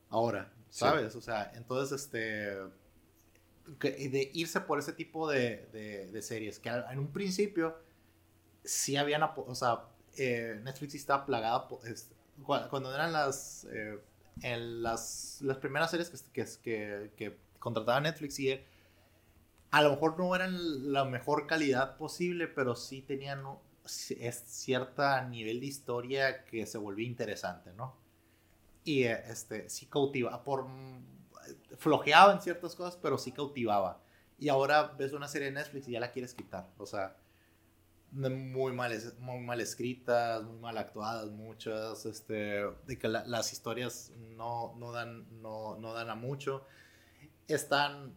[0.10, 1.16] Ahora, ¿sabes?
[1.16, 2.58] O sea, entonces, este,
[3.80, 5.68] de irse por ese tipo de,
[6.12, 7.78] de, series, que en un principio
[8.64, 9.86] sí habían, o sea,
[10.18, 11.68] eh, Netflix estaba plagada,
[12.46, 14.00] cuando eran las, eh,
[14.42, 18.60] en las, las primeras series que, que, contrataba Netflix y
[19.72, 23.44] a lo mejor no eran la mejor calidad posible, pero sí tenían
[23.86, 27.96] es cierta nivel de historia que se volvía interesante, ¿no?
[28.84, 30.68] Y eh, este, sí cautiva, por,
[31.78, 34.02] flojeaba en ciertas cosas, pero sí cautivaba.
[34.38, 36.70] Y ahora ves una serie de Netflix y ya la quieres quitar.
[36.78, 37.16] O sea,
[38.14, 44.76] muy mal, muy mal escritas, muy mal actuadas, muchas, este, de que las historias no,
[44.78, 46.66] no, dan, no, no dan a mucho.
[47.48, 48.14] Están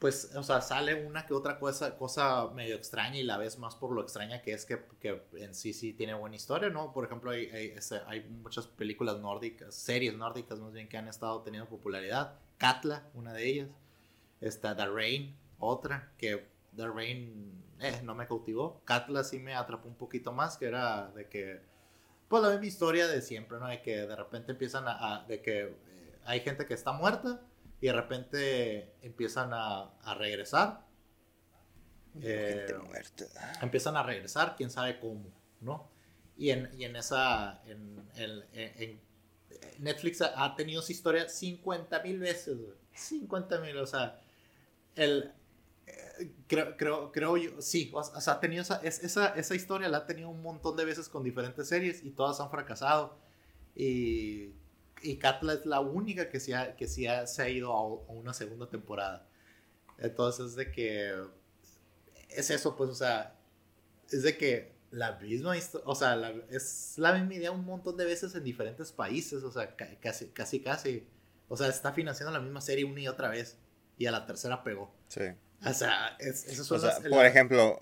[0.00, 3.74] pues, o sea, sale una que otra cosa, cosa medio extraña y la ves más
[3.76, 6.90] por lo extraña que es que, que en sí sí tiene buena historia, ¿no?
[6.94, 7.74] Por ejemplo, hay, hay,
[8.06, 12.38] hay, muchas películas nórdicas, series nórdicas más bien, que han estado teniendo popularidad.
[12.56, 13.68] Katla, una de ellas.
[14.40, 18.82] Está The Rain, otra, que The Rain eh, no me cautivó.
[18.84, 21.60] Katla sí me atrapó un poquito más, que era de que,
[22.28, 23.68] pues la misma historia de siempre, ¿no?
[23.68, 27.40] De que de repente empiezan a, de que eh, hay gente que está muerta
[27.80, 30.84] y de repente empiezan a, a regresar.
[32.22, 32.66] Eh,
[33.62, 35.88] empiezan a regresar, quién sabe cómo, ¿no?
[36.36, 39.00] Y en, y en esa, en, en,
[39.78, 42.56] Netflix ha, tenido su historia 50 mil veces,
[42.94, 44.20] 50 mil, o sea,
[44.96, 45.32] el,
[46.46, 50.06] creo, creo, creo yo, sí, o sea, ha tenido esa, esa, esa historia la ha
[50.06, 53.18] tenido un montón de veces con diferentes series y todas han fracasado.
[53.74, 54.54] Y
[55.02, 58.34] y Katla es la única que, sí ha, que sí se ha ido a, una
[58.34, 59.26] segunda temporada.
[59.98, 61.14] Entonces, de que
[62.28, 63.36] es eso, pues, o sea,
[64.10, 68.34] es de que la misma o sea, es la misma idea un montón de veces
[68.34, 71.06] en diferentes países, o sea, casi, casi, casi.
[71.48, 73.56] O sea, está financiando la misma serie una y otra vez
[73.98, 74.92] y a la tercera pegó.
[75.08, 75.22] Sí.
[75.64, 77.78] O sea, eso son Por ejemplo,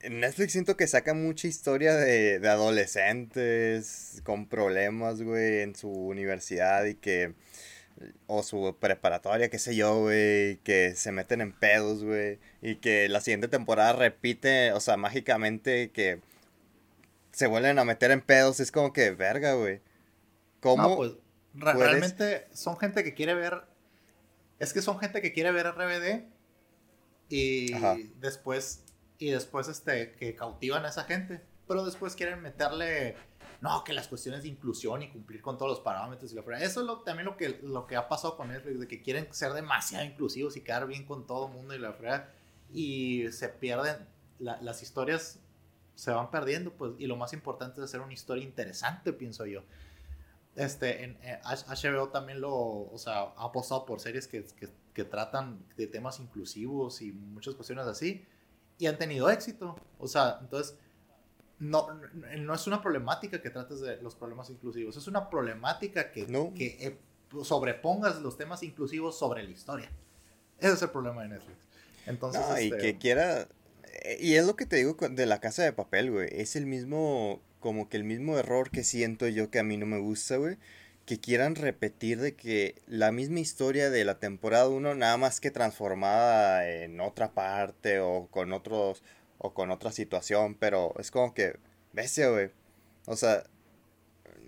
[0.00, 5.90] en Netflix siento que saca mucha historia de, de adolescentes con problemas, güey, en su
[5.90, 7.34] universidad y que...
[8.26, 12.38] O su preparatoria, qué sé yo, güey, que se meten en pedos, güey.
[12.60, 16.20] Y que la siguiente temporada repite, o sea, mágicamente que
[17.32, 18.60] se vuelven a meter en pedos.
[18.60, 19.80] Es como que, verga, güey.
[20.60, 20.94] ¿Cómo?
[20.94, 21.12] pues,
[21.54, 23.62] realmente son gente que quiere ver...
[24.58, 26.35] Es que son gente que quiere ver RBD
[27.28, 27.72] y
[28.20, 28.84] después
[29.18, 33.16] y después este, que cautivan a esa gente, pero después quieren meterle
[33.60, 36.62] no, que las cuestiones de inclusión y cumplir con todos los parámetros y la fuera.
[36.62, 39.32] Eso es lo, también lo que, lo que ha pasado con Netflix, de que quieren
[39.32, 42.32] ser demasiado inclusivos y quedar bien con todo el mundo y la fuera.
[42.70, 44.06] Y se pierden,
[44.38, 45.40] las historias
[45.94, 49.62] se van perdiendo, pues, y lo más importante es hacer una historia interesante, pienso yo.
[50.54, 55.62] Este, en, HBO también lo, o sea, ha apostado por series que, que, que tratan
[55.76, 58.24] de temas inclusivos y muchas cuestiones así,
[58.78, 59.76] y han tenido éxito.
[59.98, 60.78] O sea, entonces
[61.58, 61.86] no,
[62.38, 66.24] no es una problemática que trates de los problemas inclusivos, es una problemática que,
[66.54, 66.98] que eh,
[67.42, 69.92] sobrepongas los temas inclusivos sobre la historia.
[70.58, 71.58] Ese es el problema de Netflix.
[72.06, 73.48] Entonces, y este, que quiera...
[74.02, 76.30] Eh, y es lo que te digo de la casa de papel, güey.
[76.32, 79.84] Es el mismo, como que el mismo error que siento yo que a mí no
[79.84, 80.56] me gusta, güey.
[81.06, 85.50] Que quieran repetir de que la misma historia de la temporada 1, nada más que
[85.50, 89.02] transformada en otra parte o con otros
[89.38, 91.56] o con otra situación, pero es como que,
[91.92, 92.50] bestia, güey.
[93.06, 93.44] O sea,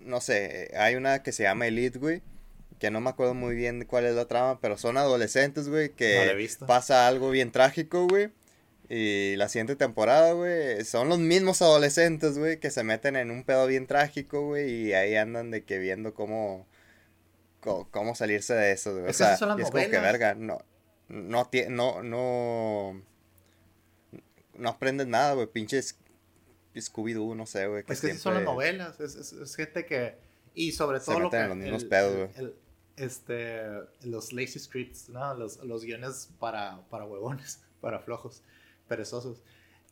[0.01, 2.21] no sé, hay una que se llama Elite, güey,
[2.79, 6.49] que no me acuerdo muy bien cuál es la trama, pero son adolescentes, güey, que
[6.67, 8.31] pasa algo bien trágico, güey.
[8.89, 13.43] Y la siguiente temporada, güey, son los mismos adolescentes, güey, que se meten en un
[13.43, 16.65] pedo bien trágico, güey, y ahí andan de que viendo cómo,
[17.59, 19.09] cómo, salirse de eso, güey.
[19.09, 20.59] O sea, es como que verga, no,
[21.07, 23.01] no, no, no,
[24.55, 25.47] no aprendes nada, güey.
[25.47, 25.97] Pinches
[26.75, 27.83] Scooby-Doo, no sé, güey.
[27.87, 28.99] Es que son las novelas.
[28.99, 30.17] Es, es, gente que.
[30.53, 31.15] Y sobre todo.
[31.15, 32.53] Se lo que, en los mismos pedos, güey.
[32.95, 33.61] Este,
[34.03, 35.33] los lazy scripts, ¿no?
[35.33, 38.43] Los, los guiones para, para huevones, para flojos,
[38.89, 39.41] perezosos.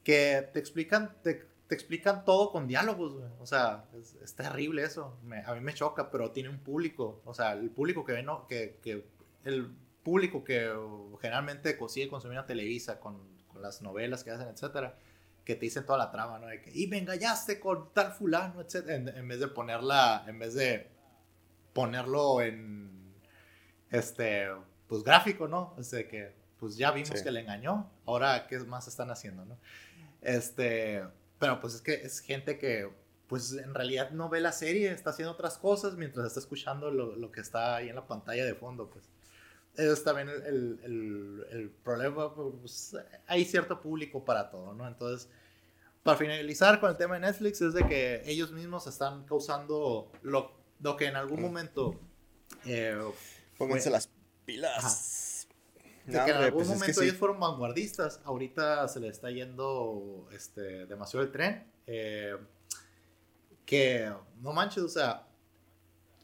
[0.03, 3.29] Que te explican, te, te explican todo con diálogos, güey.
[3.39, 5.17] O sea, es, terrible eso.
[5.45, 7.21] a mí me choca, pero tiene un público.
[7.23, 9.05] O sea, el público que ve, no, que, que
[9.45, 10.73] el público que
[11.21, 13.19] generalmente consigue consumir a Televisa con
[13.61, 14.97] las novelas que hacen, etcétera,
[15.43, 16.47] que te dicen toda la trama, ¿no?
[16.47, 20.53] De que, y me engañaste con tal fulano, etcétera, en, vez de ponerla, en vez
[20.53, 20.89] de
[21.73, 23.13] ponerlo en,
[23.89, 24.47] este,
[24.87, 25.73] pues gráfico, ¿no?
[25.77, 29.57] O sea, que, pues ya vimos que le engañó, ahora, ¿qué más están haciendo, no?
[30.21, 31.03] Este,
[31.39, 32.89] pero pues es que es gente que,
[33.27, 37.15] pues en realidad no ve la serie, está haciendo otras cosas mientras está escuchando lo,
[37.15, 39.09] lo que está ahí en la pantalla de fondo, pues
[39.77, 42.95] es también el, el, el problema, pues,
[43.27, 44.87] hay cierto público para todo, ¿no?
[44.87, 45.29] Entonces,
[46.01, 50.51] para finalizar con el tema de Netflix, es de que ellos mismos están causando lo,
[50.79, 51.99] lo que en algún momento...
[52.65, 52.97] Eh,
[53.57, 54.09] Pónganse las
[54.45, 55.26] pilas.
[56.09, 61.25] Que en algún pues momento ellos fueron vanguardistas, ahorita se le está yendo este, demasiado
[61.25, 61.69] el tren.
[61.85, 62.37] Eh,
[63.65, 64.11] que,
[64.41, 65.27] no manches, o sea,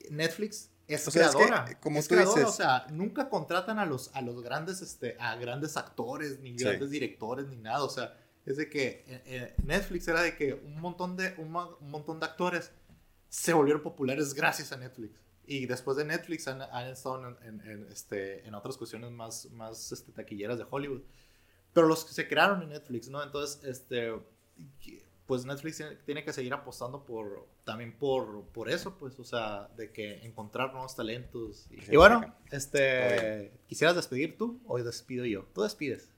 [0.09, 1.77] Netflix es creadora.
[1.81, 5.75] como tú dices, o sea, nunca contratan a los, a los grandes, este, a grandes
[5.75, 7.83] actores, ni grandes directores, ni nada.
[7.83, 11.51] O sea, es de que eh, eh, Netflix era de que un montón de, un,
[11.51, 12.71] montón de actores
[13.29, 15.19] se volvieron populares gracias a Netflix.
[15.45, 20.11] Y después de Netflix han, han estado en, este, en otras cuestiones más, más este,
[20.11, 21.01] taquilleras de Hollywood.
[21.73, 23.21] Pero los que se crearon en Netflix, ¿no?
[23.21, 24.13] Entonces, este,
[25.25, 29.91] pues Netflix tiene que seguir apostando por también por, por eso, pues, o sea, de
[29.91, 31.67] que encontrar nuevos talentos.
[31.89, 35.45] Y, bueno, este, ¿quisieras despedir tú o despido yo?
[35.53, 36.12] Tú despides.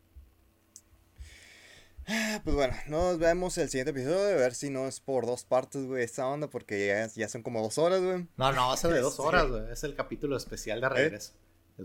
[2.07, 5.43] Ah, pues bueno, nos vemos el siguiente episodio, a ver si no es por dos
[5.43, 8.27] partes, güey, esta onda, porque ya, ya son como dos horas, güey.
[8.37, 10.89] No, no, va a ser de dos horas, güey, es el capítulo especial de ¿Eh?
[10.89, 11.33] regreso.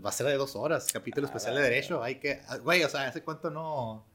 [0.03, 2.89] Va a ser de dos horas, capítulo ah, especial de derecho, hay que, güey, o
[2.89, 4.05] sea, hace cuánto no,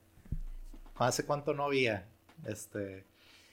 [0.94, 2.08] hace cuánto no había
[2.46, 3.04] este.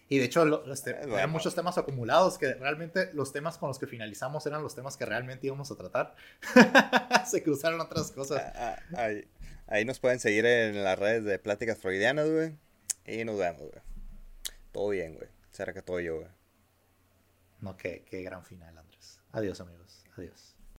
[0.10, 3.88] Y de hecho, este, hay muchos temas acumulados que realmente los temas con los que
[3.88, 6.16] finalizamos eran los temas que realmente íbamos a tratar.
[7.26, 8.44] Se cruzaron otras cosas.
[8.54, 9.08] Ah, ah,
[9.68, 12.56] ahí, nos pueden seguir en las redes de Pláticas Freudianas, güey.
[13.06, 13.82] Y nos vemos, güey.
[14.72, 15.30] Todo bien, güey.
[15.52, 16.28] Será que todo yo, güey.
[17.62, 19.20] No, qué, qué gran final, Andrés.
[19.32, 20.04] Adiós, amigos.
[20.18, 20.53] Adiós.